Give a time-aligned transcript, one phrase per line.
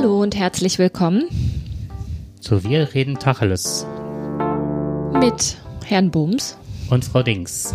[0.00, 1.24] Hallo und herzlich willkommen
[2.40, 3.84] So, wir reden Tacheles
[5.12, 6.56] mit Herrn Bums.
[6.88, 7.74] und Frau Dings.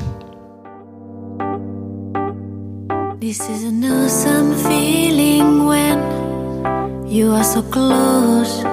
[3.20, 8.64] This is an awesome feeling when you are so close.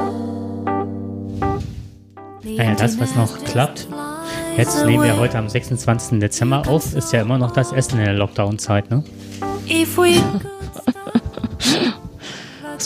[2.45, 3.89] Naja, das, was noch klappt.
[4.57, 6.21] Jetzt nehmen wir heute am 26.
[6.21, 6.95] Dezember auf.
[6.95, 9.03] Ist ja immer noch das Essen in der Lockdown-Zeit, ne?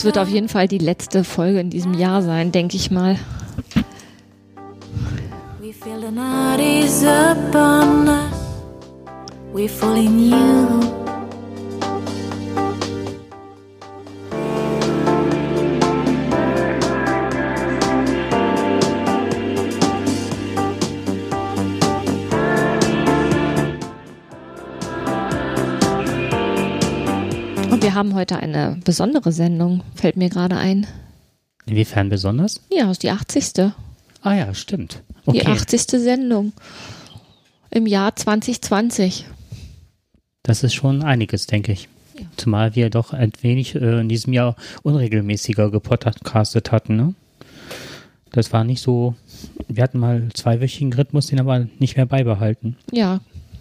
[0.05, 3.17] Wird auf jeden Fall die letzte Folge in diesem Jahr sein, denke ich mal.
[5.59, 8.37] we feel the night is upon us,
[9.51, 10.94] we fall in you.
[27.95, 30.85] Haben heute eine besondere Sendung, fällt mir gerade ein.
[31.65, 32.61] Inwiefern besonders?
[32.71, 33.71] Ja, ist die 80.
[34.21, 35.01] Ah ja, stimmt.
[35.25, 35.81] Die Okay, 80.
[35.81, 36.53] Sendung
[37.71, 39.25] im Jahr 2020.
[40.43, 41.89] das ist schon einiges, denke ich.
[42.37, 47.13] Zumal wir doch ein wenig äh, in diesem Jahr unregelmäßiger gepodcastet hatten, ne?
[48.31, 49.15] Das war nicht so,
[49.67, 52.77] wir hatten mal zweiwöchigen Rhythmus, den aber nicht mehr beibehalten.
[52.91, 53.19] Ja,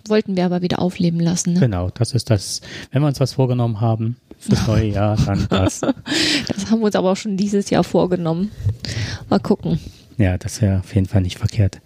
[0.09, 1.55] wollten wir aber wieder aufleben lassen.
[1.55, 1.61] Ne?
[1.61, 2.61] Genau, das ist das,
[2.91, 5.81] wenn wir uns was vorgenommen haben fürs neue Jahr, dann das.
[5.81, 8.51] Das haben wir uns aber auch schon dieses Jahr vorgenommen.
[9.29, 9.79] Mal gucken.
[10.19, 11.81] Ja, das wäre auf jeden Fall nicht verkehrt.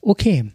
[0.00, 0.50] Okay.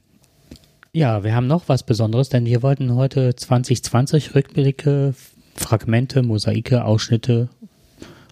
[0.94, 5.16] Ja, wir haben noch was Besonderes, denn wir wollten heute 2020 Rückblicke,
[5.56, 7.50] Fragmente, Mosaike, Ausschnitte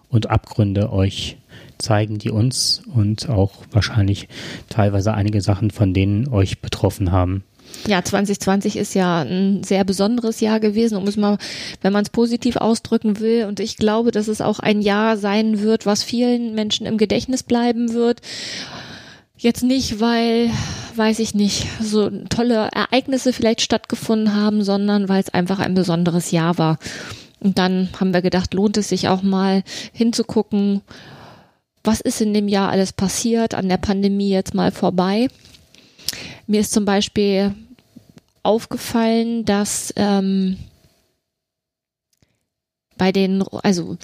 [0.08, 1.38] und Abgründe euch
[1.78, 4.28] zeigen, die uns und auch wahrscheinlich
[4.68, 7.44] teilweise einige Sachen von denen euch betroffen haben.
[7.86, 11.38] Ja, 2020 ist ja ein sehr besonderes Jahr gewesen, um es mal,
[11.80, 13.46] wenn man es positiv ausdrücken will.
[13.46, 17.42] Und ich glaube, dass es auch ein Jahr sein wird, was vielen Menschen im Gedächtnis
[17.42, 18.20] bleiben wird.
[19.36, 20.50] Jetzt nicht, weil,
[20.94, 26.30] weiß ich nicht, so tolle Ereignisse vielleicht stattgefunden haben, sondern weil es einfach ein besonderes
[26.30, 26.78] Jahr war.
[27.40, 30.82] Und dann haben wir gedacht, lohnt es sich auch mal hinzugucken,
[31.82, 35.26] was ist in dem Jahr alles passiert, an der Pandemie jetzt mal vorbei.
[36.46, 37.52] Mir ist zum Beispiel
[38.42, 40.58] aufgefallen, dass ähm,
[42.96, 43.96] bei den, also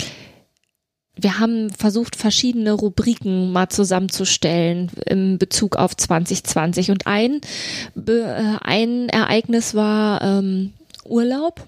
[1.21, 6.91] wir haben versucht, verschiedene Rubriken mal zusammenzustellen im Bezug auf 2020.
[6.91, 7.41] Und ein,
[7.97, 10.72] äh, ein Ereignis war ähm,
[11.04, 11.66] Urlaub.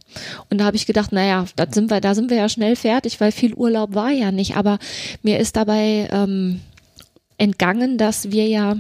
[0.51, 3.21] Und da habe ich gedacht, naja, da sind wir, da sind wir ja schnell fertig,
[3.21, 4.57] weil viel Urlaub war ja nicht.
[4.57, 4.79] Aber
[5.23, 6.61] mir ist dabei ähm,
[7.39, 8.77] entgangen, dass wir ja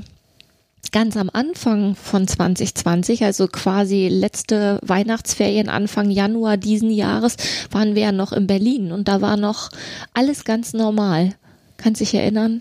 [0.92, 7.36] ganz am Anfang von 2020, also quasi letzte Weihnachtsferien Anfang Januar diesen Jahres,
[7.70, 9.70] waren wir ja noch in Berlin und da war noch
[10.14, 11.34] alles ganz normal.
[11.76, 12.58] Kannst dich erinnern?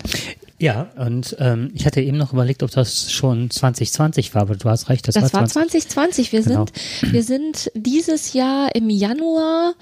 [0.58, 4.68] Ja, und ähm, ich hatte eben noch überlegt, ob das schon 2020 war, aber du
[4.68, 5.88] hast recht, das, Das war 20.
[5.88, 6.32] 2020.
[6.32, 6.66] Wir Genau.
[6.66, 9.72] sind, wir sind dieses Jahr im Januar.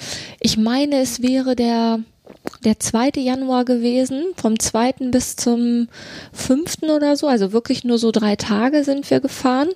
[0.41, 1.99] Ich meine, es wäre der
[2.65, 3.13] der 2.
[3.17, 5.11] Januar gewesen, vom 2.
[5.11, 5.89] bis zum
[6.33, 6.83] 5.
[6.83, 9.69] oder so, also wirklich nur so drei Tage sind wir gefahren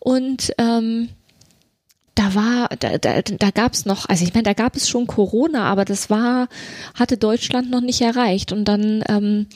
[0.00, 1.08] und ähm,
[2.14, 5.06] da war, da, da, da gab es noch, also ich meine, da gab es schon
[5.06, 6.48] Corona, aber das war,
[6.94, 9.46] hatte Deutschland noch nicht erreicht und dann ähm,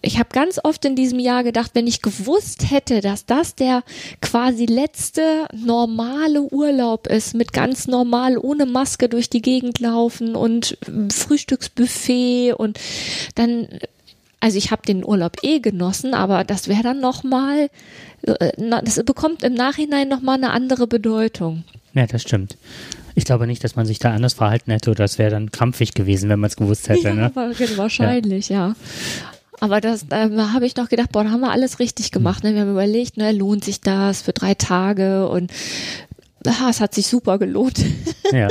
[0.00, 3.82] ich habe ganz oft in diesem Jahr gedacht, wenn ich gewusst hätte, dass das der
[4.20, 10.78] quasi letzte normale Urlaub ist, mit ganz normal ohne Maske durch die Gegend laufen und
[11.10, 12.78] Frühstücksbuffet und
[13.34, 13.68] dann,
[14.40, 17.68] also ich habe den Urlaub eh genossen, aber das wäre dann nochmal,
[18.22, 21.64] das bekommt im Nachhinein nochmal eine andere Bedeutung.
[21.94, 22.56] Ja, das stimmt.
[23.14, 25.94] Ich glaube nicht, dass man sich da anders verhalten hätte oder das wäre dann krampfig
[25.94, 27.02] gewesen, wenn man es gewusst hätte.
[27.08, 27.30] ja, ne?
[27.34, 28.76] wa- wahrscheinlich, ja.
[29.60, 32.44] Aber das, da habe ich noch gedacht, boah, da haben wir alles richtig gemacht.
[32.44, 32.54] Ne?
[32.54, 35.52] Wir haben überlegt, ne, lohnt sich das für drei Tage und
[36.46, 37.84] ah, es hat sich super gelohnt.
[38.30, 38.48] Ja.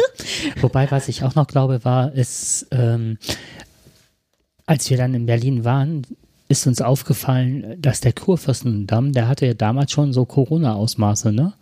[0.59, 3.19] Wobei, was ich auch noch glaube, war, ist, ähm,
[4.65, 6.01] als wir dann in Berlin waren,
[6.49, 11.53] ist uns aufgefallen, dass der Kurfürstendamm, der hatte ja damals schon so Corona-Ausmaße, ne?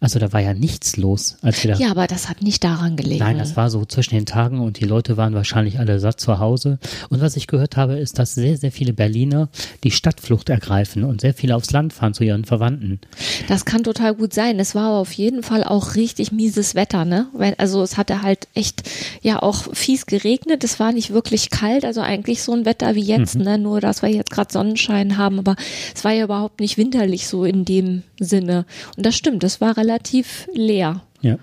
[0.00, 2.96] Also da war ja nichts los, als wir da Ja, aber das hat nicht daran
[2.96, 3.20] gelegen.
[3.20, 6.38] Nein, das war so zwischen den Tagen und die Leute waren wahrscheinlich alle satt zu
[6.38, 6.78] Hause.
[7.08, 9.48] Und was ich gehört habe, ist, dass sehr, sehr viele Berliner
[9.82, 13.00] die Stadtflucht ergreifen und sehr viele aufs Land fahren zu ihren Verwandten.
[13.48, 14.58] Das kann total gut sein.
[14.58, 17.28] Es war aber auf jeden Fall auch richtig mieses Wetter, ne?
[17.56, 18.82] Also es hatte halt echt
[19.22, 20.64] ja auch fies geregnet.
[20.64, 23.56] Es war nicht wirklich kalt, also eigentlich so ein Wetter wie jetzt, ne?
[23.56, 25.56] Nur dass wir jetzt gerade Sonnenschein haben, aber
[25.94, 28.66] es war ja überhaupt nicht winterlich so in dem Sinne.
[28.96, 31.02] Und das stimmt, es war relativ leer.
[31.22, 31.38] Ja.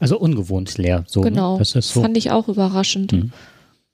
[0.00, 1.04] Also ungewohnt leer.
[1.06, 1.52] So, Genau.
[1.54, 1.58] Ne?
[1.58, 2.00] Das ist so.
[2.02, 3.14] Fand ich auch überraschend.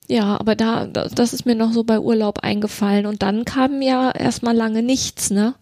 [0.09, 3.07] Ja, aber da, da- das ist mir noch so bei Urlaub eingefallen.
[3.07, 5.55] Und dann kam ja erstmal lange nichts, ne?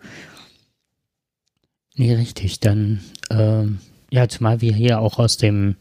[1.97, 2.61] Nee, richtig.
[2.61, 3.01] Dann,
[3.31, 3.79] ähm,
[4.11, 5.77] ja, zumal wir hier auch aus dem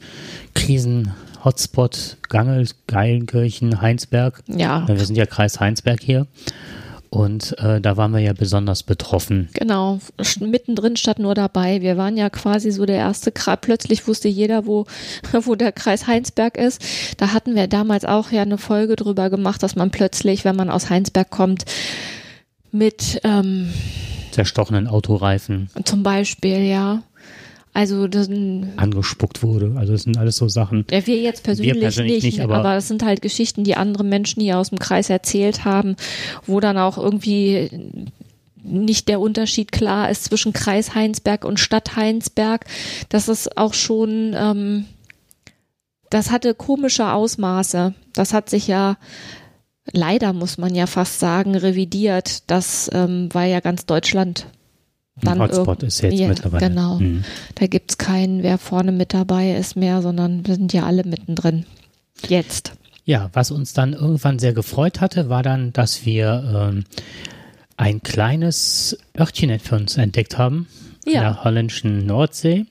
[1.41, 6.27] Krisen-Hotspot Gangel, Geilenkirchen, Heinsberg, Ja, wir sind ja Kreis Heinsberg hier.
[7.09, 9.49] Und äh, da waren wir ja besonders betroffen.
[9.51, 9.99] genau.
[10.39, 11.81] Mittendrin statt nur dabei.
[11.81, 13.57] Wir waren ja quasi so der erste Kreis.
[13.59, 14.85] Plötzlich wusste jeder, wo,
[15.33, 16.81] wo der Kreis Heinsberg ist.
[17.17, 20.69] Da hatten wir damals auch ja eine Folge drüber gemacht, dass man plötzlich, wenn man
[20.69, 21.65] aus Heinsberg kommt,
[22.71, 23.73] mit ähm,
[24.31, 27.03] Zerstochenen Autoreifen zum Beispiel, ja.
[27.73, 28.29] Also das,
[28.75, 29.73] angespuckt wurde.
[29.77, 30.85] Also das sind alles so Sachen.
[30.91, 34.03] Ja, wir jetzt persönlich, persönlich nicht, nicht, aber, aber- es sind halt Geschichten, die andere
[34.03, 35.95] Menschen hier aus dem Kreis erzählt haben,
[36.45, 37.69] wo dann auch irgendwie
[38.63, 42.65] nicht der Unterschied klar ist zwischen Kreis Heinsberg und Stadt Heinsberg.
[43.09, 44.85] Das ist auch schon, ähm,
[46.09, 47.93] das hatte komische Ausmaße.
[48.13, 48.97] Das hat sich ja
[49.93, 52.43] leider, muss man ja fast sagen, revidiert.
[52.51, 54.45] Das ähm, war ja ganz Deutschland.
[55.17, 56.69] Ein Dann Hotspot irg- ist jetzt Ja, mittlerweile.
[56.69, 56.99] Genau.
[56.99, 57.23] Mhm.
[57.55, 61.65] Da gibt's keinen, wer vorne mit dabei ist mehr, sondern wir sind ja alle mittendrin.
[62.27, 62.73] Jetzt.
[63.05, 66.83] Ja, was uns dann irgendwann sehr gefreut hatte, war dann, dass wir ähm,
[67.77, 70.67] ein kleines Örtchen für uns entdeckt haben.
[71.05, 71.21] In Ja.
[71.21, 72.65] der holländischen Nordsee.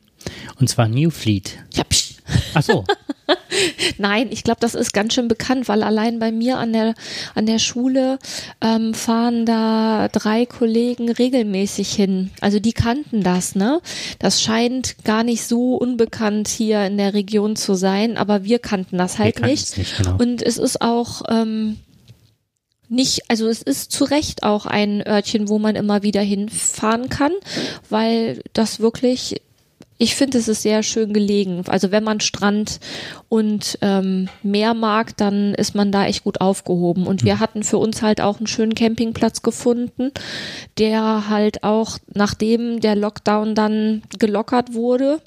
[0.61, 1.59] Und zwar Newfleet.
[1.75, 2.10] Ja, psch.
[2.55, 2.85] Ach so,
[3.99, 6.95] Nein, ich glaube, das ist ganz schön bekannt, weil allein bei mir an der
[7.35, 8.19] an der Schule
[8.61, 12.31] ähm, fahren da drei Kollegen regelmäßig hin.
[12.41, 13.81] Also die kannten das, ne?
[14.19, 18.99] Das scheint gar nicht so unbekannt hier in der Region zu sein, aber wir kannten
[18.99, 19.77] das halt nicht.
[19.79, 20.17] nicht, genau.
[20.19, 21.79] Und es ist auch ähm,
[22.89, 27.33] nicht, also es ist zu Recht auch ein Örtchen, wo man immer wieder hinfahren kann,
[27.89, 29.41] weil das wirklich,
[30.01, 31.63] ich finde, es ist sehr schön gelegen.
[31.67, 32.81] Also wenn man Strand
[33.29, 37.07] und ähm, Meer mag, dann ist man da echt gut aufgehoben.
[37.07, 40.11] Und wir hatten für uns halt auch einen schönen Campingplatz gefunden,
[40.79, 45.21] der halt auch, nachdem der Lockdown dann gelockert wurde,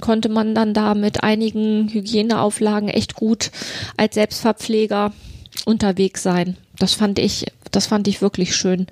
[0.00, 3.52] konnte man dann da mit einigen Hygieneauflagen echt gut
[3.96, 5.12] als Selbstverpfleger
[5.64, 6.56] unterwegs sein.
[6.76, 8.88] Das fand ich, das fand ich wirklich schön.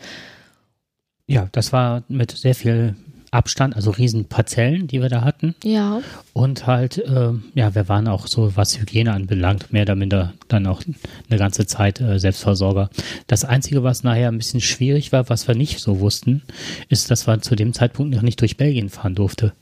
[1.26, 2.94] ja, das war mit sehr viel
[3.30, 5.54] Abstand, also riesen Parzellen, die wir da hatten.
[5.62, 6.00] Ja,
[6.32, 10.66] Und halt, äh, ja, wir waren auch so, was Hygiene anbelangt, mehr oder minder dann
[10.66, 10.82] auch
[11.28, 12.90] eine ganze Zeit äh, Selbstversorger.
[13.26, 16.42] Das Einzige, was nachher ein bisschen schwierig war, was wir nicht so wussten,
[16.88, 19.52] ist, dass man zu dem Zeitpunkt noch nicht durch Belgien fahren durfte.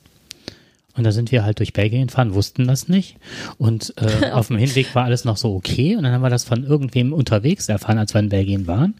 [0.99, 3.17] Und da sind wir halt durch Belgien gefahren, wussten das nicht.
[3.57, 5.97] Und äh, auf dem Hinweg war alles noch so okay.
[5.97, 8.95] Und dann haben wir das von irgendwem unterwegs erfahren, als wir in Belgien waren.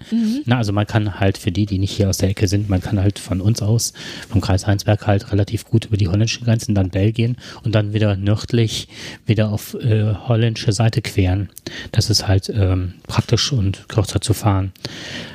[0.47, 2.81] Na, also man kann halt für die, die nicht hier aus der Ecke sind, man
[2.81, 3.93] kann halt von uns aus,
[4.29, 8.17] vom Kreis Heinsberg halt relativ gut über die holländischen Grenzen, dann Belgien und dann wieder
[8.17, 8.89] nördlich
[9.27, 11.49] wieder auf äh, holländische Seite queren.
[11.91, 14.73] Das ist halt ähm, praktisch und kürzer zu fahren.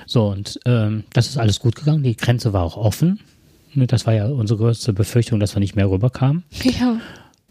[0.05, 2.03] So, und ähm, das ist alles gut gegangen.
[2.03, 3.19] Die Grenze war auch offen.
[3.75, 6.43] Das war ja unsere größte Befürchtung, dass wir nicht mehr rüberkamen.
[6.63, 6.97] ja.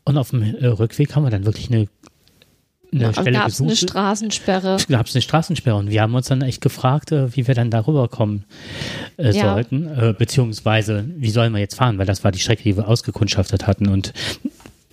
[0.04, 1.86] Und auf dem äh, Rückweg haben wir dann wirklich eine,
[2.92, 3.76] eine Da Stelle gab es eine.
[3.76, 4.76] Straßensperre.
[4.88, 7.70] gab es eine Straßensperre und wir haben uns dann echt gefragt, äh, wie wir dann
[7.70, 8.44] da rüberkommen
[9.16, 9.54] äh, Ja.
[9.54, 12.88] sollten, äh, beziehungsweise wie sollen wir jetzt fahren, weil das war die Strecke, die wir
[12.88, 14.12] ausgekundschaftet hatten und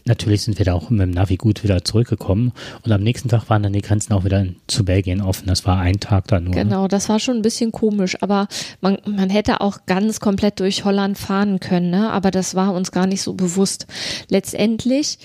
[0.09, 2.51] natürlich sind wir da auch mit dem Navi gut wieder zurückgekommen
[2.83, 5.47] und am nächsten Tag waren dann die Grenzen auch wieder zu Belgien offen.
[5.47, 6.53] Das war ein Tag dann nur.
[6.53, 8.47] Genau, das war schon ein bisschen komisch, aber
[8.81, 12.11] man, man hätte auch ganz komplett durch Holland fahren können, ne?
[12.11, 13.87] aber das war uns gar nicht so bewusst.
[14.27, 15.19] Letztendlich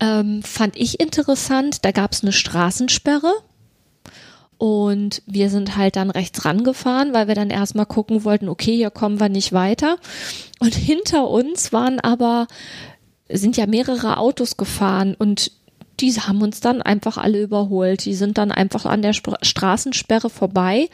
[0.00, 3.32] ähm, fand ich interessant, da gab es eine Straßensperre
[4.62, 8.90] und wir sind halt dann rechts rangefahren, weil wir dann erstmal gucken wollten, okay, hier
[8.90, 9.96] kommen wir nicht weiter.
[10.60, 12.46] Und hinter uns waren aber,
[13.32, 15.52] sind ja mehrere Autos gefahren und
[16.00, 18.04] die haben uns dann einfach alle überholt.
[18.06, 20.88] Die sind dann einfach an der Spr Straßensperre vorbei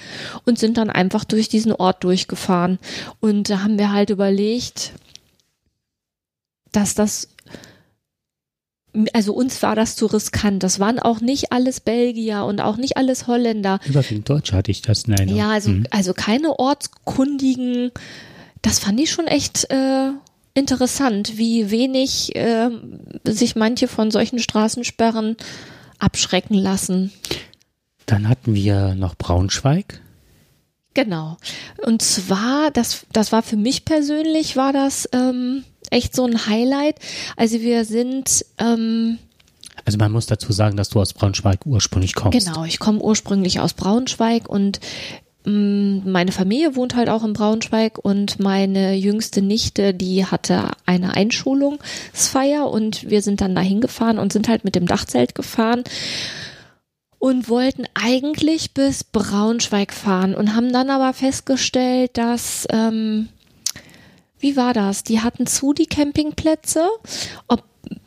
[0.45, 2.78] und sind dann einfach durch diesen Ort durchgefahren.
[3.21, 4.92] Und da haben wir halt überlegt,
[6.73, 7.28] dass das
[9.12, 10.62] also uns war das zu riskant.
[10.62, 13.78] Das waren auch nicht alles Belgier und auch nicht alles Holländer.
[13.87, 15.38] Überwiegend Deutsche hatte ich das in Erinnerung.
[15.38, 15.87] Ja, also, Mhm.
[15.90, 17.92] also keine ortskundigen.
[18.62, 20.11] Das fand ich schon echt äh,
[20.59, 22.71] interessant, wie wenig äh,
[23.25, 25.37] sich manche von solchen Straßensperren
[25.99, 27.12] abschrecken lassen.
[28.07, 30.00] Dann hatten wir noch Braunschweig.
[30.95, 31.37] Genau.
[31.85, 36.97] Und zwar, das, das war für mich persönlich, war das ähm, echt so ein Highlight.
[37.37, 39.19] Also wir sind, ähm,
[39.85, 42.38] Also man muss dazu sagen, dass du aus Braunschweig ursprünglich kommst.
[42.47, 44.81] genau, ich komme ursprünglich aus Braunschweig und
[45.49, 52.69] meine Familie wohnt halt auch in Braunschweig und meine jüngste Nichte, die hatte eine Einschulungsfeier
[52.69, 55.85] und wir sind dann dahin gefahren und sind halt mit dem Dachzelt gefahren.
[57.21, 63.28] und wollten eigentlich bis Braunschweig fahren und haben dann aber festgestellt, dass ähm,
[64.38, 65.02] wie war das?
[65.02, 66.88] Die hatten zu die Campingplätze,
[67.49, 67.64] ob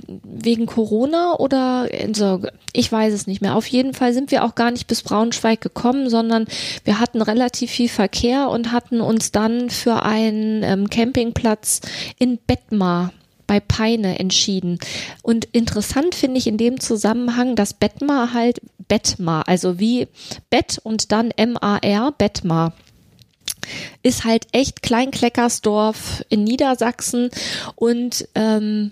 [0.08, 2.42] wegen Corona oder so,
[2.74, 3.56] ich weiß es nicht mehr.
[3.56, 6.46] Auf jeden Fall sind wir auch gar nicht bis Braunschweig gekommen, sondern
[6.84, 11.82] wir hatten relativ viel Verkehr und hatten uns dann für einen ähm, Campingplatz
[12.18, 13.14] in Bettmar
[13.48, 14.80] bei Peine entschieden.
[15.24, 20.08] Und interessant finde ich in dem Zusammenhang, dass Bettmar halt Bettmar, also wie
[20.50, 22.74] Bett und dann M-A-R, Bettmar
[24.04, 27.30] ist halt echt Kleinkleckersdorf in Niedersachsen
[27.76, 28.92] und ähm,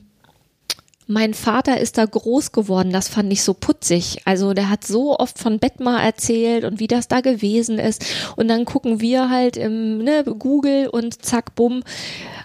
[1.10, 4.22] mein Vater ist da groß geworden, das fand ich so putzig.
[4.25, 8.06] Also der hat so oft von Bettmar erzählt und wie das da gewesen ist.
[8.36, 11.82] Und dann gucken wir halt im ne, Google und zack, bumm,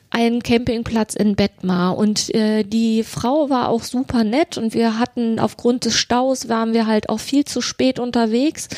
[0.09, 1.99] ein Campingplatz in Bettmar.
[1.99, 6.73] Und äh, die Frau war auch super nett und wir hatten aufgrund des Staus waren
[6.73, 8.69] wir halt auch viel zu spät unterwegs.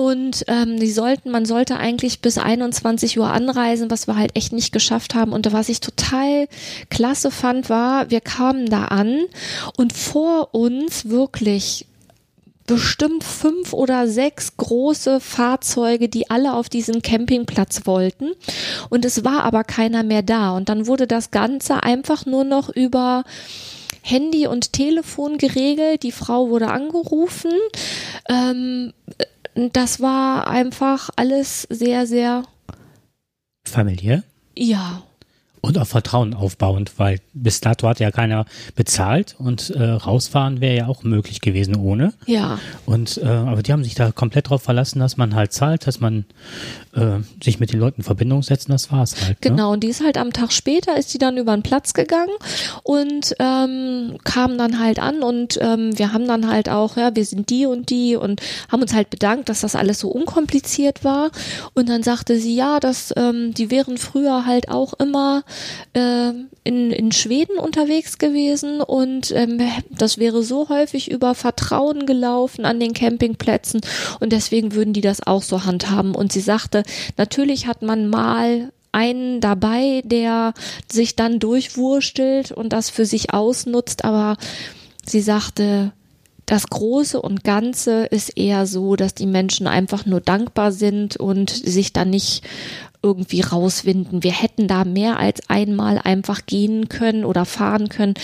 [0.00, 4.52] Und ähm, die sollten, man sollte eigentlich bis 21 Uhr anreisen, was wir halt echt
[4.52, 5.32] nicht geschafft haben.
[5.32, 6.46] Und was ich total
[6.88, 9.24] klasse fand, war, wir kamen da an
[9.76, 11.86] und vor uns wirklich
[12.68, 18.34] bestimmt fünf oder sechs große Fahrzeuge, die alle auf diesen Campingplatz wollten.
[18.90, 20.56] Und es war aber keiner mehr da.
[20.56, 23.24] Und dann wurde das Ganze einfach nur noch über
[24.02, 26.04] Handy und Telefon geregelt.
[26.04, 27.50] Die Frau wurde angerufen.
[28.28, 28.92] Ähm,
[29.72, 32.44] das war einfach alles sehr, sehr
[33.66, 34.22] familiär.
[34.56, 35.02] Ja,
[35.60, 40.76] und auch Vertrauen aufbauend, weil bis dato hat ja keiner bezahlt und äh, rausfahren wäre
[40.76, 42.12] ja auch möglich gewesen ohne.
[42.26, 42.58] Ja.
[42.86, 46.00] Und äh, aber die haben sich da komplett darauf verlassen, dass man halt zahlt, dass
[46.00, 46.24] man
[46.94, 49.44] äh, sich mit den Leuten in Verbindung setzt das war's halt.
[49.44, 49.50] Ne?
[49.50, 52.32] Genau, und die ist halt am Tag später, ist die dann über den Platz gegangen
[52.82, 57.24] und ähm, kam dann halt an und ähm, wir haben dann halt auch, ja, wir
[57.24, 61.30] sind die und die und haben uns halt bedankt, dass das alles so unkompliziert war.
[61.74, 65.44] Und dann sagte sie, ja, dass ähm, die wären früher halt auch immer
[65.94, 66.30] äh,
[66.64, 72.80] in, in Schweden unterwegs gewesen und ähm, das wäre so häufig über Vertrauen gelaufen an
[72.80, 73.80] den Campingplätzen
[74.20, 76.14] und deswegen würden die das auch so handhaben.
[76.14, 76.82] Und sie sagte,
[77.16, 80.54] natürlich hat man mal einen dabei, der
[80.90, 84.36] sich dann durchwurstelt und das für sich ausnutzt, aber
[85.04, 85.92] sie sagte,
[86.48, 91.50] das Große und Ganze ist eher so, dass die Menschen einfach nur dankbar sind und
[91.50, 92.42] sich dann nicht
[93.02, 94.22] irgendwie rauswinden.
[94.22, 98.14] Wir hätten da mehr als einmal einfach gehen können oder fahren können.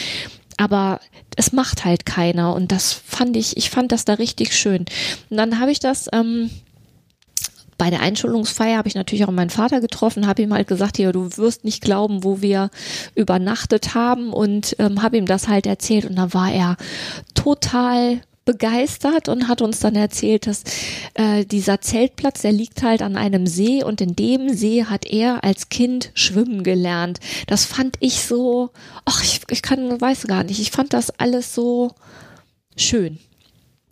[0.56, 1.00] Aber
[1.36, 2.54] es macht halt keiner.
[2.54, 4.84] Und das fand ich, ich fand das da richtig schön.
[5.30, 6.50] Und dann habe ich das, ähm,
[7.76, 11.10] bei der Einschulungsfeier habe ich natürlich auch meinen Vater getroffen, habe ihm halt gesagt, ja,
[11.10, 12.70] du wirst nicht glauben, wo wir
[13.14, 16.76] übernachtet haben und ähm, habe ihm das halt erzählt und da war er
[17.34, 20.64] total begeistert und hat uns dann erzählt, dass
[21.14, 25.44] äh, dieser Zeltplatz, der liegt halt an einem See und in dem See hat er
[25.44, 27.20] als Kind schwimmen gelernt.
[27.46, 28.70] Das fand ich so,
[29.04, 31.92] ach, ich, ich kann, weiß gar nicht, ich fand das alles so
[32.76, 33.18] schön.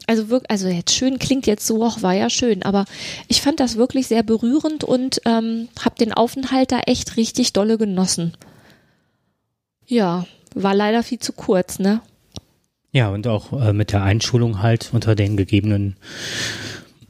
[0.06, 2.84] Also wirklich, also jetzt schön klingt jetzt so, ach, war ja schön, aber
[3.28, 7.78] ich fand das wirklich sehr berührend und ähm, habe den Aufenthalt da echt richtig dolle
[7.78, 8.36] genossen.
[9.86, 12.00] Ja, war leider viel zu kurz, ne?
[12.92, 15.96] Ja, und auch äh, mit der Einschulung halt unter den gegebenen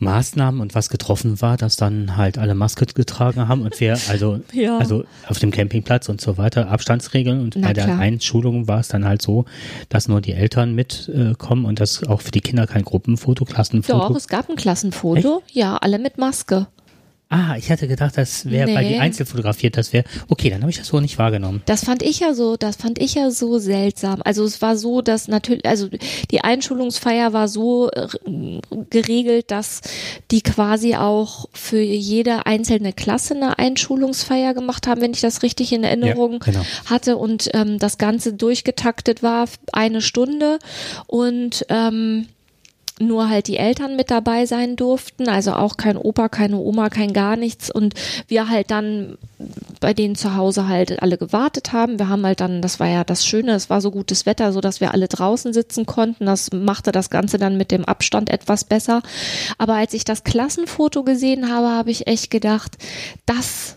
[0.03, 4.41] Maßnahmen und was getroffen war, dass dann halt alle Maske getragen haben und wir also
[4.53, 4.79] ja.
[4.79, 7.99] also auf dem Campingplatz und so weiter Abstandsregeln und Na bei der klar.
[7.99, 9.45] Einschulung war es dann halt so,
[9.89, 14.09] dass nur die Eltern mitkommen äh, und das auch für die Kinder kein Gruppenfoto, Klassenfoto.
[14.09, 15.57] Doch, es gab ein Klassenfoto, Echt?
[15.57, 16.67] ja, alle mit Maske.
[17.33, 18.75] Ah, ich hatte gedacht, das wäre nee.
[18.75, 21.63] bei die Einzel fotografiert, das wäre, okay, dann habe ich das so nicht wahrgenommen.
[21.65, 24.21] Das fand ich ja so, das fand ich ja so seltsam.
[24.23, 25.89] Also es war so, dass natürlich, also
[26.31, 27.91] die Einschulungsfeier war so
[28.91, 29.81] geregelt, dass
[30.31, 35.73] die quasi auch für jede einzelne Klasse eine Einschulungsfeier gemacht haben, wenn ich das richtig
[35.73, 36.67] in Erinnerung ja, genau.
[36.85, 40.59] hatte und ähm, das Ganze durchgetaktet war, eine Stunde
[41.07, 42.27] und ähm,
[43.01, 47.13] nur halt die Eltern mit dabei sein durften, also auch kein Opa, keine Oma, kein
[47.13, 47.95] gar nichts und
[48.29, 49.19] wir halt dann
[49.81, 51.99] bei denen zu Hause halt alle gewartet haben.
[51.99, 54.61] Wir haben halt dann, das war ja das Schöne, es war so gutes Wetter, so
[54.61, 56.27] dass wir alle draußen sitzen konnten.
[56.27, 59.03] Das machte das Ganze dann mit dem Abstand etwas besser.
[59.59, 62.77] Aber als ich das Klassenfoto gesehen habe, habe ich echt gedacht,
[63.27, 63.77] das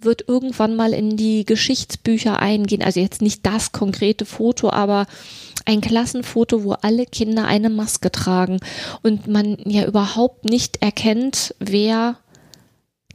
[0.00, 2.82] wird irgendwann mal in die Geschichtsbücher eingehen.
[2.82, 5.06] Also jetzt nicht das konkrete Foto, aber
[5.68, 8.58] ein Klassenfoto, wo alle Kinder eine Maske tragen
[9.02, 12.16] und man ja überhaupt nicht erkennt, wer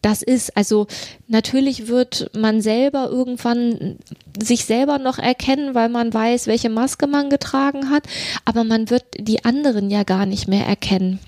[0.03, 0.55] das ist.
[0.55, 0.85] Also
[1.27, 3.97] natürlich wird man selber irgendwann
[4.39, 8.03] sich selber noch erkennen, weil man weiß, welche Maske man getragen hat,
[8.45, 11.19] aber man wird die anderen ja gar nicht mehr erkennen.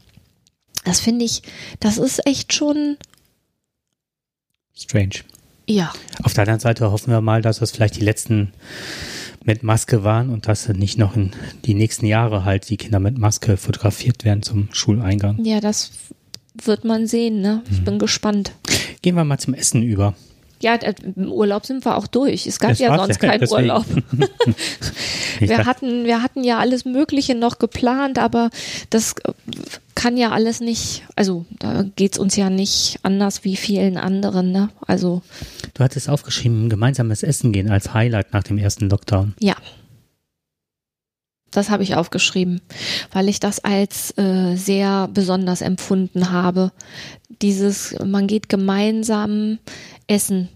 [0.84, 1.42] Das finde ich,
[1.80, 2.98] das ist echt schon
[4.76, 5.22] Strange.
[5.66, 5.92] ja.
[6.22, 8.54] Auf der anderen Seite hoffen wir mal, dass das vielleicht die letzten
[9.46, 11.32] mit Maske waren und dass nicht noch in
[11.66, 15.44] die nächsten Jahre halt die Kinder mit Maske fotografiert werden zum Schuleingang.
[15.46, 15.92] Ja, das
[16.64, 17.64] wird man sehen, ne?
[17.70, 18.54] Ich bin gespannt.
[19.02, 20.16] Gehen wir mal zum Essen über.
[20.62, 22.48] Ja, d- im Urlaub sind wir auch durch.
[22.48, 23.62] Es gab Das ja sonst ja, keinen deswegen.
[23.64, 23.86] Urlaub.
[25.40, 28.50] Wir hatten, wir hatten ja alles Mögliche noch geplant, aber
[28.90, 29.34] das äh,
[29.94, 34.70] kann ja alles nicht, also da geht's uns ja nicht anders wie vielen anderen, ne?
[34.88, 35.22] Also
[35.74, 39.34] Du hattest aufgeschrieben, gemeinsames Essen gehen als Highlight nach dem ersten Lockdown.
[39.42, 39.56] ja.
[41.52, 42.60] Das habe ich aufgeschrieben,
[43.14, 46.74] weil ich das als äh, sehr besonders empfunden habe.
[47.42, 49.60] Dieses, man geht gemeinsam
[50.08, 50.50] essen.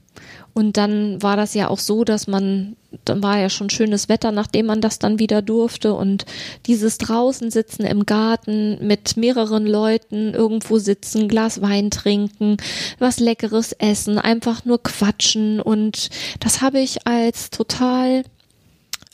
[0.53, 4.31] Und dann war das ja auch so, dass man, dann war ja schon schönes Wetter,
[4.31, 5.93] nachdem man das dann wieder durfte.
[5.93, 6.25] Und
[6.65, 12.57] dieses draußen sitzen im Garten mit mehreren Leuten, irgendwo sitzen, Glas Wein trinken,
[12.97, 15.61] was Leckeres essen, einfach nur quatschen.
[15.61, 16.09] Und
[16.39, 18.23] das habe ich als total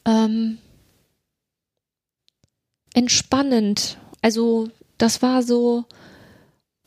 [0.05, 0.57] ähm,
[2.93, 3.97] entspannend.
[4.21, 5.85] Also das war so,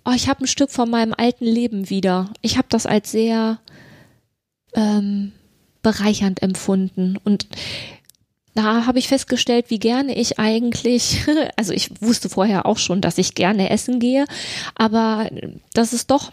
[0.08, 2.30] oh, ich habe ein Stück von meinem alten Leben wieder.
[2.40, 3.58] Ich habe das als sehr
[4.74, 5.32] ähm,
[5.82, 7.46] bereichernd empfunden und
[8.54, 11.24] da habe ich festgestellt, wie gerne ich eigentlich,
[11.56, 14.24] also ich wusste vorher auch schon, dass ich gerne essen gehe,
[14.74, 15.30] aber
[15.74, 16.32] das ist doch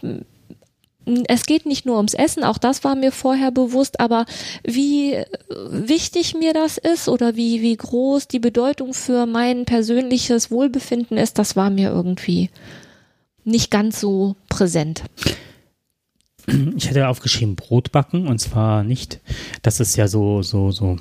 [1.27, 4.25] es geht nicht nur ums Essen, auch das war mir vorher bewusst, aber
[4.63, 5.24] wie
[5.70, 11.38] wichtig mir das ist oder wie, wie groß die Bedeutung für mein persönliches Wohlbefinden ist,
[11.38, 12.50] das war mir irgendwie
[13.46, 15.04] nicht ganz so präsent.
[16.75, 19.20] Ich hatte aufgeschrieben Brot backen und zwar nicht,
[19.62, 20.98] das ist ja so, so, so.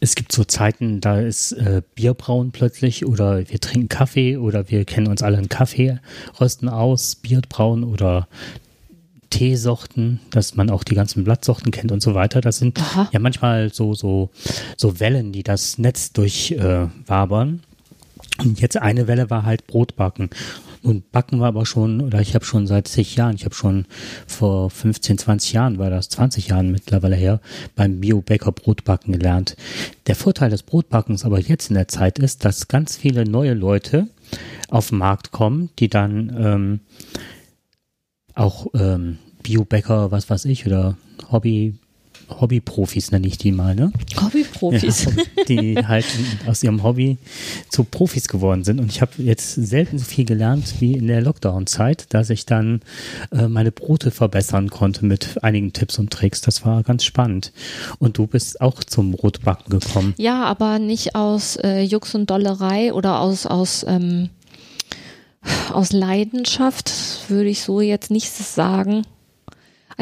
[0.00, 4.84] Es gibt so Zeiten, da ist äh, Bierbrauen plötzlich oder wir trinken Kaffee oder wir
[4.84, 6.00] kennen uns alle in Kaffee
[6.40, 8.26] rösten aus, Bierbrauen oder
[9.30, 12.40] Teesorten, dass man auch die ganzen Blattsorten kennt und so weiter.
[12.40, 13.08] Das sind Aha.
[13.12, 14.30] ja manchmal so, so,
[14.76, 17.62] so Wellen, die das Netz durchwabern.
[17.62, 17.71] Äh.
[18.38, 20.30] Und jetzt eine Welle war halt Brotbacken.
[20.82, 23.86] Nun backen wir aber schon, oder ich habe schon seit zig Jahren, ich habe schon
[24.26, 27.40] vor 15, 20 Jahren, war das 20 Jahren mittlerweile her,
[27.76, 29.56] beim Biobäcker Brotbacken gelernt.
[30.08, 34.08] Der Vorteil des Brotbackens aber jetzt in der Zeit ist, dass ganz viele neue Leute
[34.68, 36.80] auf den Markt kommen, die dann ähm,
[38.34, 40.96] auch ähm, Biobäcker, was weiß ich, oder
[41.30, 41.78] Hobby,
[42.28, 43.92] Hobbyprofis nenne ich die mal, ne?
[44.20, 45.04] Hobbyprofis.
[45.04, 45.10] Ja,
[45.48, 46.06] die halt
[46.46, 47.18] aus ihrem Hobby
[47.68, 48.80] zu Profis geworden sind.
[48.80, 52.80] Und ich habe jetzt selten so viel gelernt wie in der Lockdown-Zeit, dass ich dann
[53.30, 56.40] äh, meine Brote verbessern konnte mit einigen Tipps und Tricks.
[56.40, 57.52] Das war ganz spannend.
[57.98, 60.14] Und du bist auch zum Brotbacken gekommen.
[60.18, 64.30] Ja, aber nicht aus äh, Jux und Dollerei oder aus, aus, ähm,
[65.72, 66.92] aus Leidenschaft,
[67.28, 69.04] würde ich so jetzt nicht sagen.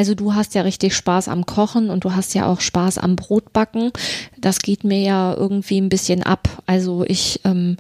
[0.00, 3.16] Also du hast ja richtig Spaß am Kochen und du hast ja auch Spaß am
[3.16, 3.92] Brotbacken.
[4.38, 6.48] Das geht mir ja irgendwie ein bisschen ab.
[6.64, 7.76] Also ich ähm,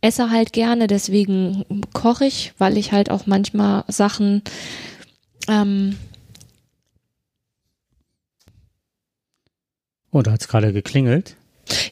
[0.00, 4.42] esse halt gerne, deswegen koche ich, weil ich halt auch manchmal Sachen
[5.48, 5.96] ähm,
[10.12, 11.34] Oh, da hat es gerade geklingelt,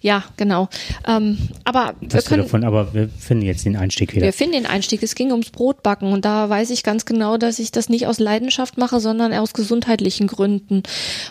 [0.00, 0.68] ja, genau.
[1.06, 4.24] Ähm, aber wir das können, Telefon, aber wir finden jetzt den Einstieg wieder.
[4.24, 5.02] Wir finden den Einstieg.
[5.02, 8.18] Es ging ums Brotbacken und da weiß ich ganz genau, dass ich das nicht aus
[8.18, 10.82] Leidenschaft mache, sondern aus gesundheitlichen Gründen,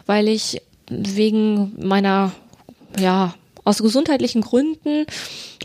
[0.06, 2.32] weil ich wegen meiner,
[3.00, 3.34] ja,
[3.64, 5.06] aus gesundheitlichen Gründen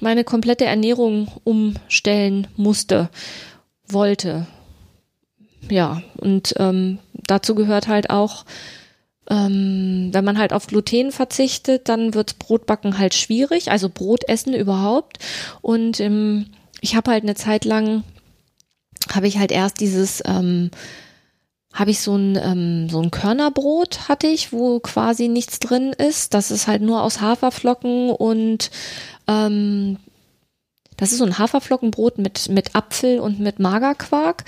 [0.00, 3.08] meine komplette Ernährung umstellen musste,
[3.88, 4.46] wollte.
[5.70, 8.44] Ja, und ähm, dazu gehört halt auch,
[9.30, 15.18] ähm, wenn man halt auf Gluten verzichtet, dann wird Brotbacken halt schwierig, also Brotessen überhaupt.
[15.62, 16.46] Und ähm,
[16.80, 18.04] ich habe halt eine Zeit lang,
[19.12, 20.70] habe ich halt erst dieses, ähm,
[21.72, 26.32] habe ich so ein, ähm, so ein Körnerbrot hatte ich, wo quasi nichts drin ist.
[26.32, 28.70] Das ist halt nur aus Haferflocken und
[29.28, 29.98] ähm,
[30.96, 34.44] das ist so ein Haferflockenbrot mit, mit Apfel und mit Magerquark.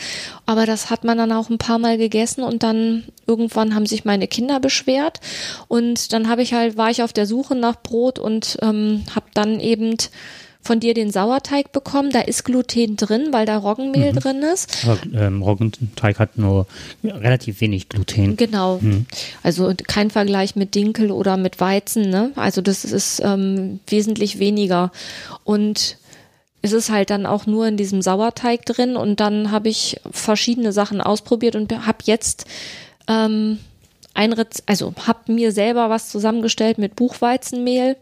[0.46, 4.04] Aber das hat man dann auch ein paar Mal gegessen und dann irgendwann haben sich
[4.04, 5.20] meine Kinder beschwert.
[5.68, 9.26] Und dann habe ich halt, war ich auf der Suche nach Brot und ähm, habe
[9.34, 9.96] dann eben
[10.60, 12.10] von dir den Sauerteig bekommen.
[12.10, 14.86] Da ist Gluten drin, weil da Roggenmehl drin ist.
[14.86, 16.66] Aber ähm, Roggenteig hat nur
[17.04, 18.36] relativ wenig Gluten.
[18.36, 18.78] Genau.
[18.80, 19.06] Mhm.
[19.42, 22.10] Also kein Vergleich mit Dinkel oder mit Weizen.
[22.10, 22.32] Ne?
[22.36, 24.92] Also das ist ähm, wesentlich weniger.
[25.44, 25.97] Und
[26.62, 30.72] ist es halt dann auch nur in diesem Sauerteig drin und dann habe ich verschiedene
[30.72, 32.46] Sachen ausprobiert und habe jetzt
[33.06, 33.58] ähm,
[34.14, 37.96] ein Rez also habe mir selber was zusammengestellt mit Buchweizenmehl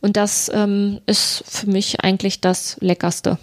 [0.00, 3.38] und das ähm, ist für mich eigentlich das Leckerste.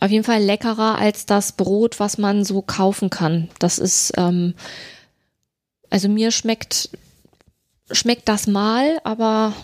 [0.00, 3.48] Auf jeden Fall leckerer als das Brot, was man so kaufen kann.
[3.58, 4.54] Das ist, ähm,
[5.90, 6.90] also mir schmeckt,
[7.90, 9.54] schmeckt das mal, aber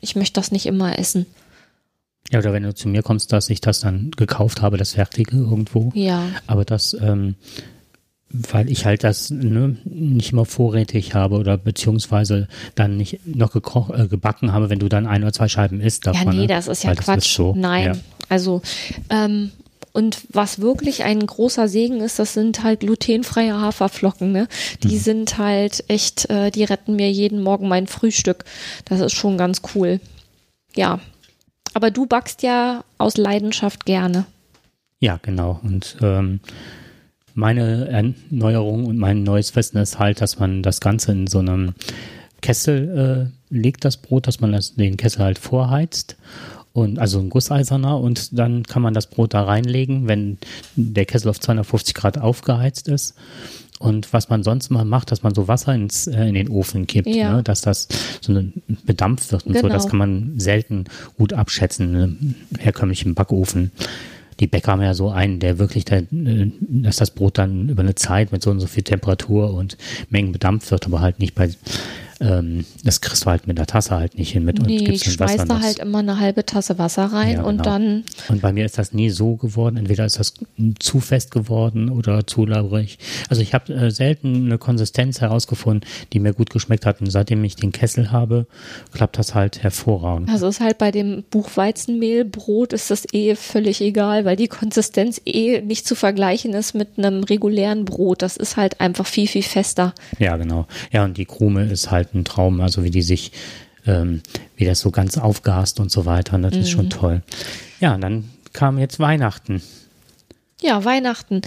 [0.00, 1.26] ich möchte das nicht immer essen.
[2.30, 5.36] Ja, oder wenn du zu mir kommst, dass ich das dann gekauft habe, das Fertige
[5.36, 5.90] irgendwo.
[5.94, 6.22] Ja.
[6.46, 7.34] Aber das, ähm,
[8.30, 13.90] weil ich halt das ne, nicht immer vorrätig habe oder beziehungsweise dann nicht noch gekoch,
[13.90, 16.28] äh, gebacken habe, wenn du dann ein oder zwei Scheiben isst davon.
[16.28, 16.46] Ja, nee, ne?
[16.46, 17.18] das ist ja Weil Quatsch.
[17.26, 17.84] ist so, Nein.
[17.84, 17.92] Ja.
[18.30, 18.62] Also,
[19.10, 19.50] ähm,
[19.92, 24.48] und was wirklich ein großer Segen ist, das sind halt glutenfreie Haferflocken, ne?
[24.82, 25.00] Die Mhm.
[25.00, 28.46] sind halt echt, äh, die retten mir jeden Morgen mein Frühstück.
[28.86, 30.00] Das ist schon ganz cool.
[30.74, 31.00] Ja.
[31.74, 34.26] Aber du backst ja aus Leidenschaft gerne.
[35.00, 35.60] Ja, genau.
[35.62, 36.40] Und ähm,
[37.34, 41.74] meine Erneuerung und mein neues Wissen ist halt, dass man das Ganze in so einem
[42.40, 46.16] Kessel äh, legt, das Brot, dass man das, den Kessel halt vorheizt.
[46.74, 50.38] Und also ein gusseiserner und dann kann man das Brot da reinlegen, wenn
[50.74, 53.14] der Kessel auf 250 Grad aufgeheizt ist.
[53.82, 56.86] Und was man sonst mal macht, dass man so Wasser ins, äh, in den Ofen
[56.86, 57.36] kippt, Ja.
[57.36, 57.88] ne, dass das
[58.20, 58.52] so eine,
[58.86, 59.62] bedampft wird und so.
[59.62, 59.74] Genau.
[59.74, 60.84] Das kann man selten
[61.18, 63.72] gut abschätzen im herkömmlichen Backofen.
[64.40, 66.06] Die Bäcker haben ja so einen, der wirklich, da, äh,
[66.60, 69.76] dass das Brot dann über eine Zeit mit so und so viel Temperatur und
[70.10, 71.50] Mengen bedampft wird, aber halt nicht bei,
[72.22, 75.06] ähm, das kriegst du halt mit der Tasse halt nicht hin mit und Nee, ich
[75.06, 77.64] in Wasser schmeiß da halt immer eine halbe Tasse Wasser rein Ja, und genau.
[77.64, 79.76] dann, Und bei mir ist das nie so geworden.
[79.76, 80.34] Entweder ist das
[80.78, 82.98] zu fest geworden oder zu labrig.
[83.28, 87.00] Also ich habe äh, selten eine Konsistenz herausgefunden, die mir gut geschmeckt hat.
[87.00, 88.46] Und seitdem ich den Kessel habe,
[88.92, 90.28] klappt das halt hervorragend.
[90.30, 95.60] also ist halt bei dem Buchweizenmehlbrot ist das eh völlig egal, weil die Konsistenz eh
[95.60, 98.22] nicht zu vergleichen ist mit einem regulären Brot.
[98.22, 99.94] Das ist halt einfach viel, viel fester.
[100.18, 100.66] Ja, genau.
[100.92, 103.32] Ja, und die Krume ist halt ein Traum, also wie die sich,
[103.86, 104.22] ähm,
[104.56, 106.34] wie das so ganz aufgast und so weiter.
[106.36, 107.22] Und das ist schon toll.
[107.80, 109.62] Ja, und dann kam jetzt Weihnachten.
[110.60, 111.42] Ja, Weihnachten.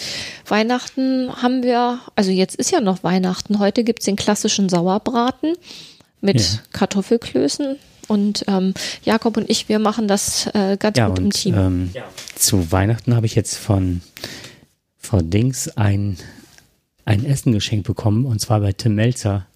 [0.47, 3.59] Weihnachten haben wir, also jetzt ist ja noch Weihnachten.
[3.59, 5.53] Heute gibt's den klassischen Sauerbraten
[6.21, 6.59] mit Ja.
[6.73, 7.77] Kartoffelklößen.
[8.07, 8.73] Und ähm,
[9.03, 11.55] Jakob und ich, wir machen das äh, ganz Ja, gut im und Team.
[11.57, 11.91] ähm,
[12.35, 14.01] zu Weihnachten habe ich jetzt von
[14.99, 16.17] Frau Dings ein,
[17.05, 19.47] ein Essen geschenkt bekommen und zwar bei Tim Melzer.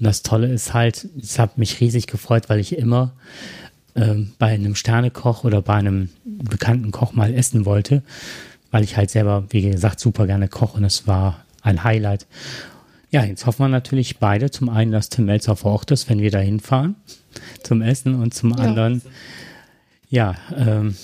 [0.00, 3.12] Und das Tolle ist halt, es hat mich riesig gefreut, weil ich immer
[3.94, 8.02] ähm, bei einem Sternekoch oder bei einem bekannten Koch mal essen wollte,
[8.70, 12.26] weil ich halt selber, wie gesagt, super gerne koche und es war ein Highlight.
[13.10, 14.50] Ja, jetzt hoffen wir natürlich beide.
[14.50, 16.94] Zum einen, dass Tim Melzer vor Ort ist, wenn wir da hinfahren
[17.62, 19.02] zum Essen und zum anderen,
[20.08, 20.96] ja, ähm,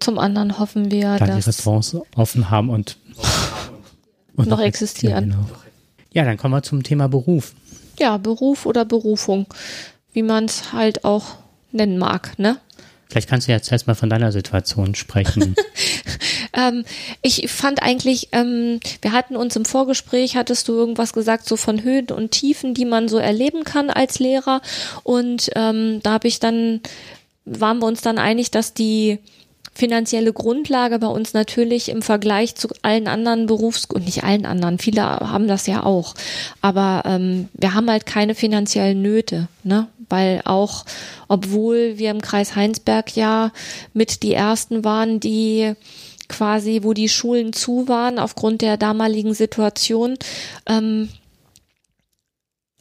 [0.00, 2.96] Zum anderen hoffen wir, dann die dass Restaurants offen haben und,
[4.36, 5.30] und Noch existieren.
[5.30, 5.46] Genau.
[6.12, 7.54] Ja, dann kommen wir zum Thema Beruf.
[7.98, 9.46] Ja Beruf oder Berufung,
[10.12, 11.36] wie man es halt auch
[11.72, 12.58] nennen mag, ne?
[13.08, 15.54] Vielleicht kannst du jetzt erstmal von deiner Situation sprechen.
[16.58, 16.84] Ähm,
[17.22, 21.82] ich fand eigentlich, ähm, wir hatten uns im Vorgespräch, hattest du irgendwas gesagt, so von
[21.82, 24.60] Höhen und Tiefen, die man so erleben kann als Lehrer.
[25.04, 26.80] Und ähm, da habe ich dann,
[27.44, 29.18] waren wir uns dann einig, dass die
[29.78, 34.78] finanzielle Grundlage bei uns natürlich im Vergleich zu allen anderen Berufs und nicht allen anderen,
[34.78, 36.14] viele haben das ja auch,
[36.60, 39.86] aber ähm, wir haben halt keine finanziellen Nöte, ne?
[40.10, 40.84] Weil auch,
[41.28, 43.52] obwohl wir im Kreis Heinsberg ja
[43.92, 45.74] mit die ersten waren, die
[46.28, 50.16] quasi, wo die Schulen zu waren aufgrund der damaligen Situation,
[50.66, 51.10] ähm,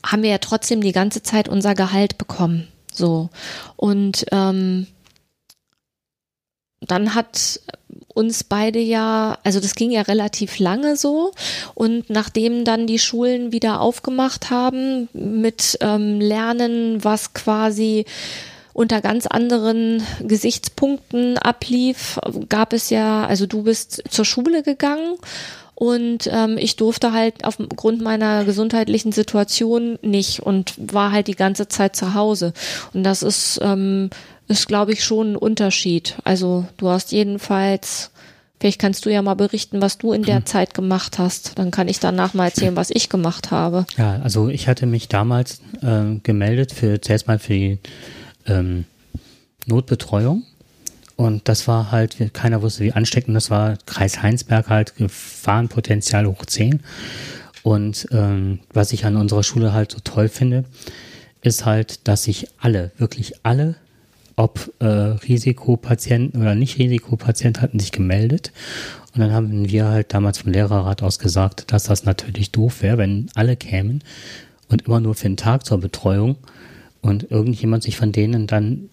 [0.06, 2.70] haben wir ja trotzdem die ganze Zeit unser Gehalt bekommen.
[2.94, 3.30] So.
[3.76, 4.88] Und ähm,
[6.82, 7.60] dann hat
[8.14, 11.32] uns beide ja, also das ging ja relativ lange so.
[11.76, 18.06] Und nachdem dann die Schulen wieder aufgemacht haben mit ähm, Lernen, was quasi
[18.74, 25.16] unter ganz anderen Gesichtspunkten ablief, gab es ja, also du bist zur Schule gegangen
[25.74, 31.68] und ähm, ich durfte halt aufgrund meiner gesundheitlichen Situation nicht und war halt die ganze
[31.68, 32.54] Zeit zu Hause.
[32.94, 34.10] Und das ist, ähm,
[34.48, 36.16] ist glaube ich, schon ein Unterschied.
[36.24, 38.12] Also du hast jedenfalls,
[38.60, 41.58] vielleicht kannst du ja mal berichten, was du in der Zeit gemacht hast.
[41.60, 43.86] Dann kann ich danach mal erzählen, was ich gemacht habe.
[43.98, 47.80] Ja, also ich hatte mich damals äh, gemeldet für zuerst mal für die
[48.46, 48.86] ähm,
[49.66, 50.44] Notbetreuung.
[51.18, 53.78] Und das war halt, keiner wusste, wie ansteckend das war.
[53.86, 56.82] Kreis Heinsberg halt, Gefahrenpotenzial hoch 10.
[57.64, 60.64] Und ähm, was ich an unserer Schule halt so toll finde,
[61.42, 63.76] ist halt, dass sich alle, wirklich alle
[64.38, 68.54] ob äh, Risikopatienten oder nicht Risikopatienten hatten sich gemeldet.
[69.14, 73.00] Und dann haben wir halt damals vom Lehrerrat aus gesagt, dass das natürlich doof wäre,
[73.00, 74.04] wenn alle kämen
[74.70, 76.38] und immer nur für einen Tag zur Betreuung
[77.02, 78.90] und irgendjemand sich von denen dann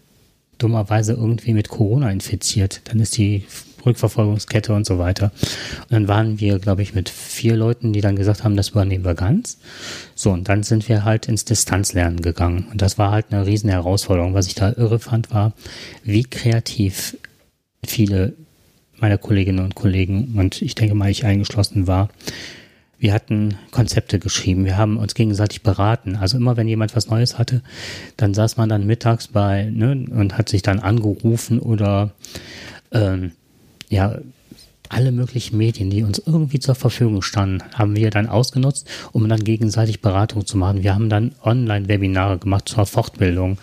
[0.57, 2.81] dummerweise irgendwie mit Corona infiziert.
[2.85, 3.45] Dann ist die
[3.85, 5.33] Rückverfolgungskette und so weiter.
[5.83, 9.05] Und dann waren wir, glaube ich, mit vier Leuten, die dann gesagt haben, das übernehmen
[9.05, 9.59] wir ganz.
[10.15, 12.67] So, und dann sind wir halt ins Distanzlernen gegangen.
[12.71, 14.35] Und das war halt eine riesen Herausforderung.
[14.35, 15.53] Was ich da irre fand, war,
[16.03, 17.17] wie kreativ
[17.85, 18.35] viele
[18.99, 22.09] meiner Kolleginnen und Kollegen und ich denke mal, ich eingeschlossen war,
[22.99, 26.17] wir hatten Konzepte geschrieben, wir haben uns gegenseitig beraten.
[26.17, 27.61] Also immer wenn jemand was Neues hatte,
[28.17, 32.13] dann saß man dann mittags bei ne, und hat sich dann angerufen oder
[32.93, 33.33] ähm,
[33.95, 34.19] ja,
[34.89, 39.43] alle möglichen Medien, die uns irgendwie zur Verfügung standen, haben wir dann ausgenutzt, um dann
[39.43, 40.83] gegenseitig Beratung zu machen.
[40.83, 43.59] Wir haben dann Online-Webinare gemacht zur Fortbildung.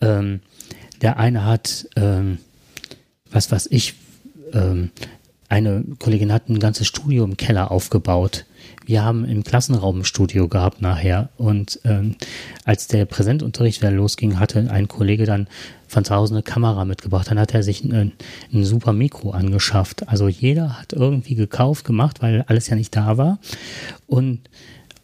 [0.00, 0.40] Ähm,
[1.02, 2.38] der eine hat, ähm,
[3.30, 3.94] was weiß ich,
[4.54, 4.90] ähm,
[5.48, 8.44] eine Kollegin hat ein ganzes Studio im Keller aufgebaut.
[8.84, 11.28] Wir haben im Klassenraum ein Studio gehabt nachher.
[11.36, 12.16] Und ähm,
[12.64, 15.48] als der Präsentunterricht wieder losging, hatte ein Kollege dann
[15.88, 17.30] von zu Hause eine Kamera mitgebracht.
[17.30, 18.12] Dann hat er sich ein,
[18.52, 20.08] ein super Mikro angeschafft.
[20.08, 23.38] Also jeder hat irgendwie gekauft, gemacht, weil alles ja nicht da war.
[24.06, 24.40] Und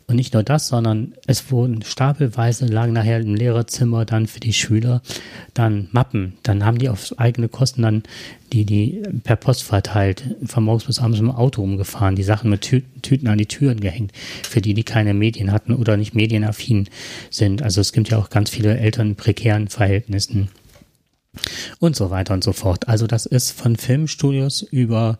[0.06, 4.52] und nicht nur das, sondern es wurden stapelweise, lagen nachher im Lehrerzimmer dann für die
[4.52, 5.02] Schüler
[5.54, 6.34] dann Mappen.
[6.42, 8.02] Dann haben die auf eigene Kosten dann
[8.52, 12.62] die, die per Post verteilt, von morgens bis abends im Auto rumgefahren, die Sachen mit
[12.62, 14.12] Tü Tüten an die Türen gehängt,
[14.42, 16.88] für die, die keine Medien hatten oder nicht medienaffin
[17.30, 17.62] sind.
[17.62, 20.48] Also es gibt ja auch ganz viele Eltern in prekären Verhältnissen
[21.78, 22.88] und so weiter und so fort.
[22.88, 25.18] Also das ist von Filmstudios über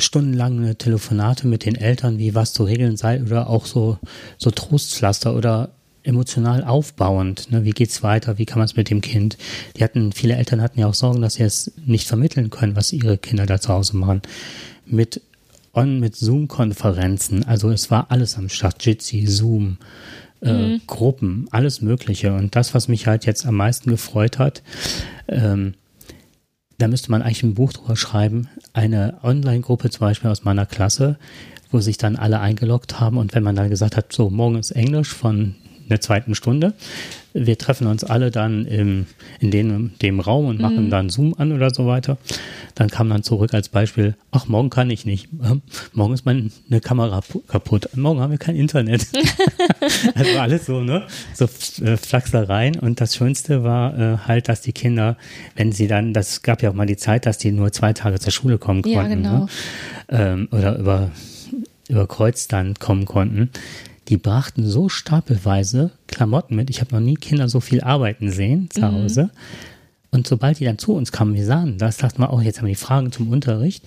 [0.00, 3.98] stundenlange Telefonate mit den Eltern, wie was zu regeln sei, oder auch so,
[4.38, 5.70] so Trostpflaster oder
[6.02, 7.50] emotional aufbauend.
[7.50, 7.64] Ne?
[7.64, 8.38] Wie geht's weiter?
[8.38, 9.36] Wie kann man es mit dem Kind?
[9.76, 12.92] Die hatten, viele Eltern hatten ja auch Sorgen, dass sie es nicht vermitteln können, was
[12.92, 14.22] ihre Kinder da zu Hause machen.
[14.86, 15.20] Mit
[15.72, 17.44] on, mit Zoom-Konferenzen.
[17.44, 18.84] Also es war alles am Start.
[18.84, 19.76] Jitsi, Zoom,
[20.42, 20.80] äh, mhm.
[20.86, 22.32] Gruppen, alles Mögliche.
[22.32, 24.62] Und das, was mich halt jetzt am meisten gefreut hat,
[25.28, 25.74] ähm,
[26.80, 28.48] da müsste man eigentlich ein Buch drüber schreiben.
[28.72, 31.18] Eine Online-Gruppe zum Beispiel aus meiner Klasse,
[31.70, 34.70] wo sich dann alle eingeloggt haben und wenn man dann gesagt hat, so morgen ist
[34.70, 35.54] Englisch von
[35.88, 36.74] der zweiten Stunde.
[37.32, 39.06] Wir treffen uns alle dann im,
[39.38, 40.90] in dem, dem Raum und machen mhm.
[40.90, 42.18] dann Zoom an oder so weiter.
[42.74, 45.28] Dann kam dann zurück als Beispiel, ach, morgen kann ich nicht.
[45.92, 46.50] Morgen ist meine
[46.82, 47.88] Kamera kaputt.
[47.94, 49.06] Morgen haben wir kein Internet.
[50.14, 51.06] also alles so, ne?
[51.34, 51.44] So
[51.84, 52.78] äh, Flachsereien.
[52.78, 55.16] Und das Schönste war äh, halt, dass die Kinder,
[55.56, 58.18] wenn sie dann, das gab ja auch mal die Zeit, dass die nur zwei Tage
[58.18, 58.96] zur Schule kommen konnten.
[58.96, 59.38] Ja, genau.
[59.38, 59.48] Ne?
[60.08, 61.10] Ähm, oder über,
[61.88, 63.50] über Kreuz dann kommen konnten
[64.10, 66.68] die brachten so stapelweise Klamotten mit.
[66.68, 68.92] Ich habe noch nie Kinder so viel arbeiten sehen zu mhm.
[68.92, 69.30] Hause.
[70.10, 72.66] Und sobald die dann zu uns kamen, wir sahen das, dachten wir auch, jetzt haben
[72.66, 73.84] wir die Fragen zum Unterricht.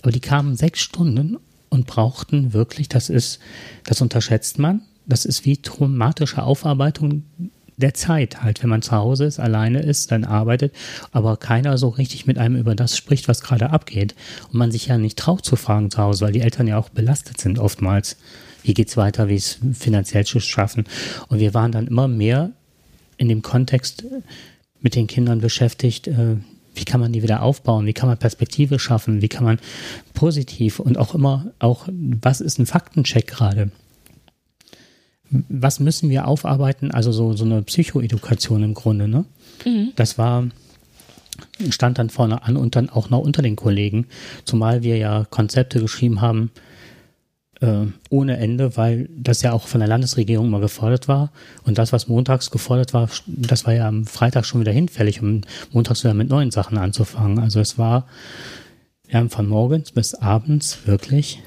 [0.00, 1.36] Aber die kamen sechs Stunden
[1.68, 3.40] und brauchten wirklich, das ist,
[3.84, 7.24] das unterschätzt man, das ist wie traumatische Aufarbeitung
[7.76, 10.74] der Zeit halt, wenn man zu Hause ist, alleine ist, dann arbeitet,
[11.12, 14.14] aber keiner so richtig mit einem über das spricht, was gerade abgeht.
[14.46, 16.88] Und man sich ja nicht traut zu fragen zu Hause, weil die Eltern ja auch
[16.88, 18.16] belastet sind oftmals
[18.62, 20.84] wie geht's weiter, wie es finanziell zu schaffen.
[21.28, 22.52] Und wir waren dann immer mehr
[23.16, 24.04] in dem Kontext
[24.80, 26.36] mit den Kindern beschäftigt, äh,
[26.74, 29.58] wie kann man die wieder aufbauen, wie kann man Perspektive schaffen, wie kann man
[30.14, 33.70] positiv und auch immer, auch, was ist ein Faktencheck gerade?
[35.30, 36.90] Was müssen wir aufarbeiten?
[36.90, 39.24] Also so, so eine Psychoedukation im Grunde, ne?
[39.66, 39.92] Mhm.
[39.96, 40.46] Das war,
[41.68, 44.06] stand dann vorne an und dann auch noch unter den Kollegen,
[44.44, 46.50] zumal wir ja Konzepte geschrieben haben,
[47.60, 51.32] äh, ohne Ende, weil das ja auch von der Landesregierung mal gefordert war.
[51.64, 55.42] Und das, was montags gefordert war, das war ja am Freitag schon wieder hinfällig, um
[55.72, 57.38] montags wieder mit neuen Sachen anzufangen.
[57.38, 58.06] Also es war,
[59.06, 61.42] wir haben von morgens bis abends wirklich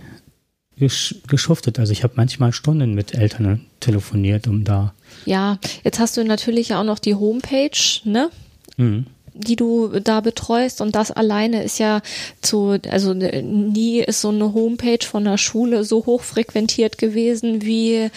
[0.78, 1.80] gesch geschuftet.
[1.80, 4.94] Also ich habe manchmal Stunden mit Eltern telefoniert, um da.
[5.26, 8.30] Ja, jetzt hast du natürlich auch noch die Homepage, ne?
[8.78, 12.02] Mhm die du da betreust und das alleine ist ja
[12.42, 18.10] zu, also nie ist so eine Homepage von der Schule so hoch frequentiert gewesen wie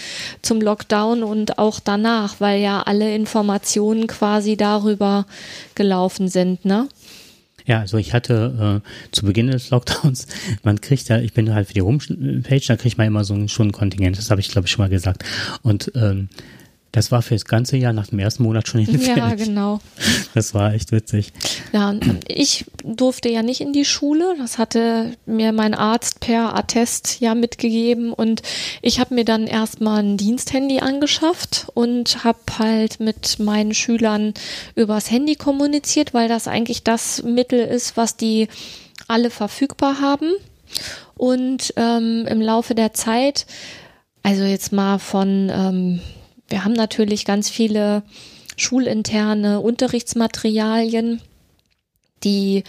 [0.42, 5.27] zum Lockdown und auch danach, weil ja alle Informationen quasi darüber
[5.74, 6.88] gelaufen sind, ne?
[7.66, 10.27] Ja, also ich hatte äh, zu Beginn des Lockdowns,
[10.64, 13.48] man kriegt ja, ich bin halt für die Homepage, da kriegt man immer so ein
[13.48, 15.24] Stundenkontingent, das habe ich glaube ich schon mal gesagt.
[15.62, 16.29] Und ähm,
[16.94, 19.16] Das war für das ganze Jahr nach dem ersten Monat schon hinfällig.
[19.16, 19.80] Ja, genau.
[20.33, 21.33] Das war echt witzig.
[21.72, 24.37] Ja, und ich durfte ja nicht in die Schule.
[24.38, 28.12] Das hatte mir mein Arzt per Attest ja mitgegeben.
[28.12, 28.42] Und
[28.80, 34.33] ich habe mir dann erstmal ein Diensthandy angeschafft und habe halt mit meinen Schülern
[34.76, 38.46] übers Handy kommuniziert, weil das eigentlich das Mittel ist, was die
[39.09, 40.30] alle verfügbar haben.
[41.16, 43.46] Und ähm, im Laufe der Zeit,
[44.22, 46.00] also jetzt mal von ähm,
[46.48, 48.02] wir haben natürlich ganz viele
[48.57, 51.20] schulinterne Unterrichtsmaterialien,
[52.22, 52.64] die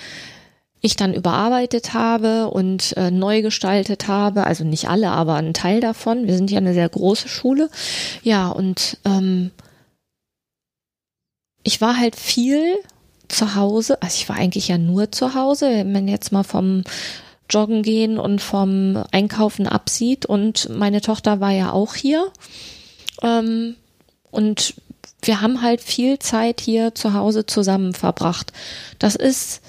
[0.82, 4.46] ich dann überarbeitet habe und äh, neu gestaltet habe.
[4.46, 6.28] Also nicht alle, aber ein Teil davon.
[6.28, 7.70] Wir sind ja eine sehr große Schule.
[8.24, 9.52] Ja, und ähm,
[11.64, 12.62] ich war halt viel
[13.28, 14.02] zu Hause.
[14.02, 16.84] Also ich war eigentlich ja nur zu Hause, wenn man jetzt mal vom
[17.50, 20.26] Joggen gehen und vom Einkaufen absieht.
[20.28, 22.32] Und meine Tochter war ja auch hier.
[23.22, 23.76] Ähm,
[24.32, 24.76] und
[25.22, 28.52] wir haben halt viel Zeit hier zu Hause zusammen verbracht.
[29.00, 29.62] Das ist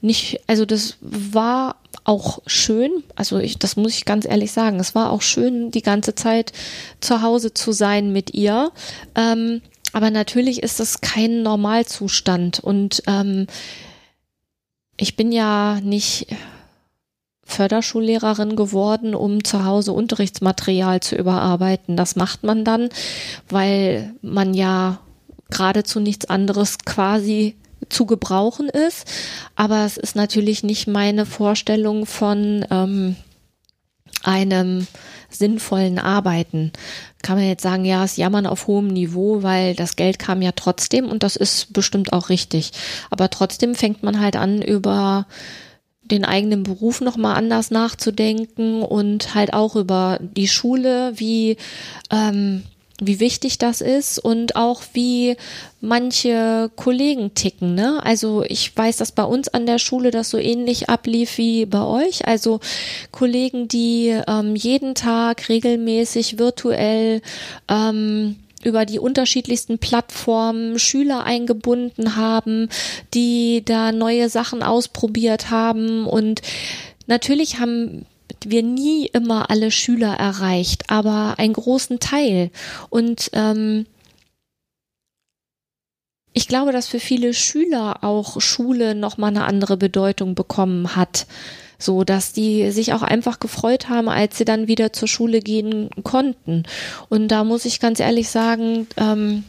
[0.00, 4.94] nicht, also das war auch schön, also ich, das muss ich ganz ehrlich sagen, es
[4.94, 6.52] war auch schön, die ganze Zeit
[7.00, 8.70] zu Hause zu sein mit ihr.
[9.14, 9.60] Ähm,
[9.92, 13.46] aber natürlich ist es kein Normalzustand und ähm,
[14.96, 16.28] ich bin ja nicht
[17.48, 21.96] Förderschullehrerin geworden, um zu Hause Unterrichtsmaterial zu überarbeiten.
[21.96, 22.90] Das macht man dann,
[23.48, 25.00] weil man ja
[25.50, 27.56] geradezu nichts anderes quasi
[27.88, 29.06] zu gebrauchen ist.
[29.56, 33.16] Aber es ist natürlich nicht meine Vorstellung von ähm,
[34.22, 34.86] einem
[35.30, 36.72] sinnvollen Arbeiten.
[37.22, 40.52] Kann man jetzt sagen, ja, es jammern auf hohem Niveau, weil das Geld kam ja
[40.52, 42.72] trotzdem und das ist bestimmt auch richtig.
[43.08, 45.26] Aber trotzdem fängt man halt an, über
[46.10, 51.56] den eigenen Beruf nochmal anders nachzudenken und halt auch über die Schule, wie,
[52.10, 52.64] ähm,
[53.00, 55.36] wie wichtig das ist und auch wie
[55.80, 57.74] manche Kollegen ticken.
[57.74, 58.00] Ne?
[58.02, 61.82] Also ich weiß, dass bei uns an der Schule das so ähnlich ablief wie bei
[61.82, 62.26] euch.
[62.26, 62.60] Also
[63.12, 67.22] Kollegen, die ähm, jeden Tag regelmäßig virtuell
[67.68, 72.68] ähm, über die unterschiedlichsten Plattformen Schüler eingebunden haben,
[73.14, 76.42] die da neue Sachen ausprobiert haben und
[77.06, 78.06] natürlich haben
[78.44, 82.50] wir nie immer alle Schüler erreicht, aber einen großen Teil.
[82.88, 83.86] Und ähm,
[86.32, 91.26] ich glaube, dass für viele Schüler auch Schule nochmal eine andere Bedeutung bekommen hat
[91.78, 95.90] so dass die sich auch einfach gefreut haben, als sie dann wieder zur Schule gehen
[96.02, 96.64] konnten.
[97.08, 99.44] Und da muss ich ganz ehrlich sagen, ähm,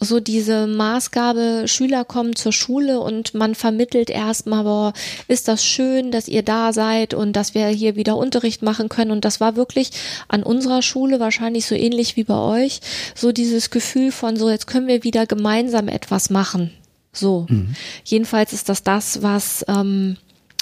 [0.00, 4.92] so diese Maßgabe, Schüler kommen zur Schule und man vermittelt erstmal, boah,
[5.26, 9.10] ist das schön, dass ihr da seid und dass wir hier wieder Unterricht machen können.
[9.10, 9.90] Und das war wirklich
[10.28, 12.80] an unserer Schule wahrscheinlich so ähnlich wie bei euch,
[13.14, 16.70] so dieses Gefühl von so, jetzt können wir wieder gemeinsam etwas machen.
[17.12, 17.46] So.
[17.48, 17.74] Mhm.
[18.04, 20.16] Jedenfalls ist das das, was, ähm,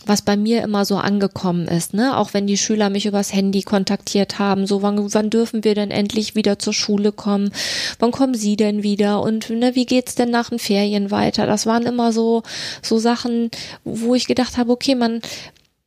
[0.06, 2.16] was bei mir immer so angekommen ist, ne?
[2.16, 5.90] Auch wenn die Schüler mich übers Handy kontaktiert haben, so wann, wann dürfen wir denn
[5.90, 7.50] endlich wieder zur Schule kommen?
[7.98, 9.20] Wann kommen Sie denn wieder?
[9.20, 11.46] Und ne, wie geht's denn nach den Ferien weiter?
[11.46, 12.42] Das waren immer so
[12.82, 13.50] so Sachen,
[13.84, 15.20] wo ich gedacht habe, okay, man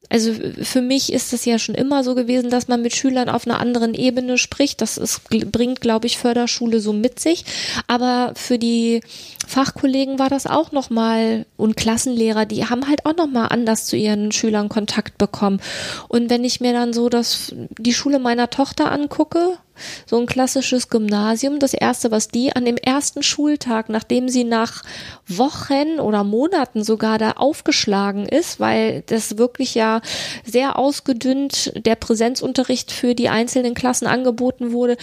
[0.10, 3.46] also für mich ist es ja schon immer so gewesen, dass man mit Schülern auf
[3.46, 4.82] einer anderen Ebene spricht.
[4.82, 7.46] Das ist, bringt, glaube ich, Förderschule so mit sich.
[7.86, 9.02] Aber für die
[9.50, 14.32] Fachkollegen war das auch nochmal und Klassenlehrer, die haben halt auch nochmal anders zu ihren
[14.32, 15.60] Schülern Kontakt bekommen.
[16.08, 19.58] Und wenn ich mir dann so das, die Schule meiner Tochter angucke,
[20.06, 21.58] so ein klassisches Gymnasium.
[21.58, 24.84] Das erste, was die an dem ersten Schultag, nachdem sie nach
[25.26, 30.02] Wochen oder Monaten sogar da aufgeschlagen ist, weil das wirklich ja
[30.46, 34.98] sehr ausgedünnt der Präsenzunterricht für die einzelnen Klassen angeboten wurde,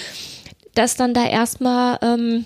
[0.74, 2.44] dass dann da erstmal ähm,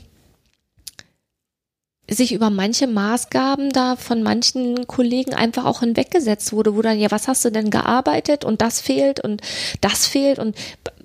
[2.11, 7.11] sich über manche Maßgaben da von manchen Kollegen einfach auch hinweggesetzt wurde, wo dann, ja,
[7.11, 9.41] was hast du denn gearbeitet und das fehlt und
[9.81, 10.57] das fehlt und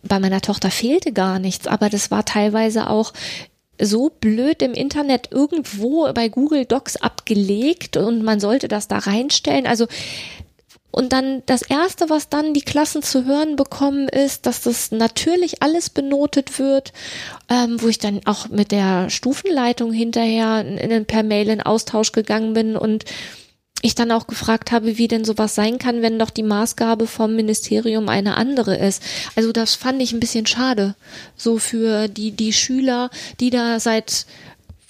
[0.03, 3.13] bei meiner Tochter fehlte gar nichts, aber das war teilweise auch
[3.79, 9.67] so blöd im Internet irgendwo bei Google Docs abgelegt und man sollte das da reinstellen.
[9.67, 9.87] Also
[10.95, 15.61] und dann das erste, was dann die Klassen zu hören bekommen, ist, dass das natürlich
[15.61, 16.93] alles benotet wird,
[17.49, 22.13] ähm, wo ich dann auch mit der Stufenleitung hinterher in, in, per Mail in Austausch
[22.13, 23.03] gegangen bin und
[23.81, 27.35] ich dann auch gefragt habe, wie denn sowas sein kann, wenn doch die Maßgabe vom
[27.35, 29.03] Ministerium eine andere ist.
[29.35, 30.95] Also das fand ich ein bisschen schade.
[31.35, 33.09] So für die, die Schüler,
[33.41, 34.25] die da seit,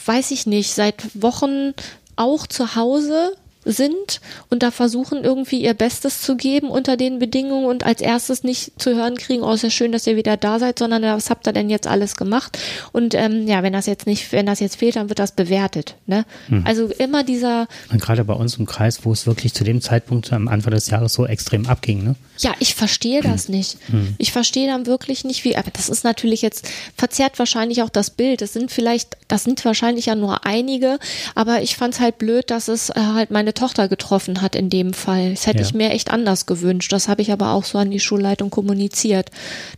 [0.05, 1.73] weiß ich nicht, seit Wochen
[2.15, 3.35] auch zu Hause
[3.65, 8.43] sind und da versuchen irgendwie ihr Bestes zu geben unter den Bedingungen und als erstes
[8.43, 11.29] nicht zu hören kriegen, oh, ist ja schön, dass ihr wieder da seid, sondern was
[11.29, 12.57] habt ihr denn jetzt alles gemacht?
[12.91, 15.95] Und ähm, ja, wenn das jetzt nicht, wenn das jetzt fehlt, dann wird das bewertet.
[16.05, 16.25] Ne?
[16.47, 16.63] Hm.
[16.65, 20.31] Also immer dieser, Und gerade bei uns im Kreis, wo es wirklich zu dem Zeitpunkt
[20.31, 22.15] am Anfang des Jahres so extrem abging, ne?
[22.37, 23.77] ja, ich verstehe das nicht.
[24.17, 28.09] Ich verstehe dann wirklich nicht, wie, aber das ist natürlich jetzt, verzerrt wahrscheinlich auch das
[28.09, 28.41] Bild.
[28.41, 30.99] Das sind vielleicht, das sind wahrscheinlich ja nur einige,
[31.33, 34.69] aber ich fand es halt blöd, dass es äh, halt meine Tochter getroffen hat in
[34.69, 35.31] dem Fall.
[35.31, 35.65] Das hätte Ja.
[35.65, 36.91] ich mir echt anders gewünscht.
[36.93, 39.31] Das habe ich aber auch so an die Schulleitung kommuniziert,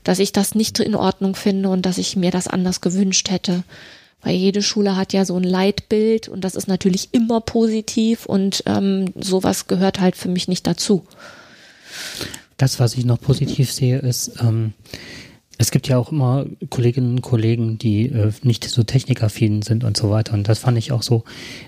[0.04, 3.64] dass ich das nicht in Ordnung finde und dass ich mir das anders gewünscht hätte.
[4.22, 8.64] Weil jede Schule hat ja so ein Leitbild und das ist natürlich immer positiv und
[8.66, 11.04] ähm, sowas gehört halt für mich nicht dazu.
[12.58, 14.74] Das, was ich noch positiv sehe, ist, ähm,
[15.60, 19.98] es gibt ja auch immer Kolleginnen und Kollegen, die äh, nicht so technikaffin sind und
[19.98, 20.34] so weiter.
[20.34, 21.24] Und das fand ich auch so,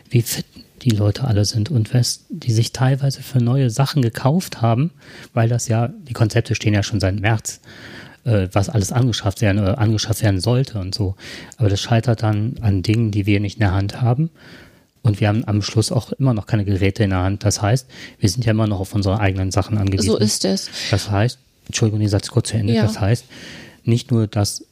[0.09, 0.45] wie fit
[0.79, 4.91] die Leute alle sind und was die sich teilweise für neue Sachen gekauft haben,
[5.33, 7.61] weil das ja, die Konzepte stehen ja schon seit März,
[8.25, 11.15] äh, was alles angeschafft werden oder angeschafft werden sollte und so.
[11.57, 14.29] Aber das scheitert dann an Dingen, die wir nicht in der Hand haben.
[15.01, 17.45] Und wir haben am Schluss auch immer noch keine Geräte in der Hand.
[17.45, 17.87] Das heißt,
[18.19, 20.11] wir sind ja immer noch auf unsere eigenen Sachen angewiesen.
[20.11, 20.69] So ist es.
[20.91, 22.73] Das heißt, Entschuldigung, den Satz kurz zu Ende.
[22.73, 22.83] Ja.
[22.83, 23.25] Das heißt,
[23.85, 24.65] nicht nur, dass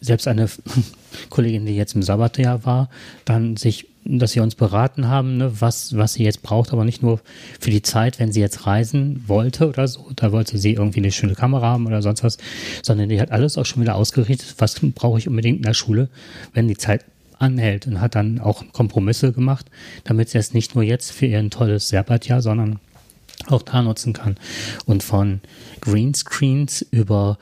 [0.00, 0.48] selbst eine
[1.30, 2.88] Kollegin, die jetzt im Sabbatjahr war,
[3.24, 7.02] dann sich, dass sie uns beraten haben, ne, was, was sie jetzt braucht, aber nicht
[7.02, 7.20] nur
[7.60, 11.12] für die Zeit, wenn sie jetzt reisen wollte oder so, da wollte sie irgendwie eine
[11.12, 12.38] schöne Kamera haben oder sonst was,
[12.82, 16.08] sondern die hat alles auch schon wieder ausgerichtet, was brauche ich unbedingt in der Schule,
[16.54, 17.04] wenn die Zeit
[17.38, 19.66] anhält und hat dann auch Kompromisse gemacht,
[20.04, 22.78] damit sie es nicht nur jetzt für ihr tolles Sabbatjahr, sondern
[23.48, 24.36] auch da nutzen kann.
[24.84, 25.40] Und von
[25.80, 27.38] Greenscreens über,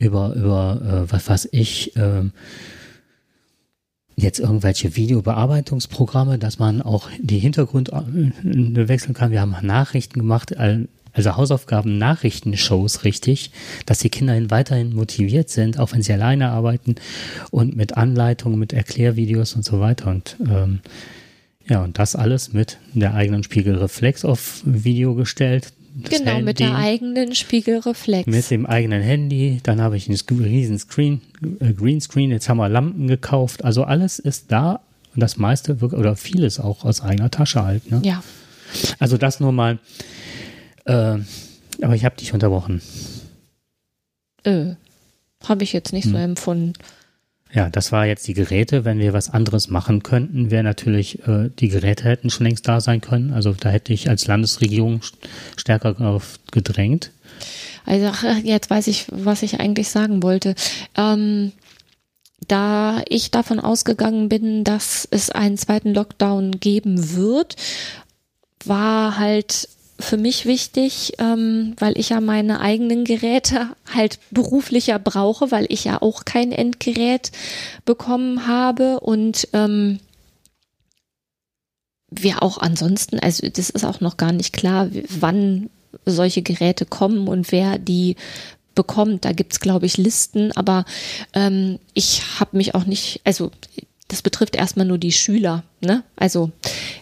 [0.00, 2.32] über, über, äh, was weiß ich, ähm,
[4.16, 9.30] jetzt irgendwelche Videobearbeitungsprogramme, dass man auch die Hintergründe äh, wechseln kann.
[9.30, 13.50] Wir haben Nachrichten gemacht, also Hausaufgaben, Nachrichtenshows richtig,
[13.86, 16.96] dass die Kinder weiterhin motiviert sind, auch wenn sie alleine arbeiten
[17.50, 20.10] und mit Anleitungen, mit Erklärvideos und so weiter.
[20.10, 20.80] Und ähm,
[21.68, 25.72] ja, und das alles mit der eigenen Spiegelreflex auf Video gestellt.
[25.94, 28.26] Das Genau, mit Handy, der eigenen Spiegelreflex.
[28.26, 31.20] mit dem eigenen Handy, dann habe ich einen riesen Screen,
[31.60, 34.80] äh, Greenscreen, jetzt haben wir Lampen gekauft, also alles ist da
[35.14, 37.90] und das meiste oder vieles auch aus eigener Tasche halt.
[37.90, 38.00] Ne?
[38.04, 38.22] ja.
[39.00, 39.78] Also das nur mal,
[40.84, 40.92] äh,
[41.82, 42.80] aber ich habe dich unterbrochen.
[44.44, 44.74] Äh,
[45.44, 46.30] Habe ich jetzt nicht so Hm.
[46.30, 46.72] empfunden.
[47.52, 48.84] Ja, das war jetzt die Geräte.
[48.84, 52.80] Wenn wir was anderes machen könnten, wäre natürlich, äh, die Geräte hätten schon längst da
[52.80, 53.32] sein können.
[53.32, 55.14] Also da hätte ich als Landesregierung st-
[55.56, 57.10] stärker darauf gedrängt.
[57.86, 60.54] Also ach, jetzt weiß ich, was ich eigentlich sagen wollte.
[60.96, 61.52] Ähm,
[62.46, 67.56] da ich davon ausgegangen bin, dass es einen zweiten Lockdown geben wird,
[68.64, 69.68] war halt
[70.00, 75.84] für mich wichtig, ähm, weil ich ja meine eigenen Geräte halt beruflicher brauche, weil ich
[75.84, 77.32] ja auch kein Endgerät
[77.84, 80.00] bekommen habe und ähm,
[82.10, 85.70] wir auch ansonsten, also das ist auch noch gar nicht klar, wann
[86.04, 88.16] solche Geräte kommen und wer die
[88.74, 89.24] bekommt.
[89.24, 90.84] Da gibt's glaube ich, Listen, aber
[91.34, 93.50] ähm, ich habe mich auch nicht, also
[94.10, 95.62] das betrifft erstmal nur die Schüler.
[95.80, 96.02] Ne?
[96.16, 96.50] Also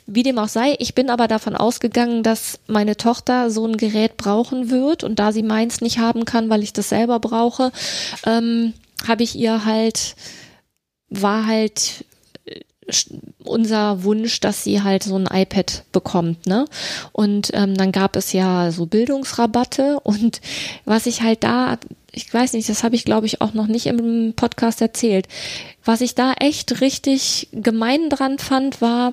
[0.06, 4.16] wie dem auch sei, ich bin aber davon ausgegangen, dass meine Tochter so ein Gerät
[4.16, 7.72] brauchen wird und da sie meins nicht haben kann, weil ich das selber brauche,
[8.26, 8.74] ähm,
[9.06, 10.16] habe ich ihr halt,
[11.08, 12.04] war halt
[13.44, 16.64] unser Wunsch, dass sie halt so ein iPad bekommt, ne?
[17.12, 20.40] Und ähm, dann gab es ja so Bildungsrabatte und
[20.84, 21.78] was ich halt da,
[22.12, 25.28] ich weiß nicht, das habe ich glaube ich auch noch nicht im Podcast erzählt.
[25.84, 29.12] Was ich da echt richtig gemein dran fand, war,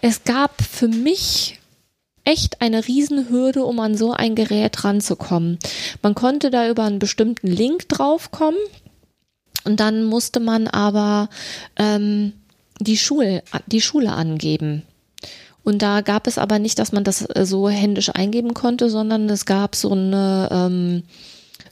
[0.00, 1.58] es gab für mich
[2.24, 5.58] echt eine Riesenhürde, um an so ein Gerät ranzukommen.
[6.02, 8.58] Man konnte da über einen bestimmten Link draufkommen
[9.64, 11.28] und dann musste man aber
[11.76, 12.32] ähm,
[12.80, 14.82] die Schule, die Schule angeben.
[15.64, 19.28] Und da gab es aber nicht, dass man das äh, so händisch eingeben konnte, sondern
[19.28, 21.02] es gab so eine ähm,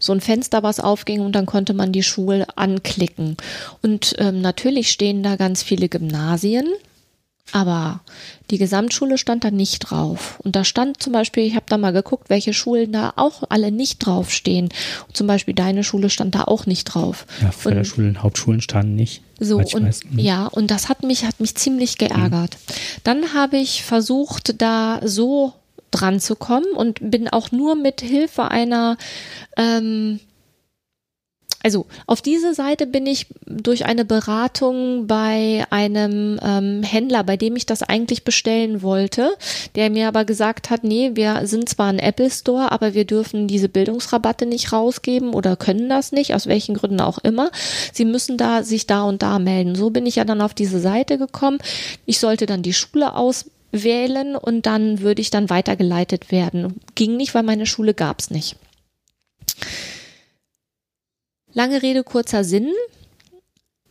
[0.00, 3.36] so ein Fenster, was aufging und dann konnte man die Schule anklicken.
[3.82, 6.66] Und ähm, natürlich stehen da ganz viele Gymnasien,
[7.52, 8.00] aber
[8.50, 10.40] die Gesamtschule stand da nicht drauf.
[10.42, 13.70] Und da stand zum Beispiel, ich habe da mal geguckt, welche Schulen da auch alle
[13.70, 14.70] nicht draufstehen.
[15.06, 17.26] Und zum Beispiel deine Schule stand da auch nicht drauf.
[17.42, 19.22] Ja, Förderschulen, Hauptschulen standen nicht.
[19.38, 20.00] so, und weiß.
[20.10, 20.18] Mhm.
[20.18, 22.56] ja, und das hat mich, hat mich ziemlich geärgert.
[23.02, 25.52] Dann habe ich versucht, da so
[25.90, 28.96] dran zu kommen und bin auch nur mit Hilfe einer,
[29.56, 30.18] ähm,
[31.64, 37.56] Also auf diese Seite bin ich durch eine Beratung bei einem ähm, Händler, bei dem
[37.56, 39.34] ich das eigentlich bestellen wollte,
[39.74, 43.48] der mir aber gesagt hat, nee, wir sind zwar ein Apple Store, aber wir dürfen
[43.48, 47.50] diese Bildungsrabatte nicht rausgeben oder können das nicht, aus welchen Gründen auch immer.
[47.94, 49.74] Sie müssen da sich da und da melden.
[49.74, 51.56] So bin ich ja dann auf diese Seite gekommen.
[52.04, 56.78] Ich sollte dann die Schule auswählen und dann würde ich dann weitergeleitet werden.
[56.94, 58.56] Ging nicht, weil meine Schule gab's nicht.
[61.54, 62.72] Lange Rede, kurzer Sinn.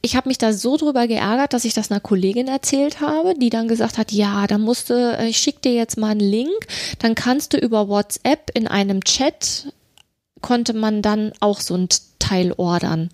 [0.02, 3.50] Ich habe mich da so drüber geärgert, dass ich das einer Kollegin erzählt habe, die
[3.50, 6.68] dann gesagt hat, ja, da musste, ich schicke dir jetzt mal einen Link,
[7.00, 9.68] dann kannst du über WhatsApp in einem Chat
[10.44, 11.88] konnte man dann auch so ein
[12.20, 13.10] Teil ordern.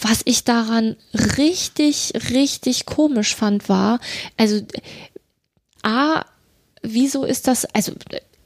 [0.00, 0.96] Was ich daran
[1.36, 3.98] richtig, richtig komisch fand, war,
[4.36, 4.60] also
[5.82, 6.24] A,
[6.82, 7.92] wieso ist das, also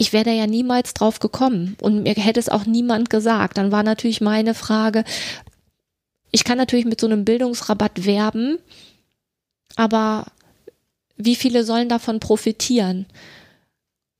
[0.00, 3.58] ich wäre da ja niemals drauf gekommen und mir hätte es auch niemand gesagt.
[3.58, 5.04] Dann war natürlich meine Frage,
[6.30, 8.56] ich kann natürlich mit so einem Bildungsrabatt werben,
[9.76, 10.24] aber
[11.18, 13.04] wie viele sollen davon profitieren?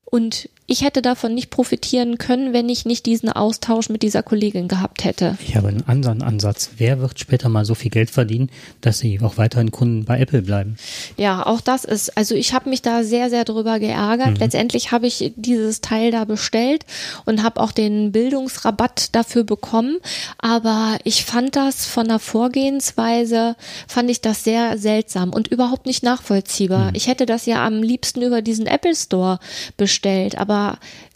[0.05, 4.69] Und ich hätte davon nicht profitieren können, wenn ich nicht diesen Austausch mit dieser Kollegin
[4.69, 5.37] gehabt hätte.
[5.45, 6.69] Ich habe einen anderen Ansatz.
[6.77, 8.49] Wer wird später mal so viel Geld verdienen,
[8.79, 10.77] dass sie auch weiterhin Kunden bei Apple bleiben?
[11.17, 14.29] Ja, auch das ist, also ich habe mich da sehr, sehr drüber geärgert.
[14.29, 14.35] Mhm.
[14.37, 16.85] Letztendlich habe ich dieses Teil da bestellt
[17.25, 19.97] und habe auch den Bildungsrabatt dafür bekommen.
[20.37, 23.57] Aber ich fand das von der Vorgehensweise,
[23.89, 26.91] fand ich das sehr seltsam und überhaupt nicht nachvollziehbar.
[26.91, 26.95] Mhm.
[26.95, 29.39] Ich hätte das ja am liebsten über diesen Apple Store
[29.75, 30.60] bestellt, aber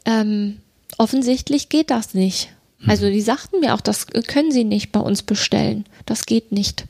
[0.05, 0.57] ähm,
[0.97, 2.49] offensichtlich geht das nicht.
[2.79, 2.89] Mhm.
[2.89, 5.85] Also die sagten mir auch, das können sie nicht bei uns bestellen.
[6.05, 6.85] Das geht nicht.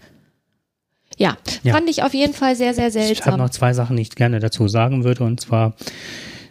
[1.18, 1.74] Ja, ja.
[1.74, 3.14] fand ich auf jeden Fall sehr, sehr seltsam.
[3.14, 5.24] Ich habe noch zwei Sachen, die ich gerne dazu sagen würde.
[5.24, 5.76] Und zwar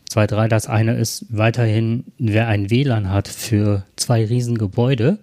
[0.08, 0.48] zwei, drei.
[0.48, 5.18] Das eine ist weiterhin, wer ein WLAN hat für zwei Riesengebäude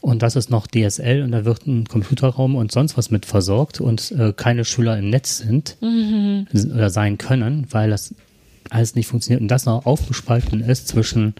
[0.00, 3.80] und das ist noch DSL und da wird ein Computerraum und sonst was mit versorgt
[3.80, 6.46] und äh, keine Schüler im Netz sind mhm.
[6.74, 8.14] oder sein können, weil das
[8.70, 11.34] alles nicht funktioniert und das noch aufgespalten ist zwischen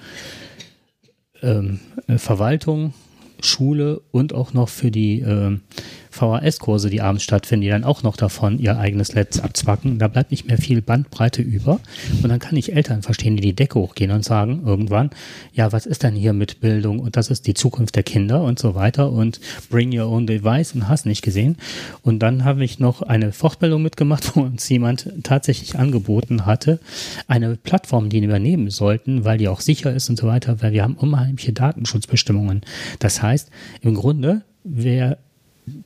[1.43, 1.81] ähm,
[2.17, 2.93] Verwaltung,
[3.41, 5.63] Schule und auch noch für die ähm,
[6.11, 9.99] VHS-Kurse, die abends stattfinden, die dann auch noch davon ihr eigenes Netz abzwacken.
[9.99, 11.81] Da bleibt nicht mehr viel Bandbreite über.
[12.23, 15.11] Und dann kann ich Eltern verstehen, die die Decke hochgehen und sagen irgendwann,
[15.53, 18.59] ja, was ist denn hier mit Bildung und das ist die Zukunft der Kinder und
[18.59, 19.41] so weiter und
[19.71, 21.57] bring your own device und hast nicht gesehen.
[22.03, 26.81] Und dann habe ich noch eine Fortbildung mitgemacht, wo uns jemand tatsächlich angeboten hatte,
[27.29, 30.83] eine Plattform, die übernehmen sollten, weil die auch sicher ist und so weiter, weil wir
[30.83, 32.63] haben unheimliche Datenschutzbestimmungen.
[32.99, 33.51] Das heißt,
[33.83, 35.19] im Grunde, wer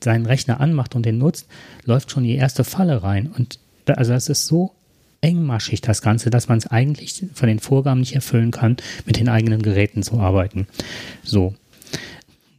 [0.03, 1.47] seinen Rechner anmacht und den nutzt,
[1.83, 3.31] läuft schon die erste Falle rein.
[3.35, 4.73] Und da, also das ist so
[5.21, 9.29] engmaschig, das Ganze, dass man es eigentlich von den Vorgaben nicht erfüllen kann, mit den
[9.29, 10.67] eigenen Geräten zu arbeiten.
[11.23, 11.55] So.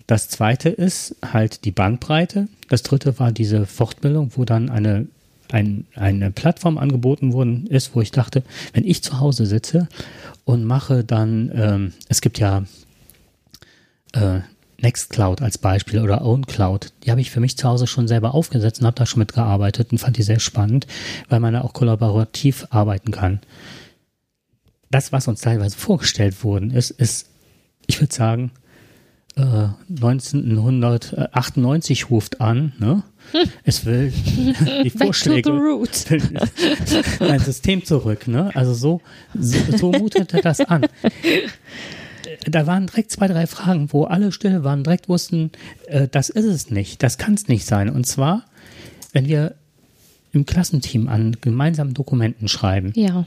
[0.06, 2.48] Das zweite ist halt die Bandbreite.
[2.68, 5.06] Das dritte war diese Fortbildung, wo dann eine,
[5.50, 9.88] ein, eine Plattform angeboten worden ist, wo ich dachte, wenn ich zu Hause sitze
[10.44, 12.64] und mache dann, ähm, es gibt ja
[14.12, 14.40] äh,
[14.80, 18.80] Nextcloud als Beispiel oder OwnCloud, die habe ich für mich zu Hause schon selber aufgesetzt
[18.80, 20.86] und habe da schon mitgearbeitet und fand die sehr spannend,
[21.28, 23.40] weil man da auch kollaborativ arbeiten kann.
[24.90, 27.28] Das, was uns teilweise vorgestellt worden ist, ist,
[27.86, 28.52] ich würde sagen,
[29.36, 33.02] äh, 1998 ruft an, ne?
[33.32, 33.50] Hm.
[33.64, 34.12] Es will
[34.84, 35.50] die Vorschläge,
[37.20, 38.52] ein System zurück, ne?
[38.54, 39.00] Also so,
[39.38, 40.86] so, so mutete das an
[42.44, 45.50] da waren direkt zwei, drei Fragen, wo alle still waren, direkt wussten,
[45.86, 47.88] äh, das ist es nicht, das kann es nicht sein.
[47.88, 48.44] Und zwar,
[49.12, 49.54] wenn wir
[50.32, 53.24] im Klassenteam an gemeinsamen Dokumenten schreiben, ja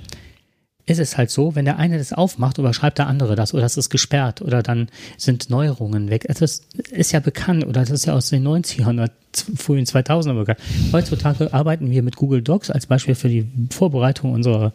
[0.90, 3.78] ist es halt so, wenn der eine das aufmacht, überschreibt der andere das oder das
[3.78, 6.26] ist gesperrt oder dann sind Neuerungen weg.
[6.28, 9.12] Es ist, ist ja bekannt oder das ist ja aus den 90ern oder
[9.56, 10.60] frühen 2000er bekannt.
[10.92, 14.74] Heutzutage arbeiten wir mit Google Docs als Beispiel für die Vorbereitung unserer,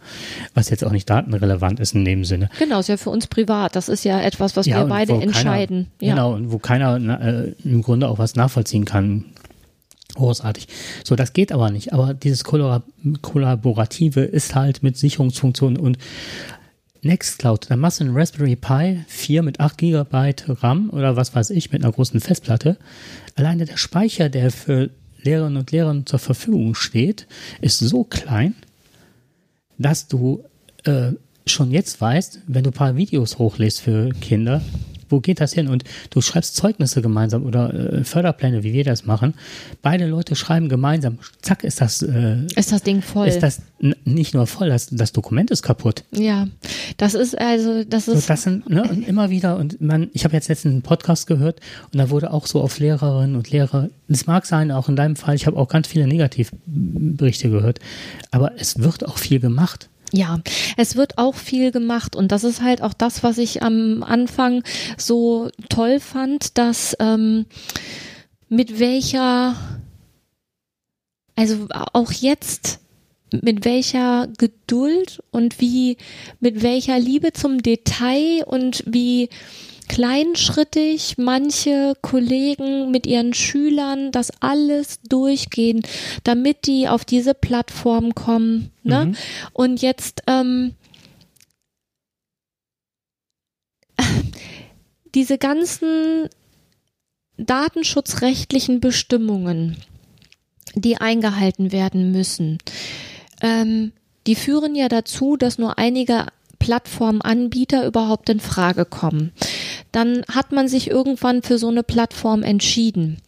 [0.54, 2.48] was jetzt auch nicht datenrelevant ist in dem Sinne.
[2.58, 3.74] Genau, ist ja für uns privat.
[3.74, 5.88] Das ist ja etwas, was ja, wir beide entscheiden.
[5.98, 6.14] Keiner, ja.
[6.14, 9.24] Genau, und wo keiner äh, im Grunde auch was nachvollziehen kann
[10.14, 10.68] Großartig.
[11.02, 11.92] So, das geht aber nicht.
[11.92, 15.98] Aber dieses Kollaborative ist halt mit Sicherungsfunktionen und
[17.02, 21.50] Nextcloud, da machst du einen Raspberry Pi 4 mit 8 GB RAM oder was weiß
[21.50, 22.78] ich mit einer großen Festplatte.
[23.34, 24.88] Alleine der Speicher, der für
[25.22, 27.26] Lehrerinnen und Lehrer zur Verfügung steht,
[27.60, 28.54] ist so klein,
[29.76, 30.44] dass du
[30.84, 31.12] äh,
[31.46, 34.62] schon jetzt weißt, wenn du ein paar Videos hochlässt für Kinder,
[35.14, 35.68] wo geht das hin?
[35.68, 39.34] Und du schreibst Zeugnisse gemeinsam oder äh, Förderpläne, wie wir das machen.
[39.80, 41.18] Beide Leute schreiben gemeinsam.
[41.40, 42.02] Zack, ist das.
[42.02, 43.28] Äh, ist das Ding voll?
[43.28, 43.62] Ist das
[44.04, 46.04] nicht nur voll, das, das Dokument ist kaputt.
[46.10, 46.48] Ja,
[46.96, 48.22] das ist also, das ist.
[48.22, 51.26] So, das sind ne, und immer wieder und man, ich habe jetzt letztens einen Podcast
[51.26, 51.60] gehört
[51.92, 53.90] und da wurde auch so auf Lehrerinnen und Lehrer.
[54.08, 55.34] Es mag sein, auch in deinem Fall.
[55.34, 57.78] Ich habe auch ganz viele Negativberichte gehört,
[58.30, 59.88] aber es wird auch viel gemacht.
[60.16, 60.38] Ja,
[60.76, 64.62] es wird auch viel gemacht und das ist halt auch das, was ich am Anfang
[64.96, 67.46] so toll fand, dass ähm,
[68.48, 69.56] mit welcher,
[71.34, 72.78] also auch jetzt
[73.42, 75.96] mit welcher Geduld und wie,
[76.38, 79.30] mit welcher Liebe zum Detail und wie
[79.88, 85.82] kleinschrittig manche Kollegen mit ihren Schülern das alles durchgehen,
[86.24, 88.70] damit die auf diese Plattform kommen.
[88.82, 89.06] Ne?
[89.06, 89.16] Mhm.
[89.52, 90.74] Und jetzt ähm,
[95.14, 96.28] diese ganzen
[97.36, 99.76] datenschutzrechtlichen Bestimmungen,
[100.74, 102.58] die eingehalten werden müssen,
[103.42, 103.92] ähm,
[104.26, 106.26] die führen ja dazu, dass nur einige
[106.58, 109.32] Plattformanbieter überhaupt in Frage kommen.
[109.94, 113.18] Dann hat man sich irgendwann für so eine Plattform entschieden.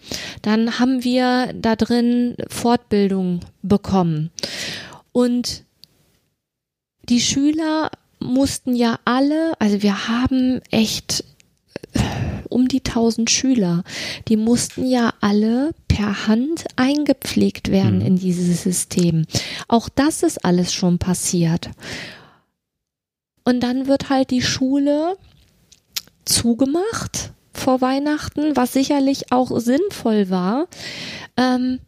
[0.43, 4.33] Dann haben wir da drin Fortbildung bekommen.
[5.12, 5.62] Und
[7.09, 11.23] die Schüler mussten ja alle, also wir haben echt
[11.93, 12.01] äh,
[12.49, 13.85] um die 1000 Schüler,
[14.27, 18.07] die mussten ja alle per Hand eingepflegt werden mhm.
[18.07, 19.27] in dieses System.
[19.69, 21.71] Auch das ist alles schon passiert.
[23.45, 25.17] Und dann wird halt die Schule
[26.27, 30.66] zugemacht vor Weihnachten, was sicherlich auch sinnvoll war.
[31.37, 31.81] Ähm,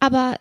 [0.00, 0.36] aber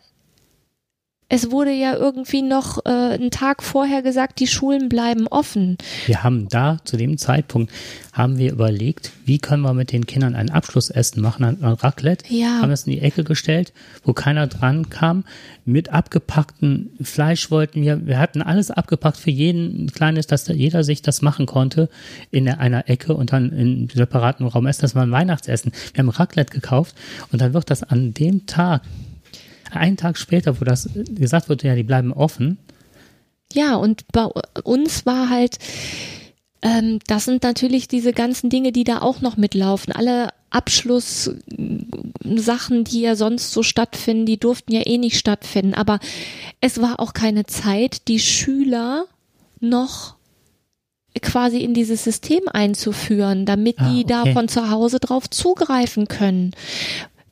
[1.30, 5.78] es wurde ja irgendwie noch äh, einen Tag vorher gesagt, die Schulen bleiben offen.
[6.06, 7.72] Wir haben da zu dem Zeitpunkt
[8.14, 12.34] haben wir überlegt, wie können wir mit den Kindern ein Abschlussessen machen, ein, Raclette.
[12.34, 12.62] Ja.
[12.62, 13.74] Haben es in die Ecke gestellt,
[14.04, 15.26] wo keiner dran kam.
[15.66, 21.02] Mit abgepackten Fleisch wollten wir, wir hatten alles abgepackt für jeden kleines, dass jeder sich
[21.02, 21.90] das machen konnte
[22.32, 24.82] in einer Ecke und dann in separaten Raum essen.
[24.82, 25.74] Das war ein Weihnachtsessen.
[25.94, 26.96] Wir haben Raclette gekauft
[27.34, 28.82] und dann wird das an dem Tag
[29.78, 32.58] einen Tag später, wo das gesagt wurde, ja, die bleiben offen.
[33.54, 34.26] Ja, und bei
[34.64, 35.58] uns war halt,
[36.62, 39.94] ähm, das sind natürlich diese ganzen Dinge, die da auch noch mitlaufen.
[39.94, 45.74] Alle Abschlusssachen, die ja sonst so stattfinden, die durften ja eh nicht stattfinden.
[45.74, 46.00] Aber
[46.62, 49.06] es war auch keine Zeit, die Schüler
[49.60, 50.16] noch
[51.22, 54.24] quasi in dieses System einzuführen, damit ah, die okay.
[54.26, 56.52] da von zu Hause drauf zugreifen können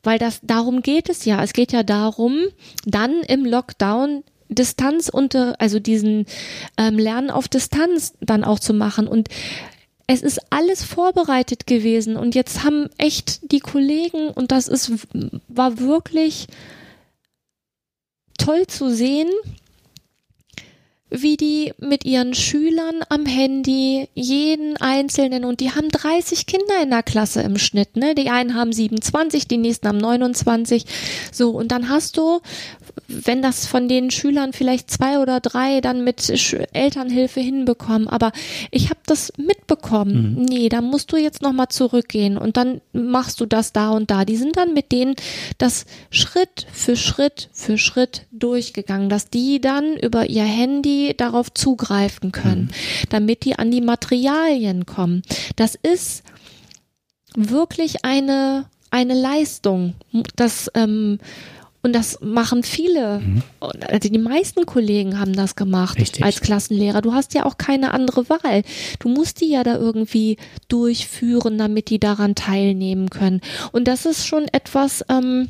[0.05, 1.43] weil das darum geht es ja.
[1.43, 2.39] Es geht ja darum,
[2.85, 6.25] dann im Lockdown Distanz unter, also diesen
[6.77, 9.29] ähm, Lernen auf Distanz dann auch zu machen und
[10.07, 14.91] es ist alles vorbereitet gewesen und jetzt haben echt die Kollegen und das ist
[15.47, 16.47] war wirklich
[18.37, 19.29] toll zu sehen,
[21.22, 26.89] wie die mit ihren Schülern am Handy jeden einzelnen und die haben 30 Kinder in
[26.89, 28.16] der Klasse im Schnitt, ne?
[28.16, 30.86] Die einen haben 27, die nächsten haben 29.
[31.32, 32.41] So und dann hast du
[33.07, 36.30] wenn das von den Schülern vielleicht zwei oder drei dann mit
[36.74, 38.32] Elternhilfe hinbekommen, aber
[38.72, 40.36] ich habe das mitbekommen.
[40.39, 40.45] Mhm.
[40.45, 44.26] Nee, da musst du jetzt nochmal zurückgehen und dann machst du das da und da.
[44.26, 45.16] Die sind dann mit denen
[45.57, 52.31] das Schritt für Schritt für Schritt durchgegangen, dass die dann über ihr Handy darauf zugreifen
[52.31, 53.09] können, mhm.
[53.09, 55.21] damit die an die Materialien kommen.
[55.55, 56.23] Das ist
[57.35, 59.93] wirklich eine eine Leistung,
[60.37, 61.19] das ähm,
[61.85, 63.19] und das machen viele.
[63.19, 63.43] Mhm.
[63.59, 66.25] Also die meisten Kollegen haben das gemacht Richtig.
[66.25, 67.03] als Klassenlehrer.
[67.03, 68.63] Du hast ja auch keine andere Wahl.
[68.97, 70.37] Du musst die ja da irgendwie
[70.67, 73.39] durchführen, damit die daran teilnehmen können.
[73.71, 75.05] Und das ist schon etwas.
[75.09, 75.49] Ähm,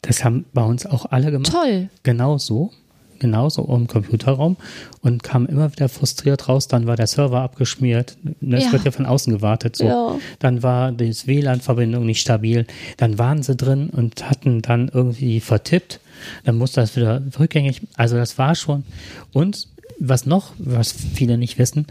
[0.00, 1.52] das haben bei uns auch alle gemacht.
[1.52, 1.90] Toll.
[2.04, 2.72] Genau so
[3.18, 4.56] genauso im Computerraum
[5.00, 6.68] und kam immer wieder frustriert raus.
[6.68, 8.16] Dann war der Server abgeschmiert.
[8.40, 8.72] Das ja.
[8.72, 9.76] wird ja von außen gewartet.
[9.76, 9.84] So.
[9.84, 10.18] Ja.
[10.38, 12.66] Dann war die WLAN-Verbindung nicht stabil.
[12.96, 16.00] Dann waren sie drin und hatten dann irgendwie vertippt.
[16.44, 17.82] Dann musste das wieder rückgängig.
[17.96, 18.84] Also das war schon.
[19.32, 21.86] Und was noch, was viele nicht wissen,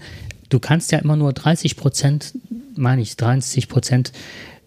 [0.50, 2.34] du kannst ja immer nur 30 Prozent,
[2.76, 4.12] meine ich, 30 Prozent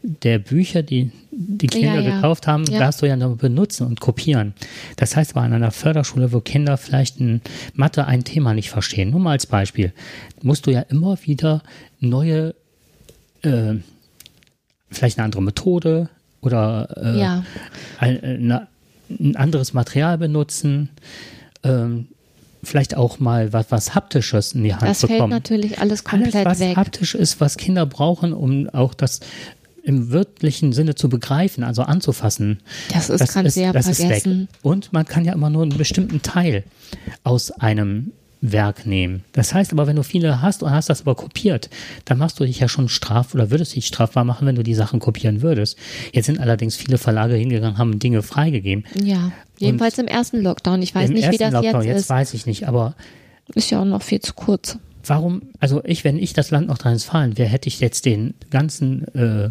[0.03, 2.17] der Bücher, die die Kinder ja, ja.
[2.17, 2.81] gekauft haben, ja.
[2.81, 4.55] darfst du ja nur benutzen und kopieren.
[4.97, 7.43] Das heißt, bei einer Förderschule, wo Kinder vielleicht in
[7.75, 9.93] Mathe ein Thema nicht verstehen, nur mal als Beispiel,
[10.43, 11.63] musst du ja immer wieder
[12.01, 12.57] neue,
[13.43, 13.75] äh,
[14.91, 16.09] vielleicht eine andere Methode
[16.41, 18.69] oder äh, ein, eine,
[19.09, 20.89] ein, anderes Material benutzen.
[21.63, 22.09] Ähm,
[22.65, 25.31] vielleicht auch mal was, was Haptisches in die Hand Das fällt bekommen.
[25.31, 26.77] natürlich alles komplett Alles, was weg.
[26.77, 29.21] haptisch ist, was Kinder brauchen, um auch das
[29.83, 32.61] im wörtlichen Sinne zu begreifen, also anzufassen.
[32.93, 33.73] Das ist, das ist weg.
[33.73, 34.49] vergessen.
[34.63, 36.65] Und man kann ja immer nur einen bestimmten Teil
[37.25, 39.25] aus einem Werk nehmen.
[39.33, 41.71] Das heißt aber, wenn du viele hast und hast das aber kopiert,
[42.05, 44.75] dann machst du dich ja schon straf oder würdest dich strafbar machen, wenn du die
[44.75, 45.77] Sachen kopieren würdest.
[46.13, 48.85] Jetzt sind allerdings viele Verlage hingegangen, haben Dinge freigegeben.
[49.03, 50.83] Ja, jedenfalls im ersten Lockdown.
[50.83, 52.11] Ich weiß nicht, wie das Lockdown, jetzt jetzt ist.
[52.11, 52.95] weiß ich nicht, aber
[53.55, 54.79] Ist ja auch noch viel zu kurz.
[55.09, 59.51] Warum, also ich, wenn ich das Land Nordrhein-Westfalen wäre, hätte ich jetzt den ganzen, äh,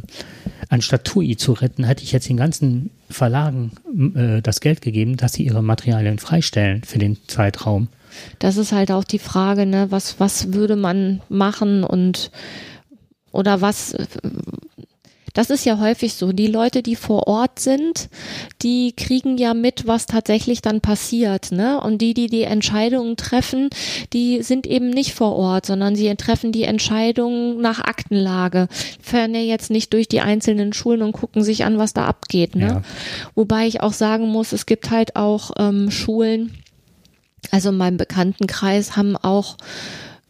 [0.70, 3.72] anstatt TUI zu retten, hätte ich jetzt den ganzen Verlagen
[4.16, 7.88] äh, das Geld gegeben, dass sie ihre Materialien freistellen für den Zeitraum.
[8.40, 12.32] Das ist halt auch die Frage, ne, was, was würde man machen und
[13.32, 13.96] oder was
[15.38, 16.32] das ist ja häufig so.
[16.32, 18.10] Die Leute, die vor Ort sind,
[18.64, 21.80] die kriegen ja mit, was tatsächlich dann passiert, ne?
[21.80, 23.70] Und die, die die Entscheidungen treffen,
[24.14, 28.68] die sind eben nicht vor Ort, sondern sie treffen die Entscheidungen nach Aktenlage.
[29.00, 32.56] Fahren ja jetzt nicht durch die einzelnen Schulen und gucken sich an, was da abgeht,
[32.56, 32.68] ne?
[32.68, 32.82] Ja.
[33.36, 36.58] Wobei ich auch sagen muss, es gibt halt auch ähm, Schulen,
[37.52, 39.58] also in meinem Bekanntenkreis haben auch,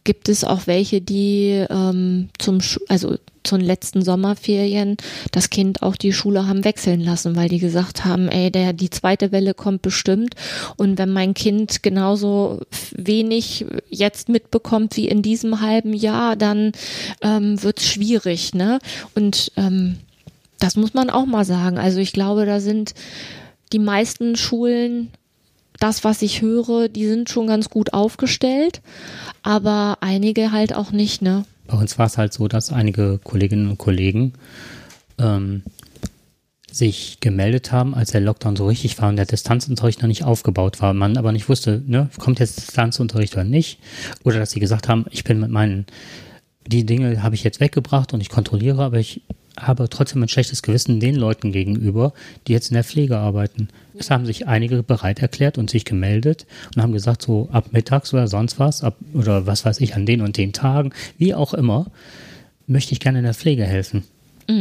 [0.08, 4.96] gibt es auch welche, die ähm, zum, Schu also zu den letzten Sommerferien
[5.32, 8.88] das Kind auch die Schule haben wechseln lassen, weil die gesagt haben, ey, der, die
[8.88, 10.34] zweite Welle kommt bestimmt
[10.78, 12.62] und wenn mein Kind genauso
[12.96, 16.72] wenig jetzt mitbekommt wie in diesem halben Jahr, dann
[17.20, 18.78] ähm, wird's schwierig, ne?
[19.14, 19.98] Und ähm,
[20.58, 21.76] das muss man auch mal sagen.
[21.76, 22.94] Also ich glaube, da sind
[23.74, 25.10] die meisten Schulen
[25.80, 28.80] das, was ich höre, die sind schon ganz gut aufgestellt,
[29.42, 31.44] aber einige halt auch nicht, ne?
[31.66, 34.32] Bei uns war es halt so, dass einige Kolleginnen und Kollegen
[35.18, 35.62] ähm,
[36.70, 40.80] sich gemeldet haben, als der Lockdown so richtig war und der Distanzunterricht noch nicht aufgebaut
[40.80, 43.78] war, man aber nicht wusste, ne, kommt jetzt Distanzunterricht oder nicht,
[44.24, 45.86] oder dass sie gesagt haben, ich bin mit meinen,
[46.66, 49.22] die Dinge habe ich jetzt weggebracht und ich kontrolliere, aber ich
[49.58, 52.12] habe trotzdem ein schlechtes Gewissen den Leuten gegenüber,
[52.46, 53.68] die jetzt in der Pflege arbeiten.
[53.98, 58.12] Es haben sich einige bereit erklärt und sich gemeldet und haben gesagt, so ab mittags
[58.14, 61.54] oder sonst was, ab, oder was weiß ich, an den und den Tagen, wie auch
[61.54, 61.86] immer,
[62.66, 64.04] möchte ich gerne in der Pflege helfen.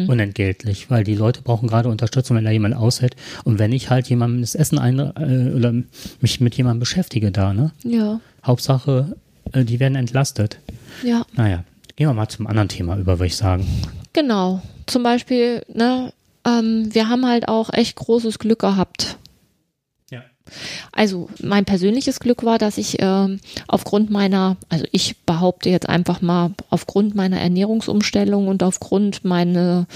[0.10, 3.16] Unentgeltlich, weil die Leute brauchen gerade Unterstützung, wenn da jemand aushält.
[3.46, 5.74] Und wenn ich halt jemandem das Essen ein, äh, oder
[6.20, 7.72] mich mit jemandem beschäftige da, ne?
[7.84, 9.16] Ja, Hauptsache,
[9.54, 10.60] äh, die werden entlastet.
[11.04, 11.64] ja, Naja,
[11.96, 13.66] gehen wir mal zum anderen Thema über, würde ich sagen.
[14.14, 14.62] Genau.
[14.86, 16.14] Zum Beispiel, ne,
[16.46, 19.18] ähm, wir haben halt auch echt großes Glück gehabt.
[20.10, 20.24] Ja.
[20.92, 26.22] Also mein persönliches Glück war, dass ich ähm, aufgrund meiner, also ich behaupte jetzt einfach
[26.22, 29.88] mal, aufgrund meiner Ernährungsumstellung und aufgrund meiner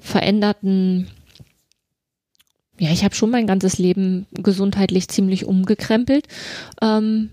[0.00, 1.08] veränderten,
[2.78, 6.26] ja, ich habe schon mein ganzes Leben gesundheitlich ziemlich umgekrempelt.
[6.80, 7.30] Ähm,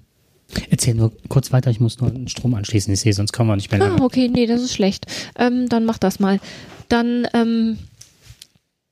[0.70, 2.94] Erzähl nur kurz weiter, ich muss nur den Strom anschließen.
[2.94, 4.02] Ich sehe, sonst kommen wir nicht mehr Ah, lange.
[4.02, 5.06] okay, nee, das ist schlecht.
[5.38, 6.40] Ähm, dann mach das mal.
[6.88, 7.78] Dann, ähm,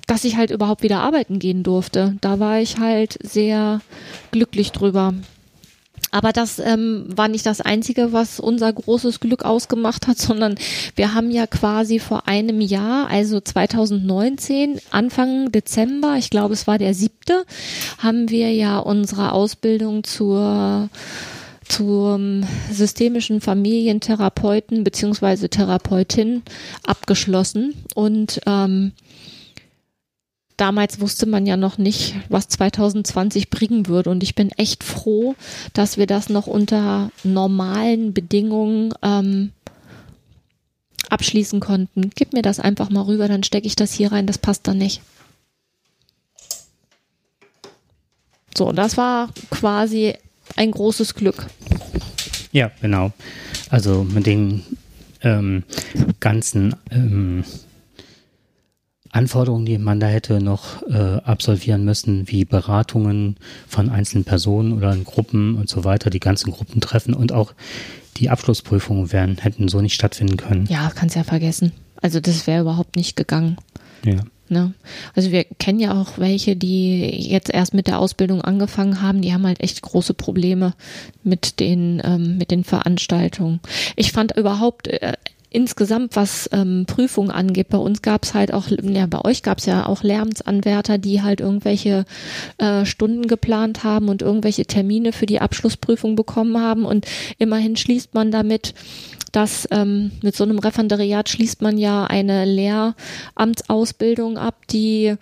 [0.08, 2.18] dass ich halt überhaupt wieder arbeiten gehen durfte.
[2.22, 3.82] Da war ich halt sehr
[4.32, 5.14] glücklich drüber.
[6.12, 10.56] Aber das ähm, war nicht das Einzige, was unser großes Glück ausgemacht hat, sondern
[10.96, 16.78] wir haben ja quasi vor einem Jahr, also 2019, Anfang Dezember, ich glaube es war
[16.78, 17.46] der siebte,
[17.98, 20.90] haben wir ja unsere Ausbildung zur
[21.68, 26.44] zum systemischen Familientherapeuten beziehungsweise Therapeutin
[26.84, 28.92] abgeschlossen und ähm,
[30.58, 35.36] damals wusste man ja noch nicht, was 2020 bringen würde und ich bin echt froh,
[35.74, 39.52] dass wir das noch unter normalen Bedingungen ähm,
[41.10, 42.10] abschließen konnten.
[42.16, 44.78] Gib mir das einfach mal rüber, dann stecke ich das hier rein, das passt dann
[44.78, 45.02] nicht.
[48.58, 50.14] So, das war quasi
[50.56, 51.48] ein großes Glück.
[52.52, 53.12] Ja, genau.
[53.70, 54.64] Also mit den
[55.22, 55.64] ähm,
[56.20, 57.44] ganzen ähm,
[59.12, 63.38] Anforderungen, die man da hätte noch äh, absolvieren müssen, wie Beratungen
[63.68, 67.54] von einzelnen Personen oder in Gruppen und so weiter, die ganzen Gruppen treffen und auch
[68.18, 70.68] die Abschlussprüfungen wären, hätten so nicht stattfinden können.
[70.70, 71.72] Ja, kannst ja vergessen.
[72.02, 73.58] Also das wäre überhaupt nicht gegangen.
[74.04, 74.20] Ja.
[74.48, 74.74] Ne?
[75.16, 79.34] Also wir kennen ja auch welche, die jetzt erst mit der Ausbildung angefangen haben, die
[79.34, 80.74] haben halt echt große Probleme
[81.24, 83.60] mit den, ähm, mit den Veranstaltungen.
[83.96, 85.14] Ich fand überhaupt äh,
[85.56, 89.60] insgesamt, was ähm, Prüfungen angeht, bei uns gab es halt auch, ja, bei euch gab
[89.60, 92.06] es ja auch Lärmsanwärter, die halt irgendwelche
[92.58, 97.06] äh, Stunden geplant haben und irgendwelche Termine für die Abschlussprüfung bekommen haben und
[97.38, 98.74] immerhin schließt man damit
[99.36, 105.16] dass ähm, mit so einem Referendariat schließt man ja eine Lehramtsausbildung ab, die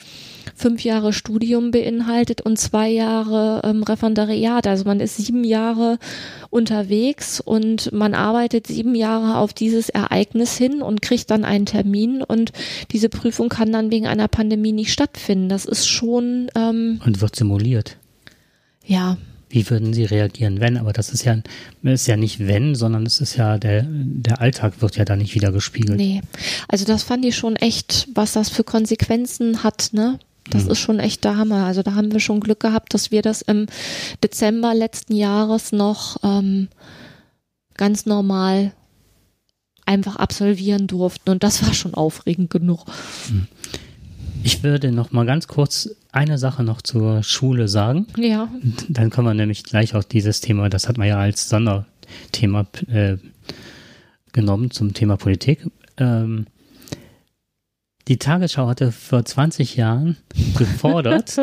[0.55, 4.67] fünf Jahre Studium beinhaltet und zwei Jahre ähm, Referendariat.
[4.67, 5.97] Also man ist sieben Jahre
[6.51, 12.21] unterwegs und man arbeitet sieben Jahre auf dieses Ereignis hin und kriegt dann einen Termin
[12.21, 12.51] und
[12.91, 15.49] diese Prüfung kann dann wegen einer Pandemie nicht stattfinden.
[15.49, 17.97] Das ist schon ähm, Und wird simuliert.
[18.85, 19.17] ja
[19.53, 20.77] Wie würden Sie reagieren, wenn?
[20.77, 21.37] Aber das ist ja,
[21.83, 25.35] ist ja nicht wenn, sondern es ist ja der, der Alltag wird ja da nicht
[25.35, 25.97] wieder gespiegelt.
[25.97, 26.21] Nee,
[26.67, 30.17] also das fand ich schon echt, was das für Konsequenzen hat, ne?
[30.49, 31.65] Das ist schon echt der Hammer.
[31.65, 33.67] Also da haben wir schon Glück gehabt, dass wir das im
[34.23, 36.67] Dezember letzten Jahres noch ähm,
[37.75, 38.73] ganz normal
[39.85, 41.29] einfach absolvieren durften.
[41.29, 42.85] Und das war schon aufregend genug.
[44.43, 48.07] Ich würde noch mal ganz kurz eine Sache noch zur Schule sagen.
[48.17, 48.49] Ja,
[48.89, 53.17] Dann können wir nämlich gleich auch dieses Thema, das hat man ja als Sonderthema äh,
[54.33, 55.65] genommen zum Thema Politik.
[55.97, 56.47] Ähm,
[58.09, 60.17] die Tagesschau hatte vor 20 Jahren
[60.57, 61.39] gefordert,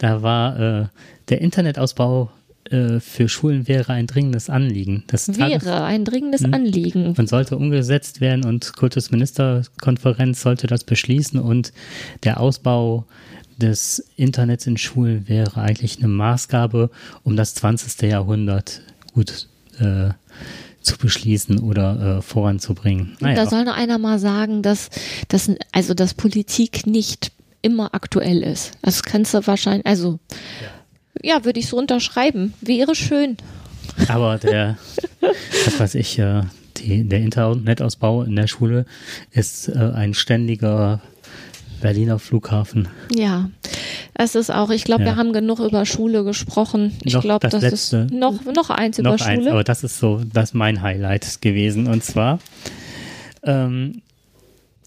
[0.00, 0.86] da war äh,
[1.30, 2.30] der Internetausbau
[2.72, 5.04] äh, für Schulen wäre ein dringendes Anliegen.
[5.08, 6.54] Das Tages- wäre ein dringendes Hm.
[6.54, 7.14] Anliegen.
[7.16, 11.72] und sollte umgesetzt werden und Kultusministerkonferenz sollte das beschließen und
[12.24, 13.04] der Ausbau
[13.56, 16.90] des Internets in Schulen wäre eigentlich eine Maßgabe,
[17.24, 18.02] um das 20.
[18.08, 18.82] Jahrhundert
[19.14, 19.48] gut
[19.80, 20.10] äh,
[20.80, 23.16] zu beschließen oder äh, voranzubringen.
[23.20, 24.90] Da Naja, soll noch einer mal sagen, dass,
[25.28, 28.72] dass also dass Politik nicht immer aktuell ist.
[28.82, 30.20] Das kannst du wahrscheinlich, also
[30.62, 30.68] ja,
[31.44, 32.54] würde ich so unterschreiben.
[32.60, 33.36] Wäre schön.
[34.08, 34.76] aber der,
[35.66, 36.20] was weiß ich,
[36.78, 38.86] die, der Internetausbau in der Schule
[39.32, 41.00] ist äh, ein ständiger
[41.80, 42.88] Berliner Flughafen.
[43.14, 43.50] Ja,
[44.14, 45.10] es ist auch, ich glaube, Ja.
[45.10, 46.96] wir haben genug über Schule gesprochen.
[47.04, 49.52] Ich glaube, das das, letzte- ist noch, noch eins über noch eins, Schule.
[49.52, 51.86] aber das ist so, das ist mein Highlight gewesen.
[51.86, 52.40] Und zwar,
[53.44, 54.02] ähm,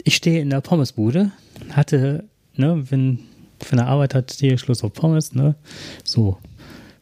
[0.04, 1.30] ich stehe in der Pommesbude,
[1.70, 2.24] hatte,
[2.56, 3.20] ne, wenn
[3.64, 5.54] von der Arbeit hat hier Schluss auf Pommes, ne,
[6.04, 6.38] so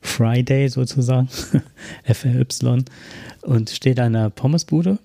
[0.01, 1.29] Friday sozusagen,
[2.05, 2.85] FLY,
[3.43, 4.99] und stehe da in der Pommesbude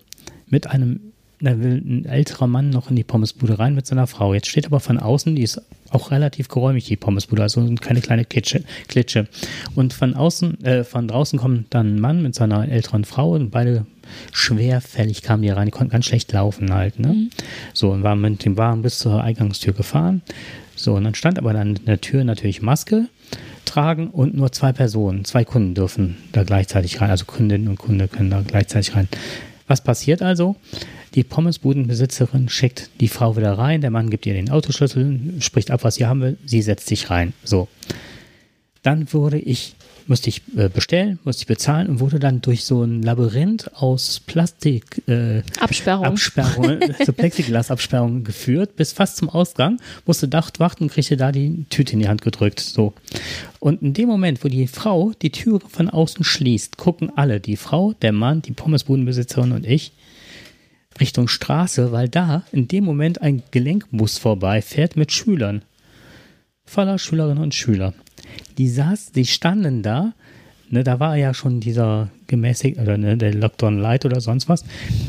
[0.48, 1.00] mit einem,
[1.42, 4.34] da will ein älterer Mann noch in die Pommesbude rein mit seiner Frau.
[4.34, 8.26] Jetzt steht aber von außen, die ist auch relativ geräumig, die Pommesbude, also keine kleine
[8.26, 8.64] Klitsche.
[8.88, 9.28] Klitsche.
[9.76, 13.52] Und von außen, äh, von draußen kommt dann ein Mann mit seiner älteren Frau und
[13.52, 13.86] beide
[14.32, 17.30] schwerfällig kamen die rein, die konnten ganz schlecht laufen halt, ne?
[17.74, 20.22] So, und waren mit dem Wagen bis zur Eingangstür gefahren.
[20.86, 23.10] So, und dann stand aber dann in der Tür natürlich Maske
[23.66, 28.08] tragen und nur zwei Personen, zwei Kunden dürfen da gleichzeitig rein, also Kundin und Kunde
[28.08, 29.08] können da gleichzeitig rein.
[29.68, 30.58] Was passiert also?
[31.16, 35.84] Die Pommesbudenbesitzerin schickt die Frau wieder rein, der Mann gibt ihr den Autoschlüssel, spricht ab,
[35.84, 37.34] was sie haben will, sie setzt sich rein.
[37.44, 37.68] So.
[38.84, 39.74] Dann wurde ich,
[40.08, 44.20] musste ich äh, bestellen, musste ich bezahlen und wurde dann durch so ein Labyrinth aus
[44.20, 46.06] Plastik äh, Absperrung.
[46.06, 51.94] Absperrung, so Plexiglasabsperrung geführt, bis fast zum Ausgang, musste dacht warten, kriegte da die Tüte
[51.94, 52.94] in die Hand gedrückt, so.
[53.60, 57.58] Und in dem Moment, wo die Frau die Türe von außen schließt, gucken alle, die
[57.58, 59.94] Frau, der Mann, die Pommesbudenbesitzerin und ich,
[61.00, 65.64] Richtung Straße, weil da in dem Moment ein Gelenkbus vorbeifährt mit Schülern.
[66.64, 67.94] Voller Schülerinnen und Schüler.
[68.58, 70.14] Die saß, die standen da,
[70.70, 74.64] ne, da war ja schon dieser gemäßigt, oder ne, der Lockdown Light oder sonst was,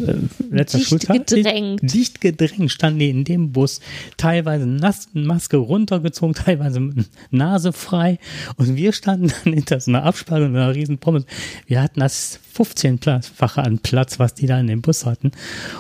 [0.07, 0.15] äh,
[0.51, 1.27] letzter Dicht Schultag.
[1.27, 1.81] gedrängt.
[1.83, 3.81] Dicht gedrängt standen die in dem Bus,
[4.17, 8.19] teilweise nass, Maske runtergezogen, teilweise mit Nase frei
[8.57, 11.25] und wir standen dann hinter so einer Absperrung mit einer riesen Pommes.
[11.67, 15.33] Wir hatten das 15-fache an Platz, was die da in dem Bus hatten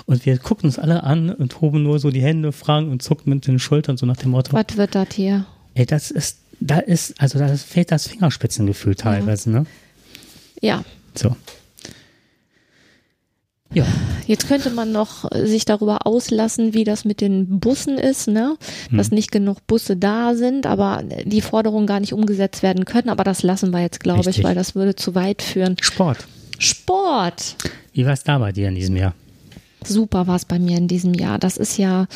[0.07, 3.33] und wir guckten uns alle an und hoben nur so die Hände, fragen und zuckten
[3.33, 5.47] mit den Schultern so nach dem Motto, Was wird das hier?
[5.75, 9.67] Ey, das ist, da ist, also da fehlt das Fingerspitzengefühl teilweise, ne?
[10.61, 10.85] Ja,
[11.15, 11.37] So.
[13.75, 13.87] Ja,
[14.27, 18.57] Jetzt könnte man noch sich darüber auslassen, wie das mit den Bussen ist, ne?
[18.91, 23.09] Dass nicht genug Busse da sind, aber die Forderungen gar nicht umgesetzt werden können.
[23.09, 24.45] Aber das lassen wir jetzt, glaube ich, Richtig.
[24.45, 25.77] weil das würde zu weit führen.
[25.81, 26.27] Sport.
[26.59, 27.57] Sport.
[27.93, 29.15] Wie war es da bei dir in diesem Jahr?
[29.89, 31.39] Super war es bei mir in diesem Jahr.
[31.39, 32.07] Das ist ja,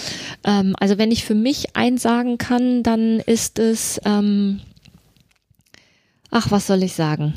[0.45, 4.61] ähm, also wenn ich für mich eins sagen kann, dann ist es, ähm,
[6.31, 7.35] ach, was soll ich sagen?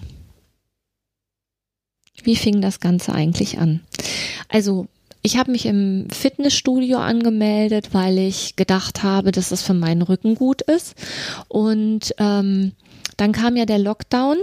[2.24, 3.82] Wie fing das Ganze eigentlich an?
[4.48, 4.88] Also,
[5.22, 10.36] ich habe mich im Fitnessstudio angemeldet, weil ich gedacht habe, dass das für meinen Rücken
[10.36, 10.96] gut ist.
[11.48, 12.74] Und ähm,
[13.16, 14.38] dann kam ja der Lockdown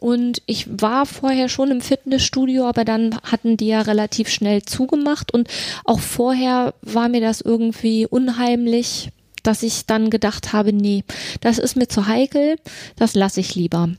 [0.00, 5.32] und ich war vorher schon im Fitnessstudio, aber dann hatten die ja relativ schnell zugemacht.
[5.32, 5.48] Und
[5.84, 9.10] auch vorher war mir das irgendwie unheimlich,
[9.46, 11.04] dass ich dann gedacht habe, nee,
[11.40, 12.56] das ist mir zu heikel,
[12.96, 13.90] das lasse ich lieber.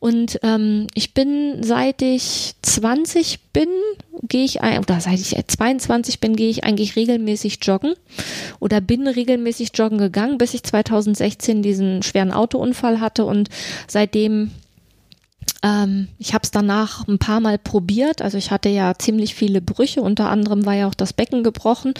[0.00, 3.68] Und ähm, ich bin, seit ich 20 bin,
[4.22, 7.94] gehe ich, oder seit ich 22 bin, gehe ich eigentlich regelmäßig joggen.
[8.58, 13.24] Oder bin regelmäßig joggen gegangen, bis ich 2016 diesen schweren Autounfall hatte.
[13.24, 13.48] Und
[13.86, 14.50] seitdem
[15.62, 18.22] ähm, ich habe es danach ein paar Mal probiert.
[18.22, 20.00] Also ich hatte ja ziemlich viele Brüche.
[20.02, 21.94] Unter anderem war ja auch das Becken gebrochen.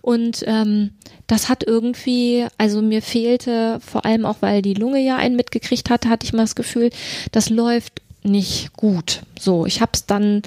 [0.00, 0.90] Und ähm,
[1.26, 5.90] das hat irgendwie, also mir fehlte, vor allem auch, weil die Lunge ja einen mitgekriegt
[5.90, 6.90] hatte, hatte ich mal das Gefühl,
[7.30, 9.22] das läuft nicht gut.
[9.38, 10.42] So, ich habe es dann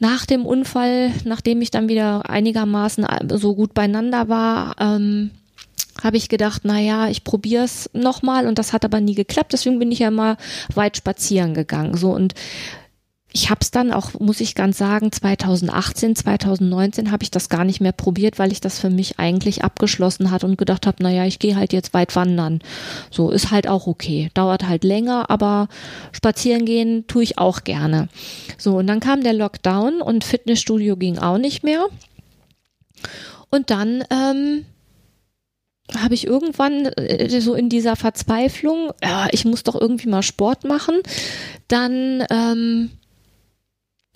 [0.00, 5.30] nach dem Unfall, nachdem ich dann wieder einigermaßen so gut beieinander war, ähm,
[6.02, 9.52] habe ich gedacht, na ja, ich probiere es nochmal und das hat aber nie geklappt.
[9.52, 10.36] Deswegen bin ich ja mal
[10.74, 11.96] weit spazieren gegangen.
[11.96, 12.34] So und
[13.30, 17.64] ich habe es dann auch, muss ich ganz sagen, 2018, 2019 habe ich das gar
[17.64, 21.26] nicht mehr probiert, weil ich das für mich eigentlich abgeschlossen hat und gedacht habe, naja,
[21.26, 22.60] ich gehe halt jetzt weit wandern.
[23.10, 24.30] So ist halt auch okay.
[24.32, 25.68] Dauert halt länger, aber
[26.12, 28.08] spazieren gehen tue ich auch gerne.
[28.56, 31.86] So, und dann kam der Lockdown und Fitnessstudio ging auch nicht mehr.
[33.50, 34.64] Und dann ähm,
[35.96, 40.64] habe ich irgendwann äh, so in dieser Verzweiflung, ja, ich muss doch irgendwie mal Sport
[40.64, 40.96] machen,
[41.68, 42.90] dann ähm,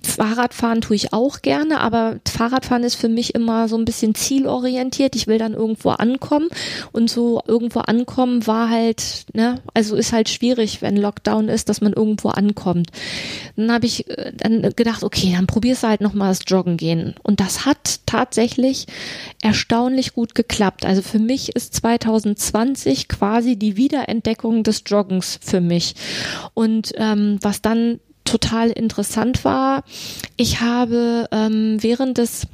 [0.06, 5.16] Fahrradfahren tue ich auch gerne, aber Fahrradfahren ist für mich immer so ein bisschen zielorientiert.
[5.16, 6.48] Ich will dann irgendwo ankommen
[6.92, 11.80] und so irgendwo ankommen war halt, ne, also ist halt schwierig, wenn Lockdown ist, dass
[11.80, 12.90] man irgendwo ankommt.
[13.56, 17.14] Dann habe ich äh, dann gedacht, okay, dann probierst du halt nochmal das Joggen gehen.
[17.22, 18.86] Und das hat tatsächlich
[19.42, 20.84] erstaunlich gut geklappt.
[20.84, 25.94] Also für mich ist 2020 quasi die Wiederentdeckung des Joggens für mich.
[26.54, 29.84] Und ähm, was dann total interessant war.
[30.36, 32.46] Ich habe ähm, während des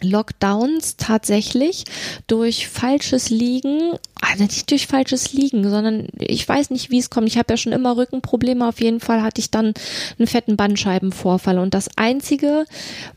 [0.00, 1.84] Lockdowns tatsächlich
[2.26, 7.28] durch falsches Liegen, also nicht durch falsches Liegen, sondern ich weiß nicht, wie es kommt.
[7.28, 8.66] Ich habe ja schon immer Rückenprobleme.
[8.66, 9.74] Auf jeden Fall hatte ich dann
[10.18, 11.58] einen fetten Bandscheibenvorfall.
[11.58, 12.64] Und das Einzige,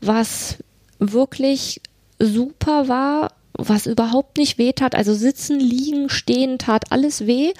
[0.00, 0.58] was
[0.98, 1.80] wirklich
[2.18, 7.52] super war, was überhaupt nicht weh tat, also sitzen, liegen, stehen tat alles weh,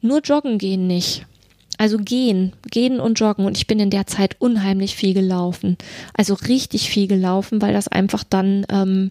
[0.00, 1.26] nur joggen gehen nicht.
[1.76, 3.46] Also gehen, gehen und joggen.
[3.46, 5.76] Und ich bin in der Zeit unheimlich viel gelaufen.
[6.14, 9.10] Also richtig viel gelaufen, weil das einfach dann ähm,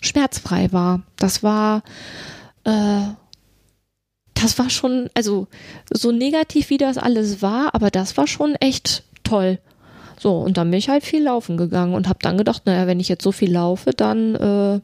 [0.00, 1.02] schmerzfrei war.
[1.16, 1.82] Das war,
[2.64, 3.02] äh,
[4.34, 5.46] das war schon, also
[5.90, 9.58] so negativ wie das alles war, aber das war schon echt toll.
[10.18, 13.00] So, und dann bin ich halt viel laufen gegangen und habe dann gedacht, naja, wenn
[13.00, 14.80] ich jetzt so viel laufe, dann äh,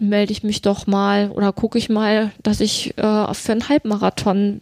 [0.00, 4.60] melde ich mich doch mal oder gucke ich mal, dass ich äh, für einen Halbmarathon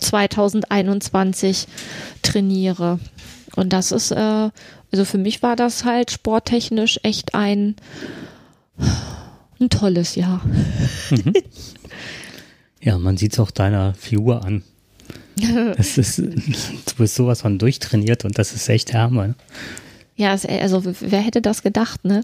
[0.00, 1.66] 2021
[2.22, 2.98] trainiere.
[3.54, 4.50] Und das ist, äh,
[4.92, 7.76] also für mich war das halt sporttechnisch echt ein,
[9.60, 10.42] ein tolles Jahr.
[11.10, 11.34] Mhm.
[12.80, 14.62] Ja, man sieht es auch deiner Figur an.
[15.76, 19.28] Es ist, du bist sowas von durchtrainiert und das ist echt Hammer.
[19.28, 19.34] Ne?
[20.16, 22.22] Ja, also wer hätte das gedacht, ne?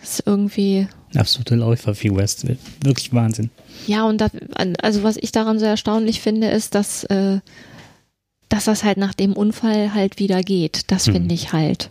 [0.00, 0.86] Das ist irgendwie.
[1.14, 2.46] Absolute Läufer für West.
[2.82, 3.50] Wirklich Wahnsinn.
[3.86, 4.28] Ja, und da,
[4.82, 7.40] also was ich daran so erstaunlich finde, ist, dass, äh,
[8.48, 10.90] dass das halt nach dem Unfall halt wieder geht.
[10.90, 11.12] Das mhm.
[11.12, 11.90] finde ich halt.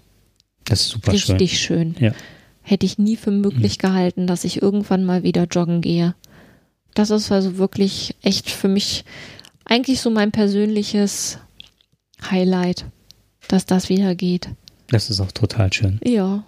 [0.65, 1.95] Das ist super richtig schön.
[1.95, 2.05] schön.
[2.05, 2.13] Ja.
[2.61, 3.81] Hätte ich nie für möglich mhm.
[3.81, 6.15] gehalten, dass ich irgendwann mal wieder joggen gehe.
[6.93, 9.05] Das ist also wirklich echt für mich
[9.65, 11.37] eigentlich so mein persönliches
[12.29, 12.85] Highlight,
[13.47, 14.49] dass das wieder geht.
[14.89, 15.99] Das ist auch total schön.
[16.03, 16.43] Ja.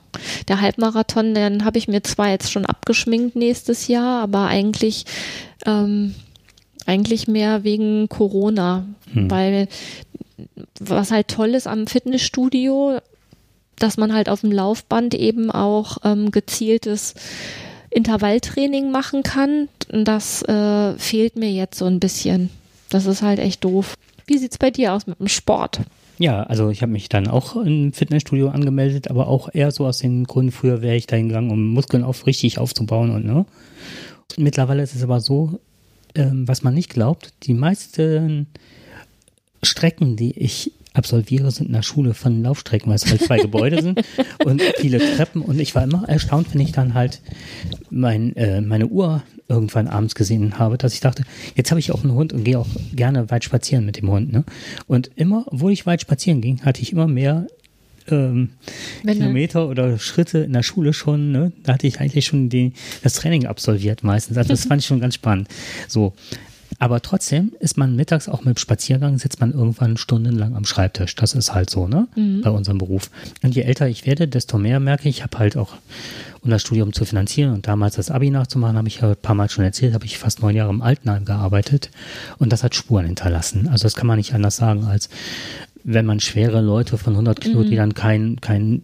[0.47, 5.05] Der Halbmarathon, den habe ich mir zwar jetzt schon abgeschminkt nächstes Jahr, aber eigentlich,
[5.65, 6.15] ähm,
[6.85, 8.85] eigentlich mehr wegen Corona.
[9.13, 9.29] Hm.
[9.29, 9.67] Weil
[10.79, 12.99] was halt toll ist am Fitnessstudio,
[13.75, 17.15] dass man halt auf dem Laufband eben auch ähm, gezieltes
[17.89, 19.67] Intervalltraining machen kann.
[19.89, 22.49] Das äh, fehlt mir jetzt so ein bisschen.
[22.89, 23.95] Das ist halt echt doof.
[24.27, 25.81] Wie sieht's bei dir aus mit dem Sport?
[26.19, 29.99] Ja, also ich habe mich dann auch im Fitnessstudio angemeldet, aber auch eher so aus
[29.99, 33.45] den Gründen, früher wäre ich da hingegangen, um Muskeln auf richtig aufzubauen und ne.
[34.37, 35.59] Mittlerweile ist es aber so,
[36.15, 38.47] ähm, was man nicht glaubt, die meisten
[39.63, 43.81] Strecken, die ich absolviere, sind in der Schule von Laufstrecken, weil es halt zwei Gebäude
[43.81, 44.01] sind
[44.43, 45.41] und viele Treppen.
[45.41, 47.21] Und ich war immer erstaunt, wenn ich dann halt
[47.89, 51.23] mein, äh, meine Uhr irgendwann abends gesehen habe, dass ich dachte,
[51.55, 54.31] jetzt habe ich auch einen Hund und gehe auch gerne weit spazieren mit dem Hund.
[54.31, 54.43] Ne?
[54.87, 57.47] Und immer, wo ich weit spazieren ging, hatte ich immer mehr
[58.11, 58.49] ähm,
[59.01, 61.31] Kilometer oder Schritte in der Schule schon.
[61.31, 61.51] Ne?
[61.63, 62.73] Da hatte ich eigentlich schon die,
[63.03, 64.37] das Training absolviert meistens.
[64.37, 65.47] Also das fand ich schon ganz spannend.
[65.87, 66.13] So,
[66.79, 71.13] aber trotzdem ist man mittags auch mit dem Spaziergang, sitzt man irgendwann stundenlang am Schreibtisch.
[71.15, 72.07] Das ist halt so, ne?
[72.15, 72.41] Mhm.
[72.41, 73.11] Bei unserem Beruf.
[73.43, 75.73] Und je älter ich werde, desto mehr merke ich, ich habe halt auch,
[76.41, 79.35] um das Studium zu finanzieren und damals das Abi nachzumachen, habe ich ja ein paar
[79.35, 81.91] Mal schon erzählt, habe ich fast neun Jahre im Altenheim gearbeitet
[82.37, 83.67] und das hat Spuren hinterlassen.
[83.67, 85.09] Also das kann man nicht anders sagen, als
[85.83, 88.81] wenn man schwere Leute von 100 Kilo, die dann kein, kein,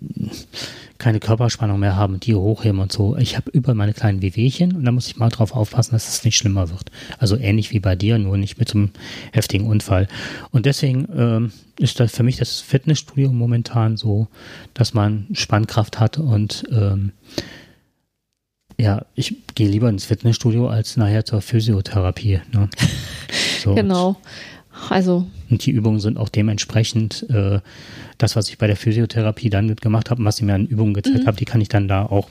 [0.97, 3.17] keine Körperspannung mehr haben, die hochheben und so.
[3.17, 6.23] Ich habe überall meine kleinen Wehwehchen und da muss ich mal drauf aufpassen, dass es
[6.23, 6.91] nicht schlimmer wird.
[7.17, 8.89] Also ähnlich wie bei dir, nur nicht mit so einem
[9.33, 10.07] heftigen Unfall.
[10.51, 14.27] Und deswegen ähm, ist das für mich das Fitnessstudio momentan so,
[14.73, 17.11] dass man Spannkraft hat und ähm,
[18.77, 22.41] ja, ich gehe lieber ins Fitnessstudio als nachher zur Physiotherapie.
[22.51, 22.69] Ne?
[23.61, 23.73] So.
[23.73, 24.17] Genau.
[24.89, 27.59] Also, Und die Übungen sind auch dementsprechend äh,
[28.17, 30.93] das, was ich bei der Physiotherapie dann gemacht habe, und was sie mir an Übungen
[30.93, 31.27] gezeigt Mhm.
[31.27, 32.29] haben, die kann ich dann da auch.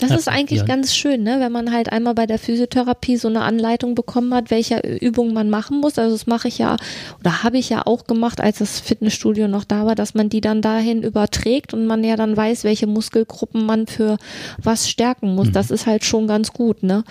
[0.00, 0.66] Das ist eigentlich ja.
[0.66, 1.36] ganz schön, ne?
[1.40, 5.50] wenn man halt einmal bei der Physiotherapie so eine Anleitung bekommen hat, welche Übungen man
[5.50, 5.98] machen muss.
[5.98, 6.76] Also das mache ich ja
[7.20, 10.40] oder habe ich ja auch gemacht, als das Fitnessstudio noch da war, dass man die
[10.40, 14.16] dann dahin überträgt und man ja dann weiß, welche Muskelgruppen man für
[14.62, 15.48] was stärken muss.
[15.48, 15.52] Mhm.
[15.52, 17.04] Das ist halt schon ganz gut, ne?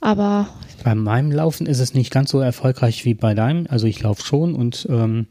[0.00, 0.48] Aber
[0.84, 3.66] Bei meinem Laufen ist es nicht ganz so erfolgreich wie bei deinem.
[3.68, 5.26] Also ich laufe schon und ähm,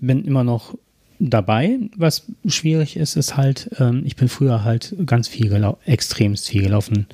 [0.00, 0.74] bin immer noch
[1.18, 1.78] dabei.
[1.96, 6.62] Was schwierig ist, ist halt, ähm, ich bin früher halt ganz viel gelaufen, extremst viel
[6.62, 7.06] gelaufen.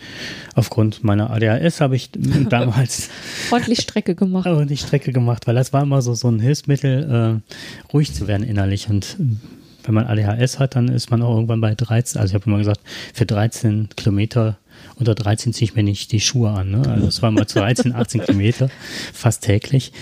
[0.54, 2.10] Aufgrund meiner ADHS habe ich
[2.48, 3.10] damals
[3.50, 4.48] ordentlich Strecke gemacht.
[4.68, 8.46] die Strecke gemacht, weil das war immer so, so ein Hilfsmittel, äh, ruhig zu werden
[8.46, 8.88] innerlich.
[8.88, 9.16] Und
[9.84, 12.20] wenn man ADHS hat, dann ist man auch irgendwann bei 13.
[12.20, 12.80] Also ich habe immer gesagt,
[13.12, 14.58] für 13 Kilometer
[14.96, 16.70] unter 13 ziehe ich mir nicht die Schuhe an.
[16.70, 16.82] Ne?
[16.88, 18.68] Also es war mal 13, 18 Kilometer,
[19.12, 19.92] fast täglich.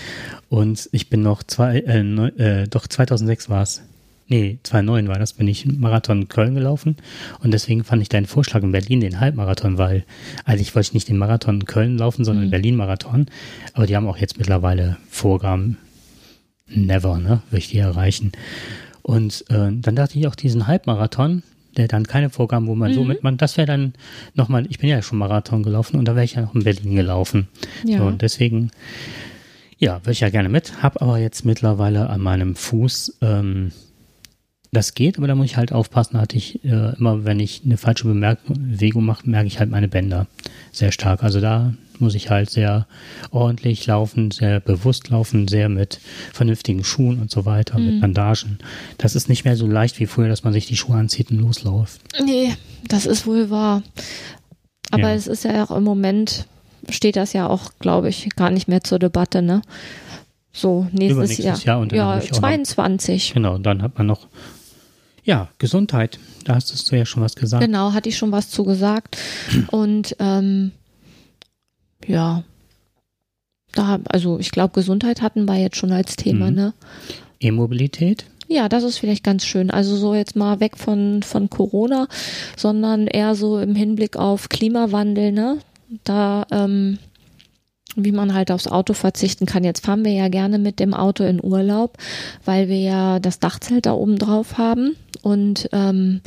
[0.49, 3.81] Und ich bin noch zwei, äh, äh, doch 2006 war es.
[4.31, 6.95] Nee, 2009 war das, bin ich Marathon Köln gelaufen.
[7.43, 10.05] Und deswegen fand ich deinen Vorschlag in Berlin, den Halbmarathon, weil
[10.45, 13.25] eigentlich wollte ich nicht den Marathon in Köln laufen, sondern den Berlin-Marathon.
[13.73, 15.77] Aber die haben auch jetzt mittlerweile Vorgaben.
[16.69, 17.41] Never, ne?
[17.49, 18.31] Will ich die erreichen.
[19.01, 21.43] Und äh, dann dachte ich auch, diesen Halbmarathon,
[21.75, 23.91] der dann keine Vorgaben, wo man so mitmacht, das wäre dann
[24.33, 26.95] nochmal, ich bin ja schon Marathon gelaufen und da wäre ich ja noch in Berlin
[26.95, 27.49] gelaufen.
[27.83, 27.97] Ja.
[27.97, 28.71] So, und deswegen,
[29.77, 33.73] ja, würde ich ja gerne mit, habe aber jetzt mittlerweile an meinem Fuß, ähm,
[34.71, 37.77] das geht, aber da muss ich halt aufpassen, hatte ich äh, immer, wenn ich eine
[37.77, 40.27] falsche Bewegung mache, merke ich halt meine Bänder
[40.71, 41.23] sehr stark.
[41.23, 42.87] Also da muss ich halt sehr
[43.31, 45.99] ordentlich laufen, sehr bewusst laufen, sehr mit
[46.33, 48.57] vernünftigen Schuhen und so weiter, mit Bandagen.
[48.97, 51.39] Das ist nicht mehr so leicht wie früher, dass man sich die Schuhe anzieht und
[51.39, 52.01] losläuft.
[52.23, 52.53] Nee,
[52.87, 53.83] das ist wohl wahr.
[54.89, 55.13] Aber Ja.
[55.13, 56.47] es ist ja auch im Moment,
[56.89, 59.61] steht das ja auch, glaube ich, gar nicht mehr zur Debatte, ne?
[60.53, 61.57] So, nächstes, Jahr.
[61.59, 63.33] Jahr und dann ja, habe ich auch noch- 22.
[63.33, 64.27] Genau, dann hat man noch,
[65.23, 66.19] ja, Gesundheit.
[66.45, 67.63] Da hast du ja schon was gesagt.
[67.63, 69.17] Genau, hatte ich schon was zu gesagt.
[69.69, 70.71] Und ähm,
[72.07, 72.43] ja,
[73.73, 76.55] da, also ich glaube, Gesundheit hatten wir jetzt schon als Thema, Mhm.
[76.55, 76.73] ne?
[77.39, 78.25] E-Mobilität.
[78.47, 79.71] Ja, das ist vielleicht ganz schön.
[79.71, 82.07] Also so jetzt mal weg von, von Corona,
[82.57, 85.59] sondern eher so im Hinblick auf Klimawandel, ne?
[86.03, 86.97] Da, ähm,
[87.95, 89.63] wie man halt aufs Auto verzichten kann.
[89.63, 91.97] Jetzt fahren wir ja gerne mit dem Auto in Urlaub,
[92.45, 96.21] weil wir ja das Dachzelt da oben drauf haben und ähm,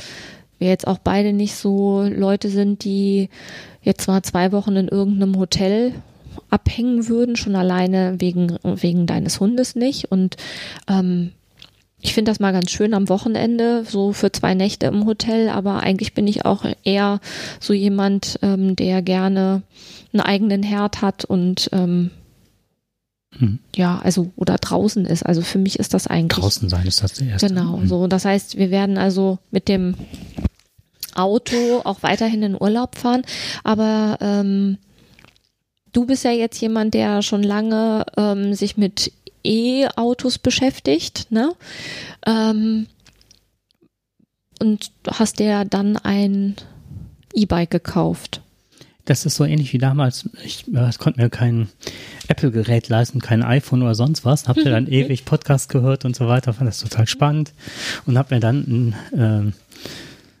[0.59, 3.29] wir jetzt auch beide nicht so Leute sind, die
[3.81, 5.93] jetzt mal zwei Wochen in irgendeinem Hotel
[6.49, 10.11] abhängen würden, schon alleine wegen, wegen deines Hundes nicht.
[10.11, 10.37] Und
[10.87, 11.31] ähm,
[12.01, 15.79] ich finde das mal ganz schön am Wochenende, so für zwei Nächte im Hotel, aber
[15.81, 17.19] eigentlich bin ich auch eher
[17.59, 19.63] so jemand, ähm, der gerne
[20.13, 22.11] einen eigenen Herd hat und ähm,
[23.37, 23.59] Mhm.
[23.75, 25.25] ja, also oder draußen ist.
[25.25, 27.47] Also für mich ist das eigentlich Draußen sein ist das der erste.
[27.49, 27.87] Genau, Mhm.
[27.87, 28.07] so.
[28.07, 29.95] Das heißt, wir werden also mit dem
[31.15, 33.23] Auto auch weiterhin in Urlaub fahren.
[33.65, 34.77] Aber ähm,
[35.91, 39.11] du bist ja jetzt jemand, der schon lange ähm, sich mit
[39.45, 41.53] E-Autos beschäftigt, ne?
[42.25, 42.87] Ähm,
[44.59, 46.55] und hast dir dann ein
[47.33, 48.41] E-Bike gekauft.
[49.05, 50.27] Das ist so ähnlich wie damals.
[50.43, 51.69] Ich äh, konnte mir kein
[52.27, 54.47] Apple-Gerät leisten, kein iPhone oder sonst was.
[54.47, 56.53] Hab mir dann ewig Podcast gehört und so weiter.
[56.53, 57.53] Fand das total spannend.
[58.07, 59.53] Und hab mir dann, ein, ähm,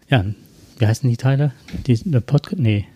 [0.09, 0.25] ja,
[0.79, 1.51] wie heißen die Teile?
[1.85, 2.87] Die, der Podcast, nee.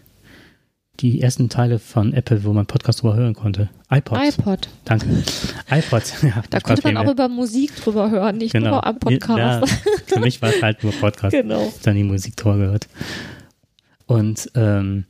[1.00, 3.70] Die ersten Teile von Apple, wo man Podcast drüber hören konnte.
[3.90, 4.38] iPods.
[4.38, 4.70] iPod.
[4.84, 5.06] Danke.
[5.72, 6.22] iPods.
[6.24, 8.72] Ja, Da konnte man auch über Musik drüber hören, nicht genau.
[8.72, 9.38] nur am Podcast.
[9.38, 9.64] Ja,
[10.08, 11.34] für mich war es halt nur Podcast.
[11.40, 11.72] Genau.
[11.84, 12.88] Dann die Musik drüber gehört.
[14.08, 15.06] Und ähm,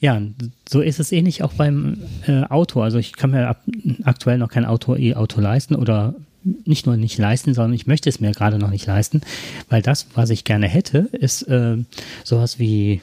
[0.00, 0.20] ja,
[0.68, 2.80] so ist es ähnlich auch beim äh, Auto.
[2.80, 3.62] Also ich kann mir ab,
[4.04, 8.18] aktuell noch kein Auto, E-Auto leisten oder nicht nur nicht leisten, sondern ich möchte es
[8.18, 9.20] mir gerade noch nicht leisten,
[9.68, 11.76] weil das, was ich gerne hätte, ist äh,
[12.24, 13.00] sowas wie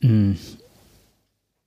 [0.00, 0.36] mh,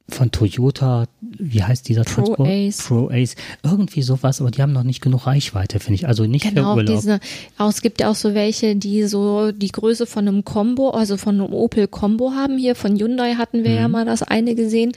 [0.09, 2.49] von Toyota, wie heißt dieser Pro Transport?
[2.49, 2.77] Ace.
[2.87, 3.35] Pro Ace.
[3.63, 6.07] Irgendwie sowas, aber die haben noch nicht genug Reichweite, finde ich.
[6.07, 6.95] Also nicht Genau, für Urlaub.
[6.95, 7.19] diese,
[7.57, 11.17] auch, es gibt ja auch so welche, die so die Größe von einem Combo, also
[11.17, 12.57] von einem Opel Combo haben.
[12.57, 13.91] Hier von Hyundai hatten wir ja Mhm.
[13.93, 14.91] mal das eine gesehen.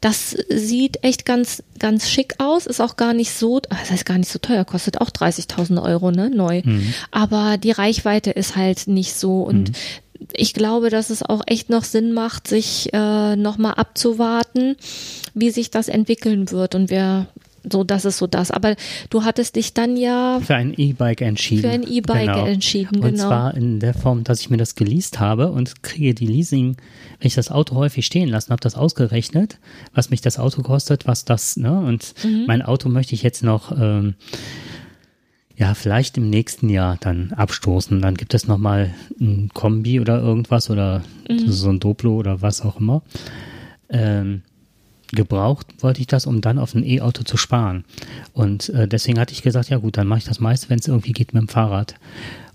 [0.00, 4.04] Das sieht echt ganz, ganz schick aus, ist auch gar nicht so, ah, das heißt
[4.06, 6.62] gar nicht so teuer, kostet auch 30.000 Euro, ne, neu.
[6.64, 6.92] Mhm.
[7.10, 9.72] Aber die Reichweite ist halt nicht so und
[10.32, 14.76] ich glaube, dass es auch echt noch Sinn macht, sich äh, nochmal abzuwarten,
[15.34, 16.74] wie sich das entwickeln wird.
[16.74, 17.26] Und wir,
[17.70, 18.50] so, das ist so das.
[18.50, 18.74] Aber
[19.10, 21.62] du hattest dich dann ja für ein E-Bike entschieden.
[21.62, 23.28] Für ein E-Bike entschieden, Und genau.
[23.28, 26.76] zwar in der Form, dass ich mir das geleast habe und kriege die Leasing,
[27.20, 29.58] wenn ich das Auto häufig stehen lassen habe, das ausgerechnet,
[29.94, 31.78] was mich das Auto kostet, was das, ne?
[31.78, 32.44] Und Mhm.
[32.46, 34.14] mein Auto möchte ich jetzt noch, ähm,
[35.58, 38.00] ja, vielleicht im nächsten Jahr dann abstoßen.
[38.00, 41.48] Dann gibt es nochmal ein Kombi oder irgendwas oder Mhm.
[41.50, 43.02] so ein Doplo oder was auch immer.
[43.90, 44.42] Ähm,
[45.12, 47.84] gebraucht wollte ich das, um dann auf ein E-Auto zu sparen.
[48.34, 50.86] Und äh, deswegen hatte ich gesagt, ja gut, dann mache ich das meiste, wenn es
[50.88, 51.94] irgendwie geht mit dem Fahrrad.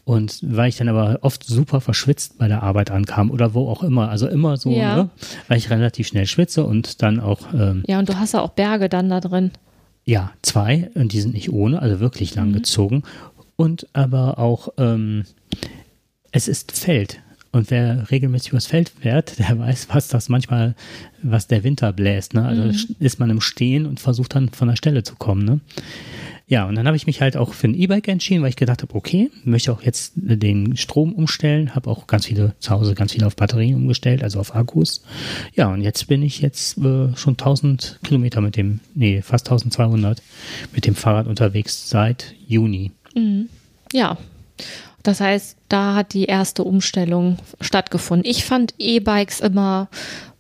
[0.06, 3.84] Und weil ich dann aber oft super verschwitzt bei der Arbeit ankam oder wo auch
[3.84, 4.96] immer, also immer so, Ja.
[4.96, 5.10] ne,
[5.48, 8.50] weil ich relativ schnell schwitze und dann auch, ähm, Ja, und du hast ja auch
[8.52, 9.52] Berge dann da drin.
[10.06, 13.04] Ja, zwei, und die sind nicht ohne, also wirklich lang gezogen.
[13.56, 15.24] Und aber auch, ähm,
[16.32, 17.22] es ist Feld.
[17.52, 20.76] Und wer regelmäßig übers Feld fährt, der weiß, was das manchmal,
[21.22, 22.34] was der Winter bläst.
[22.34, 22.46] Ne?
[22.46, 22.64] Also
[23.00, 25.46] ist man im Stehen und versucht dann von der Stelle zu kommen.
[25.46, 25.60] Ne?
[26.54, 28.84] Ja, und dann habe ich mich halt auch für ein E-Bike entschieden, weil ich gedacht
[28.84, 33.14] habe, okay, möchte auch jetzt den Strom umstellen, habe auch ganz viele zu Hause, ganz
[33.14, 35.04] viele auf Batterien umgestellt, also auf Akkus.
[35.56, 40.22] Ja, und jetzt bin ich jetzt äh, schon 1000 Kilometer mit dem, nee, fast 1200
[40.76, 42.92] mit dem Fahrrad unterwegs seit Juni.
[43.92, 44.20] Ja.
[45.02, 48.30] Das heißt, da hat die erste Umstellung stattgefunden.
[48.30, 49.90] Ich fand E-Bikes immer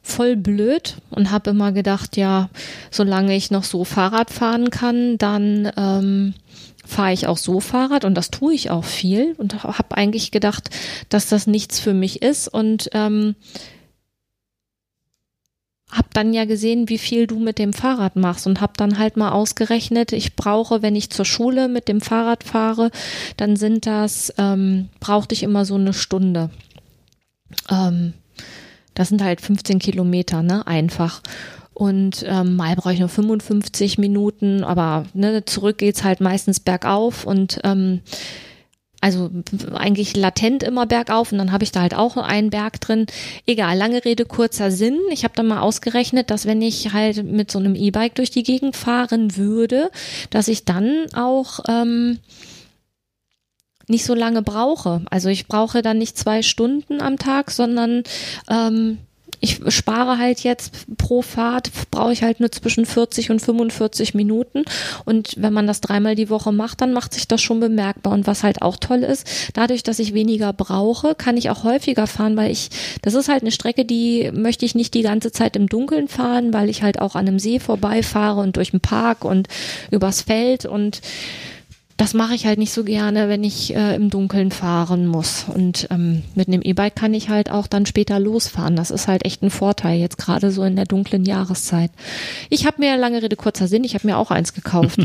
[0.03, 2.49] voll blöd und habe immer gedacht, ja,
[2.91, 6.33] solange ich noch so Fahrrad fahren kann, dann ähm,
[6.85, 10.69] fahre ich auch so Fahrrad und das tue ich auch viel und habe eigentlich gedacht,
[11.09, 13.35] dass das nichts für mich ist und ähm,
[15.89, 19.15] hab dann ja gesehen, wie viel du mit dem Fahrrad machst und hab dann halt
[19.15, 22.91] mal ausgerechnet, ich brauche, wenn ich zur Schule mit dem Fahrrad fahre,
[23.37, 26.49] dann sind das, ähm, brauchte ich immer so eine Stunde.
[27.69, 28.13] Ähm,
[28.93, 31.21] das sind halt 15 Kilometer, ne, einfach.
[31.73, 37.25] Und ähm, mal brauche ich nur 55 Minuten, aber ne, zurück geht's halt meistens bergauf
[37.25, 38.01] und ähm,
[39.03, 39.29] also
[39.73, 43.05] eigentlich latent immer bergauf und dann habe ich da halt auch einen Berg drin.
[43.45, 44.97] Egal, lange Rede, kurzer Sinn.
[45.11, 48.43] Ich habe dann mal ausgerechnet, dass wenn ich halt mit so einem E-Bike durch die
[48.43, 49.91] Gegend fahren würde,
[50.29, 52.19] dass ich dann auch ähm,
[53.93, 55.01] nicht so lange brauche.
[55.09, 58.03] Also ich brauche dann nicht zwei Stunden am Tag, sondern
[58.49, 58.97] ähm,
[59.39, 64.63] ich spare halt jetzt pro Fahrt, brauche ich halt nur zwischen 40 und 45 Minuten.
[65.03, 68.13] Und wenn man das dreimal die Woche macht, dann macht sich das schon bemerkbar.
[68.13, 72.07] Und was halt auch toll ist, dadurch, dass ich weniger brauche, kann ich auch häufiger
[72.07, 72.69] fahren, weil ich,
[73.01, 76.53] das ist halt eine Strecke, die möchte ich nicht die ganze Zeit im Dunkeln fahren,
[76.53, 79.49] weil ich halt auch an einem See vorbeifahre und durch den Park und
[79.91, 81.01] übers Feld und
[81.97, 85.45] das mache ich halt nicht so gerne, wenn ich äh, im Dunkeln fahren muss.
[85.47, 88.75] Und ähm, mit einem E-Bike kann ich halt auch dann später losfahren.
[88.75, 91.91] Das ist halt echt ein Vorteil, jetzt gerade so in der dunklen Jahreszeit.
[92.49, 94.99] Ich habe mir, lange Rede, kurzer Sinn, ich habe mir auch eins gekauft,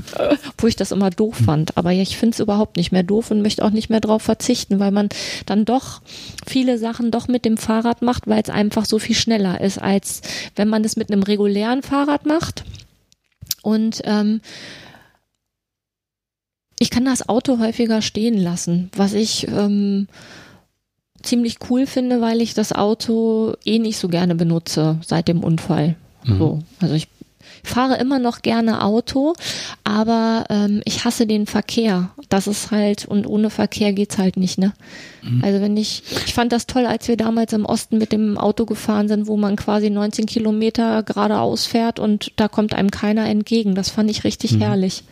[0.58, 1.78] wo ich das immer doof fand.
[1.78, 4.22] Aber ja, ich finde es überhaupt nicht mehr doof und möchte auch nicht mehr drauf
[4.22, 5.08] verzichten, weil man
[5.46, 6.02] dann doch
[6.46, 10.20] viele Sachen doch mit dem Fahrrad macht, weil es einfach so viel schneller ist, als
[10.56, 12.64] wenn man es mit einem regulären Fahrrad macht.
[13.62, 14.42] Und ähm,
[16.78, 20.08] ich kann das Auto häufiger stehen lassen, was ich ähm,
[21.22, 25.96] ziemlich cool finde, weil ich das Auto eh nicht so gerne benutze seit dem Unfall.
[26.24, 26.38] Mhm.
[26.38, 27.08] So, also ich
[27.62, 29.34] fahre immer noch gerne Auto,
[29.84, 32.10] aber ähm, ich hasse den Verkehr.
[32.28, 34.72] Das ist halt, und ohne Verkehr geht's halt nicht, ne?
[35.42, 38.66] Also wenn ich, ich fand das toll, als wir damals im Osten mit dem Auto
[38.66, 43.74] gefahren sind, wo man quasi 19 Kilometer geradeaus fährt und da kommt einem keiner entgegen.
[43.74, 45.04] Das fand ich richtig herrlich.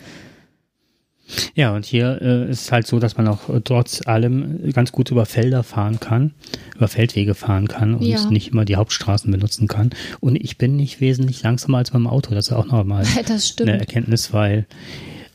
[1.55, 4.93] Ja, und hier äh, ist es halt so, dass man auch äh, trotz allem ganz
[4.93, 6.33] gut über Felder fahren kann,
[6.77, 8.25] über Feldwege fahren kann und Ja.
[8.31, 9.91] nicht immer die Hauptstraßen benutzen kann.
[10.21, 12.35] Und ich bin nicht wesentlich langsamer als beim Auto.
[12.35, 13.05] Das ist auch nochmal
[13.61, 14.67] eine Erkenntnis, weil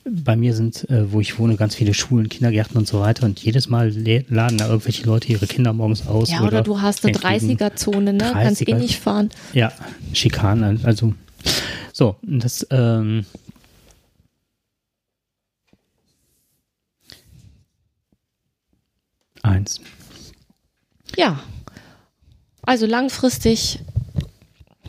[0.10, 3.26] bei mir sind, äh, wo ich wohne, ganz viele Schulen, Kindergärten und so weiter.
[3.26, 3.92] Und jedes Mal
[4.30, 6.32] laden da irgendwelche Leute ihre Kinder morgens aus.
[6.32, 8.30] Ja, oder du hast eine entgegen- 30er-Zone, ne?
[8.32, 8.76] Kannst eh 30er.
[8.78, 9.30] nicht fahren.
[9.54, 9.74] Ja,
[10.14, 11.14] Schikanen, also
[11.92, 13.26] so, das, ähm,
[19.48, 19.82] eins.
[21.16, 21.40] Ja.
[22.64, 23.80] Also langfristig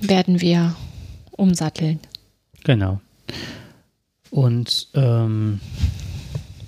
[0.01, 0.75] werden wir
[1.33, 2.01] umsatteln.
[2.65, 3.01] Genau.
[4.31, 5.61] Und ähm,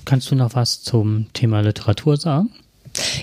[0.04, 2.50] kannst du noch was zum Thema Literatur sagen?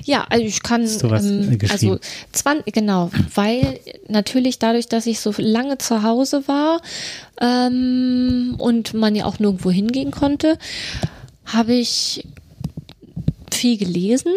[0.04, 1.72] Ja, also ich kann, du was, äh, ähm, geschrieben?
[1.94, 2.00] also
[2.34, 6.82] zwan- genau, weil natürlich dadurch, dass ich so lange zu Hause war
[7.42, 10.58] ähm, und man ja auch nirgendwo hingehen konnte,
[11.46, 12.26] habe ich
[13.58, 14.32] viel gelesen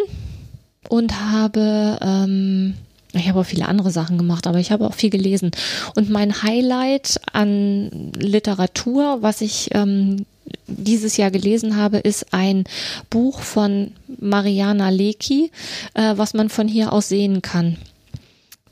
[0.89, 2.75] und habe, ähm,
[3.13, 5.51] ich habe auch viele andere Sachen gemacht, aber ich habe auch viel gelesen.
[5.95, 10.27] Und mein Highlight an Literatur, was ich ähm,
[10.67, 12.65] dieses Jahr gelesen habe, ist ein
[13.09, 15.51] Buch von Mariana Lecki,
[15.95, 17.77] äh, was man von hier aus sehen kann.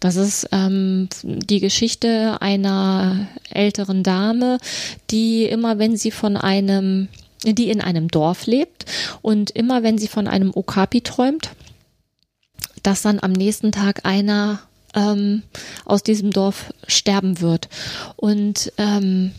[0.01, 4.59] Das ist ähm, die Geschichte einer älteren Dame,
[5.11, 7.09] die immer, wenn sie von einem,
[7.45, 8.85] die in einem Dorf lebt
[9.23, 11.51] und immer, wenn sie von einem Okapi träumt,
[12.83, 14.61] dass dann am nächsten Tag einer
[14.95, 15.43] ähm,
[15.85, 17.69] aus diesem Dorf sterben wird.
[18.17, 19.33] Und ähm,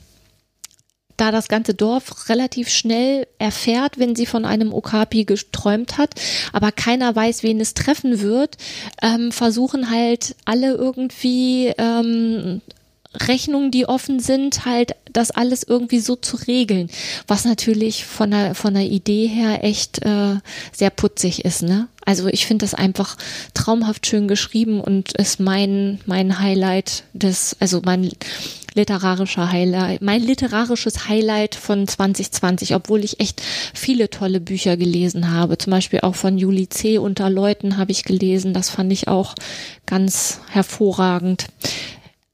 [1.17, 6.13] da das ganze Dorf relativ schnell erfährt, wenn sie von einem Okapi geträumt hat,
[6.53, 8.57] aber keiner weiß, wen es treffen wird,
[9.01, 12.61] ähm, versuchen halt alle irgendwie ähm,
[13.15, 16.89] Rechnungen, die offen sind, halt das alles irgendwie so zu regeln,
[17.27, 20.35] was natürlich von der von der Idee her echt äh,
[20.71, 21.87] sehr putzig ist, ne?
[22.05, 23.17] Also ich finde das einfach
[23.55, 28.11] traumhaft schön geschrieben und ist mein mein Highlight des, also mein
[28.75, 33.41] literarischer Highlight, mein literarisches Highlight von 2020, obwohl ich echt
[33.73, 35.57] viele tolle Bücher gelesen habe.
[35.57, 36.99] Zum Beispiel auch von Juli C.
[36.99, 38.53] unter Leuten habe ich gelesen.
[38.53, 39.33] Das fand ich auch
[39.87, 41.47] ganz hervorragend.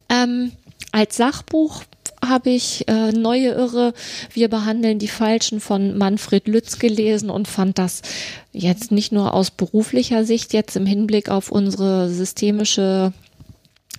[0.09, 0.51] Ähm,
[0.95, 1.83] als Sachbuch
[2.25, 3.93] habe ich äh, Neue Irre,
[4.33, 8.01] wir behandeln die Falschen von Manfred Lütz gelesen und fand das
[8.53, 13.11] jetzt nicht nur aus beruflicher Sicht, jetzt im Hinblick auf unsere systemische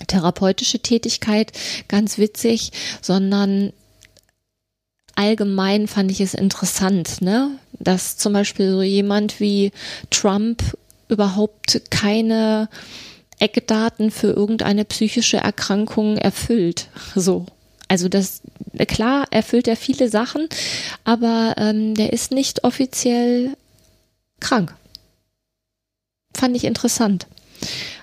[0.06, 1.52] therapeutische Tätigkeit
[1.86, 3.74] ganz witzig, sondern
[5.16, 7.50] allgemein fand ich es interessant, ne?
[7.78, 9.70] dass zum Beispiel so jemand wie
[10.08, 10.62] Trump
[11.08, 12.70] überhaupt keine
[13.38, 16.88] Eckdaten für irgendeine psychische Erkrankung erfüllt.
[17.14, 17.46] So.
[17.88, 18.42] Also das,
[18.88, 20.48] klar, erfüllt er viele Sachen,
[21.04, 23.56] aber ähm, der ist nicht offiziell
[24.40, 24.74] krank.
[26.34, 27.26] Fand ich interessant.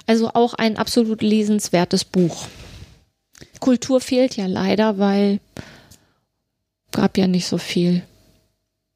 [0.07, 2.47] Also auch ein absolut lesenswertes Buch.
[3.59, 5.39] Kultur fehlt ja leider, weil
[6.91, 8.03] gab ja nicht so viel,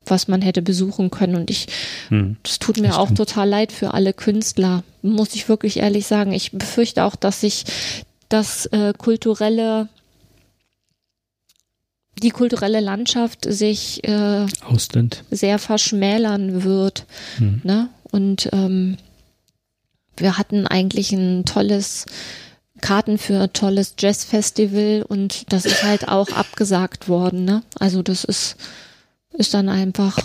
[0.09, 1.35] was man hätte besuchen können.
[1.35, 1.67] Und ich,
[2.09, 2.37] Hm.
[2.43, 6.31] das tut mir Das auch total leid für alle Künstler, muss ich wirklich ehrlich sagen.
[6.33, 7.65] Ich befürchte auch, dass sich
[8.29, 9.87] das äh, kulturelle,
[12.21, 15.23] die kulturelle Landschaft sich äh, Ausland.
[15.31, 17.05] sehr verschmälern wird.
[17.37, 17.61] Hm.
[17.63, 17.89] Ne?
[18.11, 18.97] Und ähm,
[20.15, 22.05] wir hatten eigentlich ein tolles
[22.81, 27.43] Karten für ein tolles Jazzfestival und das ist halt auch abgesagt worden.
[27.45, 27.63] Ne?
[27.79, 28.55] Also das ist,
[29.37, 30.19] ist dann einfach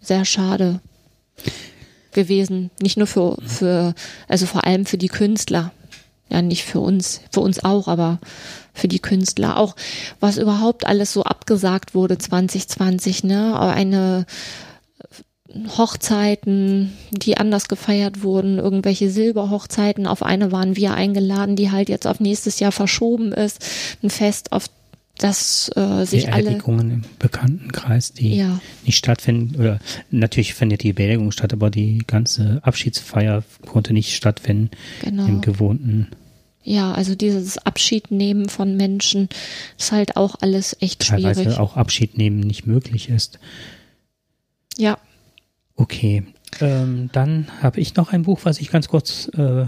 [0.00, 0.80] sehr schade
[2.12, 2.70] gewesen.
[2.80, 3.94] Nicht nur für, für,
[4.28, 5.72] also vor allem für die Künstler.
[6.30, 8.18] Ja, nicht für uns, für uns auch, aber
[8.72, 9.76] für die Künstler auch,
[10.20, 13.58] was überhaupt alles so abgesagt wurde 2020, ne?
[13.60, 14.24] Eine
[15.76, 20.06] Hochzeiten, die anders gefeiert wurden, irgendwelche Silberhochzeiten.
[20.06, 23.64] Auf eine waren wir eingeladen, die halt jetzt auf nächstes Jahr verschoben ist.
[24.02, 24.68] Ein Fest, auf
[25.18, 26.42] das äh, sich alle.
[26.44, 28.60] Beerdigungen im Bekanntenkreis, die Ja.
[28.84, 29.56] nicht stattfinden.
[29.60, 29.78] Oder
[30.10, 34.70] natürlich findet die Beerdigung statt, aber die ganze Abschiedsfeier konnte nicht stattfinden
[35.02, 35.26] Genau.
[35.26, 36.08] im gewohnten.
[36.64, 39.28] Ja, also dieses Abschied nehmen von Menschen
[39.78, 41.58] ist halt auch alles echt Teilweise schwierig.
[41.58, 43.38] auch Abschied nehmen nicht möglich ist.
[44.78, 44.98] Ja,
[45.76, 46.22] Okay,
[46.60, 49.66] ähm, dann habe ich noch ein Buch, was ich ganz kurz äh,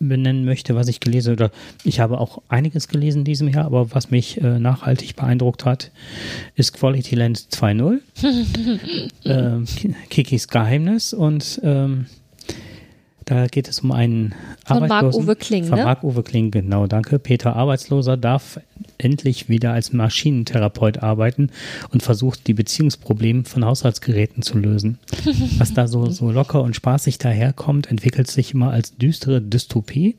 [0.00, 1.50] benennen möchte, was ich gelesen oder
[1.84, 5.90] ich habe auch einiges gelesen in diesem Jahr, aber was mich äh, nachhaltig beeindruckt hat,
[6.56, 8.00] ist Quality Land 2.0,
[9.24, 12.06] ähm, Ki- Kikis Geheimnis und ähm,
[13.30, 14.34] da geht es um einen
[14.66, 14.88] Von.
[14.88, 15.84] Marc-Uwe Kling, Von ne?
[15.84, 17.20] Marc-Uwe Kling, genau, danke.
[17.20, 18.58] Peter Arbeitsloser darf
[18.98, 21.50] endlich wieder als Maschinentherapeut arbeiten
[21.92, 24.98] und versucht, die Beziehungsprobleme von Haushaltsgeräten zu lösen.
[25.58, 30.16] Was da so, so locker und spaßig daherkommt, entwickelt sich immer als düstere Dystopie.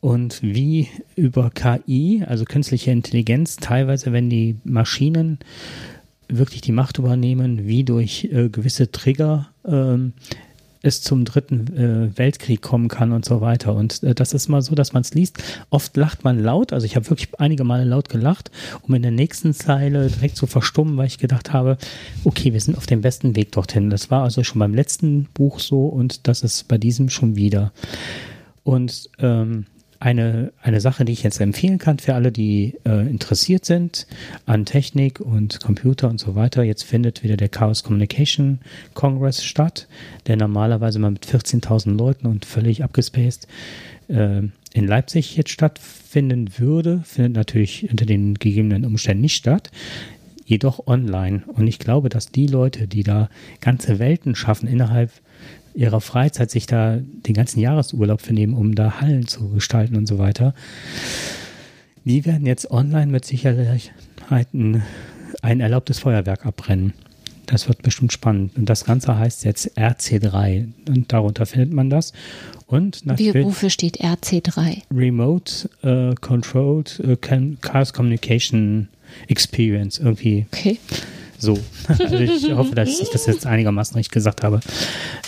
[0.00, 5.38] Und wie über KI, also künstliche Intelligenz, teilweise, wenn die Maschinen
[6.28, 10.12] wirklich die Macht übernehmen, wie durch äh, gewisse Trigger ähm,
[10.82, 13.74] es zum dritten äh, Weltkrieg kommen kann und so weiter.
[13.74, 15.42] Und äh, das ist mal so, dass man es liest.
[15.70, 18.50] Oft lacht man laut, also ich habe wirklich einige Male laut gelacht,
[18.82, 21.78] um in der nächsten Zeile direkt zu verstummen, weil ich gedacht habe,
[22.24, 23.90] okay, wir sind auf dem besten Weg dorthin.
[23.90, 27.72] Das war also schon beim letzten Buch so und das ist bei diesem schon wieder.
[28.62, 29.66] Und ähm,
[30.00, 34.06] eine, eine Sache, die ich jetzt empfehlen kann für alle, die äh, interessiert sind
[34.46, 36.62] an Technik und Computer und so weiter.
[36.62, 38.60] Jetzt findet wieder der Chaos Communication
[38.94, 39.88] Congress statt,
[40.26, 43.48] der normalerweise mal mit 14.000 Leuten und völlig abgespaced
[44.08, 44.42] äh,
[44.72, 47.02] in Leipzig jetzt stattfinden würde.
[47.04, 49.70] Findet natürlich unter den gegebenen Umständen nicht statt
[50.48, 51.42] jedoch online.
[51.46, 53.28] Und ich glaube, dass die Leute, die da
[53.60, 55.10] ganze Welten schaffen innerhalb
[55.78, 60.06] ihrer Freizeit sich da den ganzen Jahresurlaub für nehmen, um da Hallen zu gestalten und
[60.06, 60.52] so weiter.
[62.04, 63.92] Die werden jetzt online mit Sicherheit
[64.28, 64.82] ein,
[65.40, 66.94] ein erlaubtes Feuerwerk abbrennen.
[67.46, 68.56] Das wird bestimmt spannend.
[68.56, 70.68] Und das Ganze heißt jetzt RC3.
[70.88, 72.12] Und darunter findet man das.
[72.66, 74.82] Und Wie, wofür steht RC3?
[74.92, 77.16] Remote uh, Controlled uh,
[77.60, 78.88] Chaos Communication
[79.28, 79.98] Experience.
[79.98, 80.46] Irgendwie.
[80.52, 80.78] Okay.
[81.38, 81.58] So.
[81.88, 84.60] Also ich hoffe, dass ich das jetzt einigermaßen richtig gesagt habe.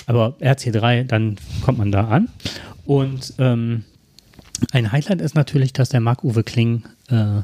[0.06, 2.28] Aber RC3, dann kommt man da an.
[2.84, 3.84] Und ähm,
[4.72, 7.42] ein Highlight ist natürlich, dass der Marc-Uwe Kling äh,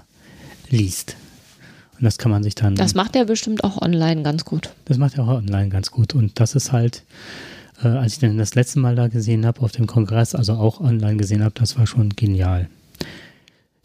[0.69, 1.17] liest.
[1.99, 2.75] Und das kann man sich dann.
[2.75, 4.71] Das macht er bestimmt auch online ganz gut.
[4.85, 6.15] Das macht er auch online ganz gut.
[6.15, 7.05] Und das ist halt,
[7.83, 10.81] äh, als ich den das letzte Mal da gesehen habe auf dem Kongress, also auch
[10.81, 12.69] online gesehen habe, das war schon genial.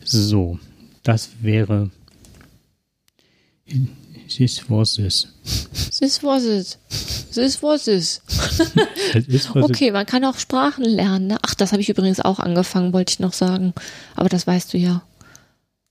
[0.04, 0.60] So,
[1.04, 1.92] das wäre
[4.38, 5.28] This was this.
[6.00, 6.78] This was it.
[7.34, 8.22] This was this.
[9.56, 11.28] okay, man kann auch Sprachen lernen.
[11.28, 11.38] Ne?
[11.42, 13.74] Ach, das habe ich übrigens auch angefangen, wollte ich noch sagen.
[14.16, 15.04] Aber das weißt du ja.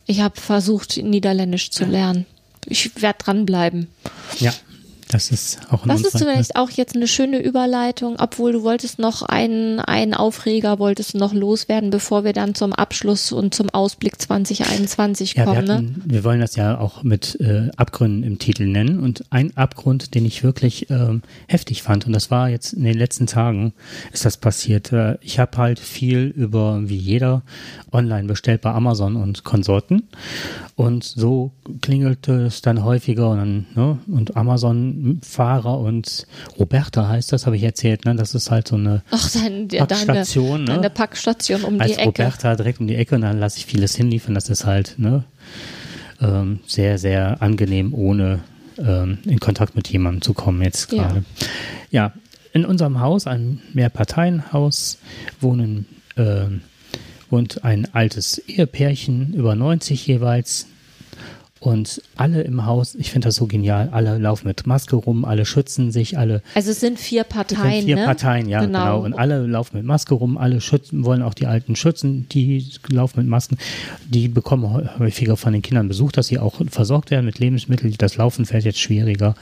[0.07, 2.27] Ich habe versucht, Niederländisch zu lernen.
[2.67, 3.89] Ich werde dranbleiben.
[4.39, 4.53] Ja.
[5.11, 9.23] Das ist auch Das ist vielleicht auch jetzt eine schöne Überleitung, obwohl du wolltest noch
[9.23, 15.35] einen, einen Aufreger wolltest noch loswerden, bevor wir dann zum Abschluss und zum Ausblick 2021
[15.35, 15.67] ja, kommen.
[15.67, 15.95] Wir, hatten, ne?
[16.05, 19.01] wir wollen das ja auch mit äh, Abgründen im Titel nennen.
[19.01, 22.97] Und ein Abgrund, den ich wirklich ähm, heftig fand, und das war jetzt in den
[22.97, 23.73] letzten Tagen,
[24.13, 24.93] ist das passiert.
[24.93, 27.43] Äh, ich habe halt viel über, wie jeder,
[27.91, 30.05] online bestellt bei Amazon und Konsorten.
[30.77, 31.51] Und so
[31.83, 34.37] klingelte es dann häufiger und, dann, ne, und
[35.01, 36.27] Amazon-Fahrer und
[36.59, 38.15] Roberta heißt das, habe ich erzählt, ne?
[38.15, 40.51] Das ist halt so eine Ach, dein, Packstation.
[40.51, 40.75] Deine, ne?
[40.77, 42.23] deine Packstation um Als die Ecke.
[42.23, 44.35] Roberta direkt um die Ecke und dann lasse ich vieles hinliefern.
[44.35, 45.25] Das ist halt ne,
[46.21, 48.41] ähm, sehr, sehr angenehm, ohne
[48.79, 51.25] ähm, in Kontakt mit jemandem zu kommen jetzt gerade.
[51.91, 52.05] Ja.
[52.05, 52.13] ja,
[52.53, 54.99] in unserem Haus, ein Mehrparteienhaus,
[55.41, 55.87] wohnen
[56.17, 56.47] äh,
[57.31, 60.67] wohnt ein altes Ehepärchen, über 90 jeweils.
[61.61, 65.45] Und alle im Haus, ich finde das so genial, alle laufen mit Maske rum, alle
[65.45, 66.43] schützen sich, alle.
[66.55, 67.81] Also es sind vier Parteien.
[67.81, 68.05] Sind vier ne?
[68.07, 68.79] Parteien, ja, genau.
[68.79, 69.01] genau.
[69.05, 73.21] Und alle laufen mit Maske rum, alle schützen, wollen auch die Alten schützen, die laufen
[73.21, 73.59] mit Masken.
[74.09, 77.95] Die bekommen häufiger von den Kindern Besuch, dass sie auch versorgt werden mit Lebensmitteln.
[77.99, 79.35] Das Laufen fällt jetzt schwieriger.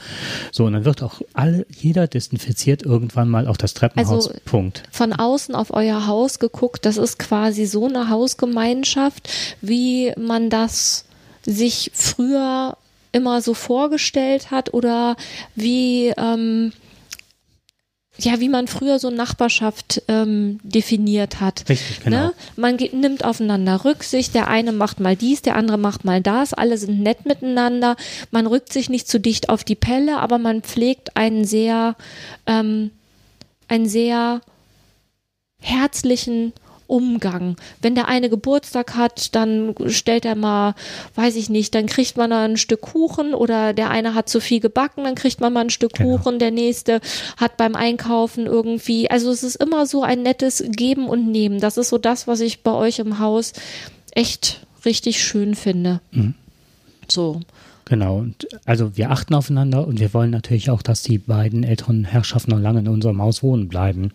[0.51, 4.27] So, und dann wird auch alle, jeder desinfiziert irgendwann mal auch das Treppenhaus.
[4.27, 4.83] Also Punkt.
[4.91, 9.29] Von außen auf euer Haus geguckt, das ist quasi so eine Hausgemeinschaft,
[9.61, 11.05] wie man das
[11.49, 12.77] sich früher
[13.11, 15.15] immer so vorgestellt hat oder
[15.55, 16.71] wie ähm,
[18.17, 21.69] ja, wie man früher so Nachbarschaft ähm, definiert hat.
[21.69, 22.17] Richtig, genau.
[22.17, 22.33] Ne?
[22.57, 26.53] Man geht, nimmt aufeinander Rücksicht, der eine macht mal dies, der andere macht mal das,
[26.53, 27.95] alle sind nett miteinander,
[28.31, 31.95] man rückt sich nicht zu dicht auf die Pelle, aber man pflegt einen sehr,
[32.45, 32.91] ähm,
[33.69, 34.41] einen sehr
[35.61, 36.53] herzlichen
[36.89, 37.55] Umgang.
[37.81, 40.75] Wenn der eine Geburtstag hat, dann stellt er mal,
[41.15, 44.59] weiß ich nicht, dann kriegt man ein Stück Kuchen oder der eine hat zu viel
[44.59, 46.17] gebacken, dann kriegt man mal ein Stück genau.
[46.17, 46.99] Kuchen, der nächste
[47.37, 51.59] hat beim Einkaufen irgendwie, also es ist immer so ein nettes Geben und Nehmen.
[51.59, 53.53] Das ist so das, was ich bei euch im Haus
[54.11, 56.01] echt richtig schön finde.
[56.11, 56.33] Mhm.
[57.07, 57.41] So.
[57.85, 62.05] Genau, und also wir achten aufeinander und wir wollen natürlich auch, dass die beiden älteren
[62.05, 64.11] Herrschaften noch lange in unserem Haus wohnen bleiben.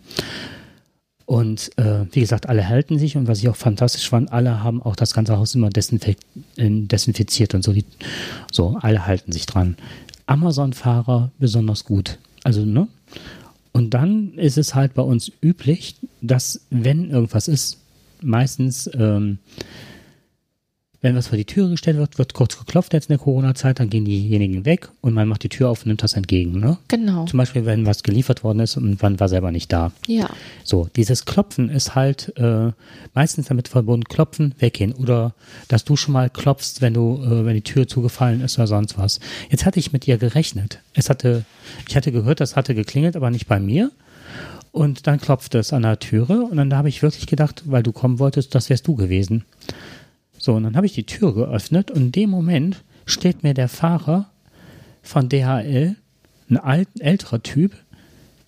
[1.25, 4.81] Und äh, wie gesagt, alle halten sich und was ich auch fantastisch fand, alle haben
[4.81, 6.17] auch das ganze Haus immer desinfiz
[6.57, 7.73] desinfiziert und so.
[7.73, 7.85] Die,
[8.51, 9.75] so, alle halten sich dran.
[10.27, 12.19] Amazon-Fahrer besonders gut.
[12.43, 12.87] Also, ne?
[13.71, 17.79] Und dann ist es halt bei uns üblich, dass, wenn irgendwas ist,
[18.21, 19.39] meistens ähm,
[21.05, 23.91] wenn was vor die Tür gestellt wird, wird kurz geklopft jetzt in der Corona-Zeit, dann
[23.91, 26.59] gehen diejenigen weg und man macht die Tür auf und nimmt das entgegen.
[26.59, 26.77] Ne?
[26.87, 27.25] Genau.
[27.25, 29.91] Zum Beispiel, wenn was geliefert worden ist und man war selber nicht da.
[30.07, 30.27] Ja.
[30.63, 32.71] So, dieses Klopfen ist halt äh,
[33.13, 34.93] meistens damit verbunden, klopfen, weggehen.
[34.93, 35.35] Oder
[35.67, 38.97] dass du schon mal klopfst, wenn du, äh, wenn die Tür zugefallen ist oder sonst
[38.97, 39.19] was.
[39.51, 40.79] Jetzt hatte ich mit ihr gerechnet.
[40.95, 41.45] Es hatte,
[41.87, 43.91] ich hatte gehört, das hatte geklingelt, aber nicht bei mir.
[44.71, 47.93] Und dann klopfte es an der Türe und dann habe ich wirklich gedacht, weil du
[47.93, 49.45] kommen wolltest, das wärst du gewesen.
[50.45, 53.67] So, und dann habe ich die Tür geöffnet und in dem Moment steht mir der
[53.67, 54.29] Fahrer
[55.01, 55.95] von DHL,
[56.51, 57.73] ein alt, älterer Typ,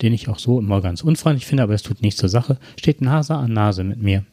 [0.00, 3.00] den ich auch so immer ganz unfreundlich finde, aber es tut nichts zur Sache, steht
[3.00, 4.24] Nase an Nase mit mir.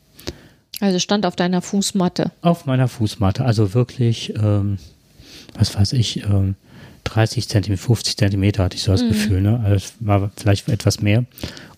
[0.79, 2.31] Also stand auf deiner Fußmatte.
[2.43, 3.43] Auf meiner Fußmatte.
[3.43, 4.77] Also wirklich, ähm,
[5.57, 6.53] was weiß ich, ähm,
[7.05, 9.07] 30 Zentimeter, 50 Zentimeter hatte ich so das Mhm.
[9.07, 9.41] Gefühl.
[9.41, 9.59] Ne?
[9.65, 11.25] Also war vielleicht etwas mehr.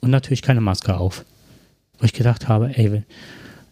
[0.02, 1.24] Und natürlich keine Maske auf.
[2.00, 3.04] Wo ich gedacht habe, ey,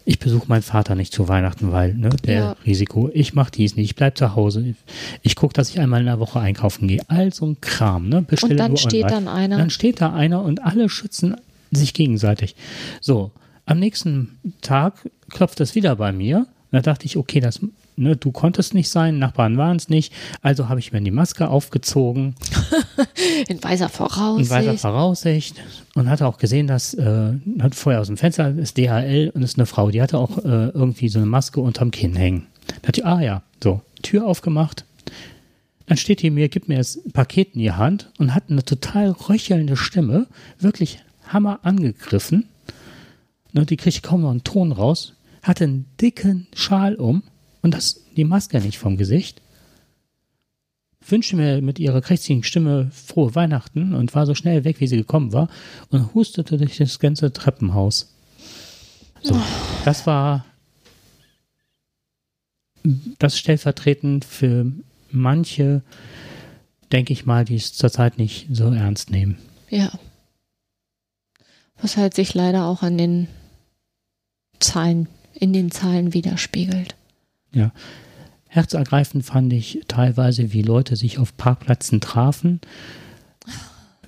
[0.06, 2.56] ich besuche meinen Vater nicht zu Weihnachten, weil ne, der Ja.
[2.65, 4.76] Risiko, ich mache dies nicht, ich bleib zu Hause.
[5.23, 7.02] Ich gucke, dass ich einmal in der Woche einkaufen gehe.
[7.07, 8.07] All so ein Kram.
[8.07, 8.22] Ne?
[8.22, 9.26] Bestelle Und dann steht online.
[9.26, 9.57] dann einer.
[9.57, 11.36] Dann steht da einer und alle schützen
[11.72, 12.56] sich gegenseitig.
[13.02, 13.32] So,
[13.65, 16.45] am nächsten Tag klopft es wieder bei mir.
[16.72, 17.60] Da dachte ich, okay, das,
[17.96, 20.14] ne, du konntest nicht sein, Nachbarn waren es nicht.
[20.42, 22.36] Also habe ich mir die Maske aufgezogen
[23.48, 24.52] In weiser in Voraussicht.
[24.52, 25.62] weiser Voraussicht
[25.96, 29.44] und hatte auch gesehen, dass, äh, hat vorher aus dem Fenster, das ist DHL und
[29.44, 32.48] ist eine Frau, die hatte auch äh, irgendwie so eine Maske unterm Kinn hängen.
[32.68, 34.86] Da dachte ich, ah ja, so, Tür aufgemacht.
[35.88, 39.12] Dann steht die mir, gibt mir das Paket in die Hand und hat eine total
[39.12, 40.28] röchelnde Stimme,
[40.60, 42.48] wirklich hammer angegriffen.
[43.54, 45.14] Ne, die kriegt kaum noch einen Ton raus,
[45.44, 47.24] hatte einen dicken Schal um
[47.66, 49.42] und das, die Maske nicht vom Gesicht
[51.08, 54.98] wünschte mir mit ihrer krächzigen Stimme frohe Weihnachten und war so schnell weg, wie sie
[54.98, 55.50] gekommen war
[55.90, 58.14] und hustete durch das ganze Treppenhaus.
[59.24, 59.36] So,
[59.84, 60.46] das war
[63.18, 64.72] das stellvertretend für
[65.10, 65.82] manche,
[66.92, 69.40] denke ich mal, die es zurzeit nicht so ernst nehmen.
[69.72, 69.92] Ja.
[71.82, 73.28] Was halt sich leider auch an den
[74.60, 76.96] Zahlen, in den Zahlen widerspiegelt.
[78.48, 82.61] Herzergreifend fand ich teilweise, wie Leute sich auf Parkplätzen trafen,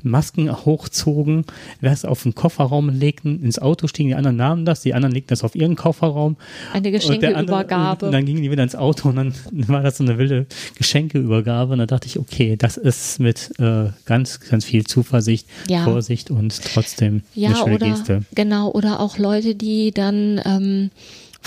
[0.03, 1.43] Masken hochzogen,
[1.81, 5.29] das auf den Kofferraum legten, ins Auto stiegen, die anderen nahmen das, die anderen legten
[5.29, 6.37] das auf ihren Kofferraum.
[6.71, 8.05] Eine Und Geschenkeübergabe.
[8.05, 9.33] Und dann gingen die wieder ins Auto und dann
[9.67, 10.45] war das so eine wilde
[10.75, 11.73] Geschenkeübergabe.
[11.73, 15.83] Und da dachte ich, okay, das ist mit äh, ganz, ganz viel Zuversicht, Ja.
[15.83, 18.21] Vorsicht und trotzdem eine Ja, schöne oder Geste.
[18.35, 20.91] genau, oder auch Leute, die dann ähm,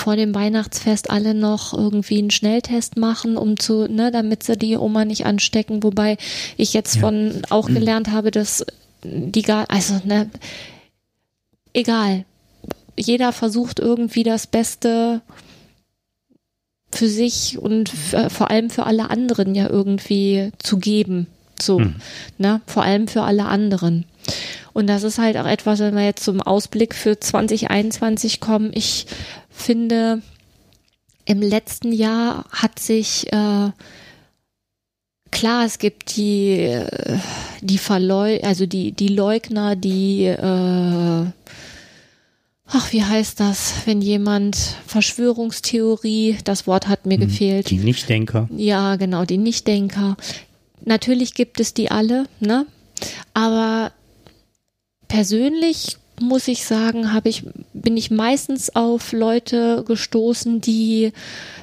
[0.01, 4.77] vor dem Weihnachtsfest alle noch irgendwie einen Schnelltest machen, um zu, ne, damit sie die
[4.77, 6.17] Oma nicht anstecken, wobei
[6.57, 7.01] ich jetzt Ja.
[7.03, 8.65] von auch gelernt habe, dass
[9.05, 10.29] die gar, also ne,
[11.73, 12.25] egal.
[12.97, 15.21] Jeder versucht irgendwie das Beste
[16.93, 21.27] für sich und f- vor allem für alle anderen ja irgendwie zu geben.
[21.61, 21.95] So, Hm.
[22.39, 24.07] ne, vor allem für alle anderen.
[24.73, 28.71] Und das ist halt auch etwas, wenn wir jetzt zum Ausblick für 2021 kommen.
[28.75, 29.07] Ich
[29.61, 30.23] finde,
[31.25, 33.71] im letzten Jahr hat sich äh,
[35.31, 37.19] klar, es gibt die äh,
[37.61, 41.27] die Verleu also die die Leugner, die äh,
[42.67, 44.57] ach wie heißt das, wenn jemand
[44.87, 47.71] Verschwörungstheorie, das Wort hat mir gefehlt.
[47.71, 48.49] Die Nichtdenker.
[48.57, 50.17] Ja, genau, die Nichtdenker.
[50.85, 52.67] Natürlich gibt es die alle, ne?
[53.35, 53.93] Aber
[55.09, 61.13] persönlich muss ich sagen, habe ich, bin ich meistens auf Leute gestoßen, die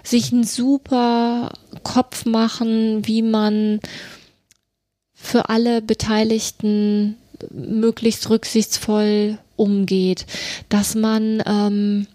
[0.03, 1.53] sich einen super
[1.83, 3.79] Kopf machen, wie man
[5.13, 7.17] für alle Beteiligten
[7.51, 10.25] möglichst rücksichtsvoll umgeht,
[10.69, 12.07] dass man ähm,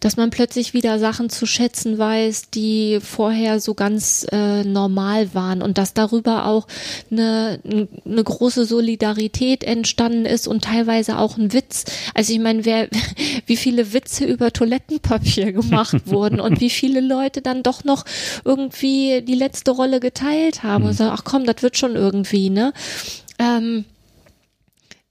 [0.00, 5.62] dass man plötzlich wieder Sachen zu schätzen weiß, die vorher so ganz äh, normal waren
[5.62, 6.66] und dass darüber auch
[7.10, 7.60] eine,
[8.04, 11.84] eine große Solidarität entstanden ist und teilweise auch ein Witz.
[12.14, 12.88] Also ich meine, wer,
[13.46, 18.04] wie viele Witze über Toilettenpapier gemacht wurden und wie viele Leute dann doch noch
[18.44, 22.72] irgendwie die letzte Rolle geteilt haben und sagen, ach komm, das wird schon irgendwie, ne?
[23.38, 23.84] Ähm,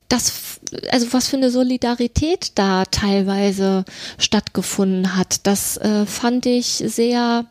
[0.07, 0.59] das,
[0.91, 3.85] also was für eine Solidarität da teilweise
[4.17, 7.45] stattgefunden hat, das äh, fand ich sehr,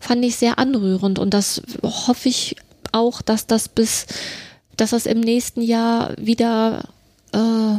[0.00, 2.56] fand ich sehr anrührend und das hoffe ich
[2.92, 4.06] auch, dass das bis,
[4.76, 6.88] dass das im nächsten Jahr wieder
[7.32, 7.78] äh,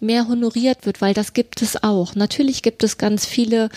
[0.00, 2.14] mehr honoriert wird, weil das gibt es auch.
[2.14, 3.68] Natürlich gibt es ganz viele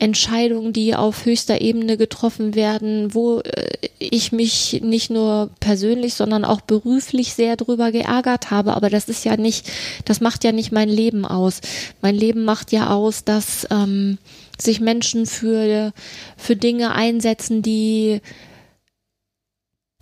[0.00, 6.44] Entscheidungen, die auf höchster Ebene getroffen werden, wo äh, ich mich nicht nur persönlich, sondern
[6.44, 8.74] auch beruflich sehr drüber geärgert habe.
[8.74, 9.70] Aber das ist ja nicht,
[10.06, 11.60] das macht ja nicht mein Leben aus.
[12.00, 14.16] Mein Leben macht ja aus, dass ähm,
[14.58, 15.92] sich Menschen für,
[16.36, 18.20] für Dinge einsetzen, die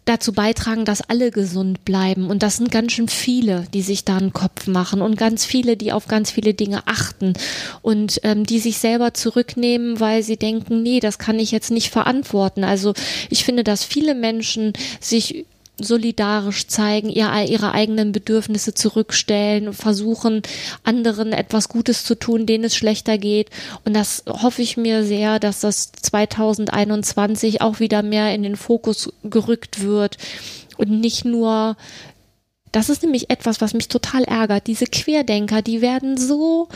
[0.08, 2.30] dazu beitragen, dass alle gesund bleiben.
[2.30, 5.76] Und das sind ganz schön viele, die sich da einen Kopf machen und ganz viele,
[5.76, 7.34] die auf ganz viele Dinge achten
[7.82, 11.90] und ähm, die sich selber zurücknehmen, weil sie denken, nee, das kann ich jetzt nicht
[11.90, 12.64] verantworten.
[12.64, 12.94] Also
[13.30, 15.44] ich finde, dass viele Menschen sich
[15.80, 20.42] solidarisch zeigen, ihr, ihre eigenen Bedürfnisse zurückstellen, versuchen,
[20.82, 23.50] anderen etwas Gutes zu tun, denen es schlechter geht.
[23.84, 29.12] Und das hoffe ich mir sehr, dass das 2021 auch wieder mehr in den Fokus
[29.22, 30.18] gerückt wird
[30.76, 31.76] und nicht nur
[32.72, 34.66] das ist nämlich etwas, was mich total ärgert.
[34.66, 36.68] Diese Querdenker, die werden so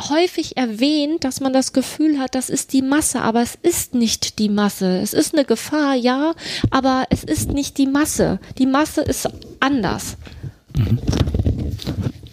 [0.00, 4.38] häufig erwähnt, dass man das Gefühl hat, das ist die Masse, aber es ist nicht
[4.38, 4.98] die Masse.
[5.00, 6.34] Es ist eine Gefahr, ja,
[6.70, 8.38] aber es ist nicht die Masse.
[8.58, 9.28] Die Masse ist
[9.60, 10.16] anders.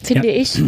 [0.03, 0.35] Finde Ja.
[0.41, 0.59] ich.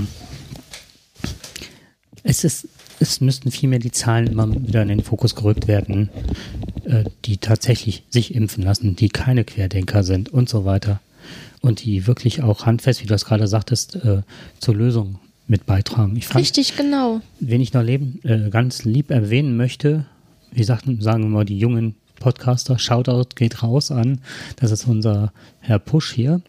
[2.24, 2.68] Es ist,
[3.00, 6.10] es müssten vielmehr die Zahlen immer wieder in den Fokus gerückt werden,
[6.86, 11.02] äh, die tatsächlich sich impfen lassen, die keine Querdenker sind und so weiter.
[11.62, 14.22] Und die wirklich auch handfest, wie du das gerade sagtest, äh,
[14.60, 16.16] zur Lösung mit beitragen.
[16.16, 17.22] Ich fand, Richtig, genau.
[17.40, 20.06] wen ich noch leben, äh, ganz lieb erwähnen möchte,
[20.52, 24.20] wie sagten, sagen wir mal, die jungen Podcaster, Shoutout geht raus an.
[24.56, 26.42] Das ist unser Herr Pusch hier,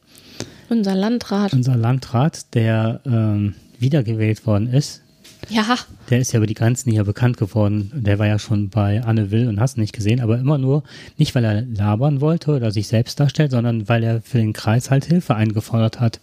[0.68, 1.52] Unser Landrat.
[1.52, 5.02] unser Landrat, der ähm, wiedergewählt worden ist.
[5.48, 5.76] Ja,
[6.10, 7.92] Der ist ja über die Grenzen hier bekannt geworden.
[7.94, 10.82] Der war ja schon bei Anne Will und hast nicht gesehen, aber immer nur,
[11.18, 14.90] nicht weil er labern wollte oder sich selbst darstellt, sondern weil er für den Kreis
[14.90, 16.20] halt Hilfe eingefordert hat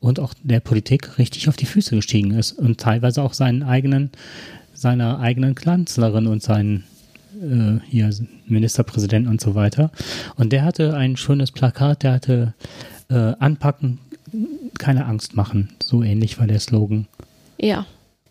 [0.00, 4.10] und auch der Politik richtig auf die Füße gestiegen ist und teilweise auch seinen eigenen,
[4.72, 6.84] seiner eigenen Kanzlerin und seinen
[7.42, 8.10] äh, hier
[8.46, 9.90] Ministerpräsidenten und so weiter.
[10.36, 12.54] Und der hatte ein schönes Plakat, der hatte
[13.10, 13.98] äh, anpacken,
[14.78, 15.70] keine Angst machen.
[15.82, 17.06] So ähnlich war der Slogan.
[17.58, 17.86] ja.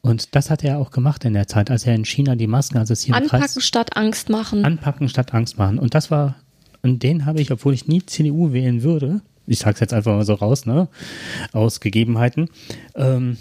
[0.05, 2.77] Und das hat er auch gemacht in der Zeit, als er in China die Masken,
[2.77, 4.65] als es hier Anpacken Kreis, statt Angst machen.
[4.65, 5.79] anpacken statt Angst machen.
[5.79, 6.35] Und das war,
[6.81, 10.25] und den habe ich, obwohl ich nie CDU wählen würde, ich sag's jetzt einfach mal
[10.25, 10.89] so raus, ne,
[11.53, 12.49] aus Gegebenheiten,
[12.95, 13.37] ähm,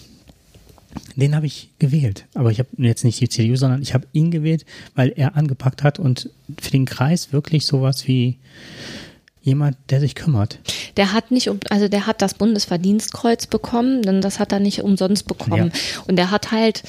[1.17, 2.27] den habe ich gewählt.
[2.35, 4.65] Aber ich habe jetzt nicht die CDU, sondern ich habe ihn gewählt,
[4.95, 6.31] weil er angepackt hat und
[6.61, 8.39] für den Kreis wirklich sowas wie
[9.43, 10.59] jemand, der sich kümmert.
[10.97, 14.83] Der hat nicht, um- also der hat das Bundesverdienstkreuz bekommen, denn das hat er nicht
[14.83, 15.73] umsonst bekommen.
[16.07, 16.83] Und der hat halt,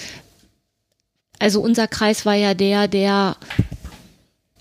[1.39, 3.35] also unser Kreis war ja der, der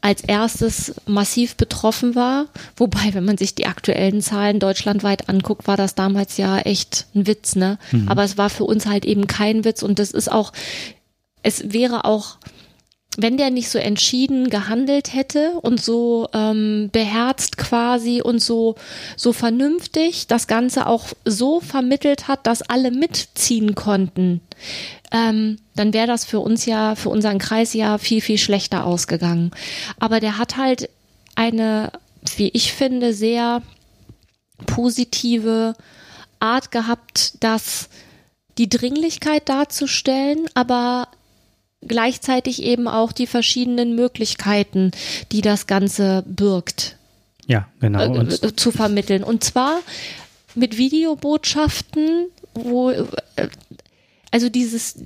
[0.01, 2.47] als erstes massiv betroffen war.
[2.77, 7.29] Wobei, wenn man sich die aktuellen Zahlen deutschlandweit anguckt, war das damals ja echt ein
[7.29, 7.79] Witz, ne?
[8.09, 10.53] Aber es war für uns halt eben kein Witz und das ist auch,
[11.45, 12.39] es wäre auch,
[13.19, 18.75] wenn der nicht so entschieden gehandelt hätte und so ähm, beherzt quasi und so
[19.17, 24.41] so vernünftig das Ganze auch so vermittelt hat, dass alle mitziehen konnten,
[25.13, 29.51] ähm, dann wäre das für uns ja, für unseren Kreis ja viel, viel schlechter ausgegangen.
[30.01, 30.89] Aber der hat halt
[31.35, 31.93] eine,
[32.37, 33.63] wie ich finde, sehr
[34.67, 35.75] positive
[36.41, 37.89] Art gehabt, das
[38.59, 41.09] die Dringlichkeit darzustellen, aber
[41.87, 44.93] gleichzeitig eben auch die verschiedenen Möglichkeiten,
[45.33, 46.97] die das Ganze birgt,
[47.47, 48.11] Ja, genau.
[48.11, 49.25] Und äh, zu vermitteln.
[49.25, 49.81] Und zwar
[50.55, 53.07] mit Videobotschaften, wo äh,
[54.31, 54.97] also dieses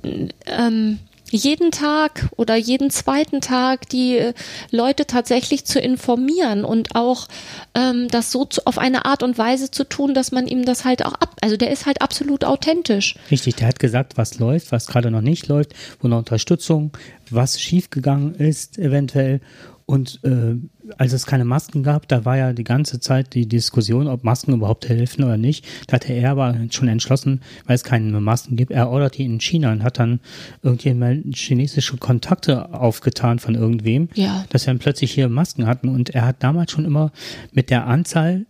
[0.45, 0.99] ähm,
[1.29, 4.33] jeden Tag oder jeden zweiten Tag die äh,
[4.71, 7.27] Leute tatsächlich zu informieren und auch
[7.75, 10.85] ähm, das so zu, auf eine Art und Weise zu tun, dass man ihm das
[10.85, 13.15] halt auch ab, also der ist halt absolut authentisch.
[13.29, 16.91] Richtig, der hat gesagt, was läuft, was gerade noch nicht läuft, wo noch Unterstützung,
[17.29, 19.41] was schiefgegangen ist eventuell.
[19.85, 20.55] Und äh,
[20.97, 24.53] als es keine Masken gab, da war ja die ganze Zeit die Diskussion, ob Masken
[24.53, 25.65] überhaupt helfen oder nicht.
[25.87, 29.39] Da hatte er aber schon entschlossen, weil es keine Masken gibt, er ordert die in
[29.39, 30.19] China und hat dann
[30.63, 34.45] irgendjemand chinesische Kontakte aufgetan von irgendwem, Ja.
[34.49, 35.89] dass wir dann plötzlich hier Masken hatten.
[35.89, 37.11] Und er hat damals schon immer
[37.51, 38.45] mit der Anzahl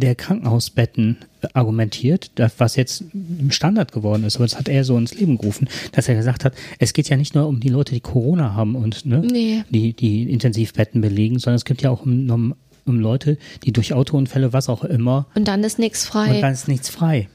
[0.00, 1.16] der Krankenhausbetten
[1.54, 3.04] argumentiert, das, was jetzt
[3.50, 4.36] Standard geworden ist.
[4.36, 7.16] Aber das hat er so ins Leben gerufen, dass er gesagt hat, es geht ja
[7.16, 9.64] nicht nur um die Leute, die Corona haben und ne, Nee.
[9.70, 12.54] die, die Intensivbetten belegen, sondern es gibt ja auch um, um,
[12.86, 16.36] um Leute, die durch Autounfälle, was auch immer, Und dann ist nichts frei.
[16.36, 17.28] und dann ist nichts frei.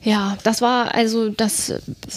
[0.00, 1.74] Ja, das war also, das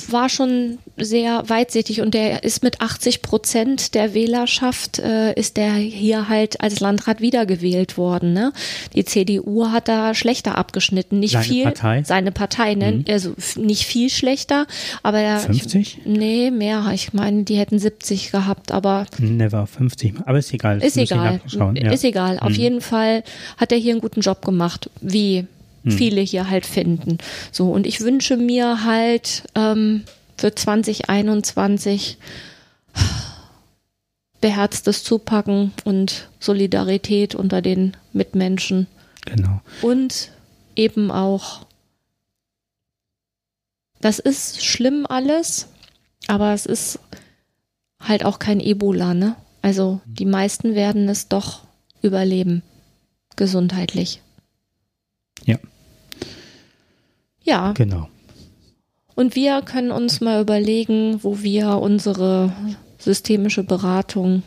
[0.10, 5.74] war schon sehr weitsichtig und der ist mit 80 Prozent der Wählerschaft äh, ist der
[5.74, 8.34] hier halt als Landrat wiedergewählt worden.
[8.34, 8.54] Ne?
[8.94, 11.64] Die CDU hat da schlechter abgeschnitten, nicht Seine viel.
[11.64, 12.00] Partei?
[12.02, 12.06] Mhm.
[12.06, 13.04] Seine Partei, ne?
[13.10, 14.68] also f- nicht viel schlechter,
[15.02, 15.82] aber er, 50?
[15.82, 16.92] Ich, nee, mehr.
[16.94, 20.14] Ich meine, die hätten 70 gehabt, aber Never 50.
[20.26, 20.84] Aber ist egal.
[20.84, 21.42] ist egal.
[21.44, 21.88] nachschauen, ja.
[21.88, 21.94] Mhm.
[21.94, 22.38] Ist egal.
[22.40, 23.24] Auf jeden Fall
[23.58, 25.48] hat er hier einen guten Job gemacht, wie
[25.84, 25.92] Mhm.
[25.92, 27.18] viele hier halt finden.
[27.52, 30.04] So, und ich wünsche mir halt ähm,
[30.38, 32.18] für 2021
[34.42, 38.88] beherztes Zupacken und Solidarität unter den Mitmenschen
[39.26, 39.62] Genau.
[39.84, 40.32] und
[40.76, 41.68] eben auch,
[44.00, 45.68] das ist schlimm alles,
[46.28, 46.98] aber es ist
[48.00, 49.36] halt auch kein Ebola, ne?
[49.62, 51.62] Also die meisten werden es doch
[52.02, 52.64] überleben,
[53.36, 54.22] gesundheitlich.
[55.46, 55.58] Ja.
[57.44, 58.08] Ja, Genau.
[59.16, 62.54] und wir können uns mal überlegen, wo wir unsere
[63.00, 64.44] systemische Beratung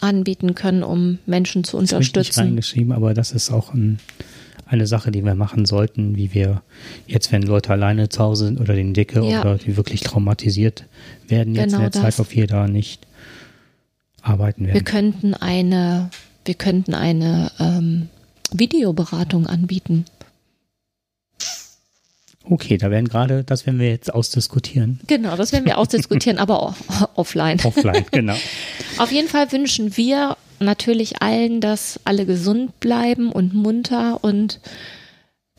[0.00, 2.40] anbieten können, um Menschen zu Das habe ich nicht unterstützen.
[2.40, 4.00] reingeschrieben, aber das ist auch ein,
[4.66, 6.62] eine Sache, die wir machen sollten, wie wir
[7.06, 9.40] jetzt, wenn Leute alleine zu Hause sind oder den Dicke Ja.
[9.40, 10.84] oder die wirklich traumatisiert
[11.28, 12.20] werden jetzt Genau in der Zeit, das.
[12.20, 13.06] auf wir da nicht
[14.20, 14.84] arbeiten Wir werden.
[14.84, 16.10] könnten eine,
[16.44, 18.08] wir könnten eine ähm,
[18.58, 20.04] Videoberatung anbieten.
[22.44, 25.00] Okay, da werden gerade, das werden wir jetzt ausdiskutieren.
[25.06, 26.74] Genau, das werden wir ausdiskutieren, aber
[27.14, 27.60] offline.
[27.62, 28.34] Offline, genau.
[28.98, 34.60] Auf jeden Fall wünschen wir natürlich allen, dass alle gesund bleiben und munter und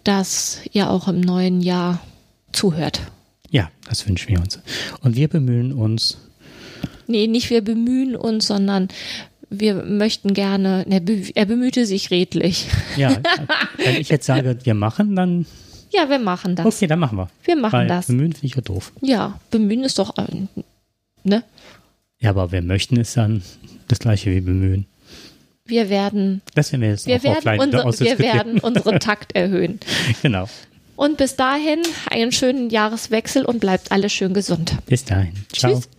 [0.04, 2.02] dass ihr auch im neuen Jahr
[2.52, 3.02] zuhört.
[3.50, 4.60] Ja, das wünschen wir uns.
[5.02, 6.18] Und wir bemühen uns,
[7.08, 8.88] Nee, nicht wir bemühen uns, sondern
[9.60, 12.68] wir möchten gerne, er, be, er bemühte sich redlich.
[12.98, 13.18] ja,
[13.78, 15.46] wenn ich jetzt sage, wir machen, dann,
[15.92, 16.66] Ja, wir machen das.
[16.66, 17.30] okay, dann machen wir.
[17.44, 18.08] Wir machen Weil das.
[18.08, 18.92] bemühen finde ich ja doof.
[19.02, 20.26] Ja, bemühen ist doch, äh,
[21.24, 21.44] ne?
[22.20, 23.42] Ja, aber wer möchten ist dann
[23.88, 24.86] das gleiche wie bemühen.
[25.66, 29.80] Wir werden, Das werden wir jetzt wir werden, unser, wir werden unseren Takt erhöhen.
[30.22, 30.48] Genau.
[30.96, 31.80] Und bis dahin
[32.12, 34.78] einen schönen Jahreswechsel und bleibt alle schön gesund.
[34.86, 35.34] Bis dahin.
[35.52, 35.74] Ciao.
[35.74, 35.90] Tschüss.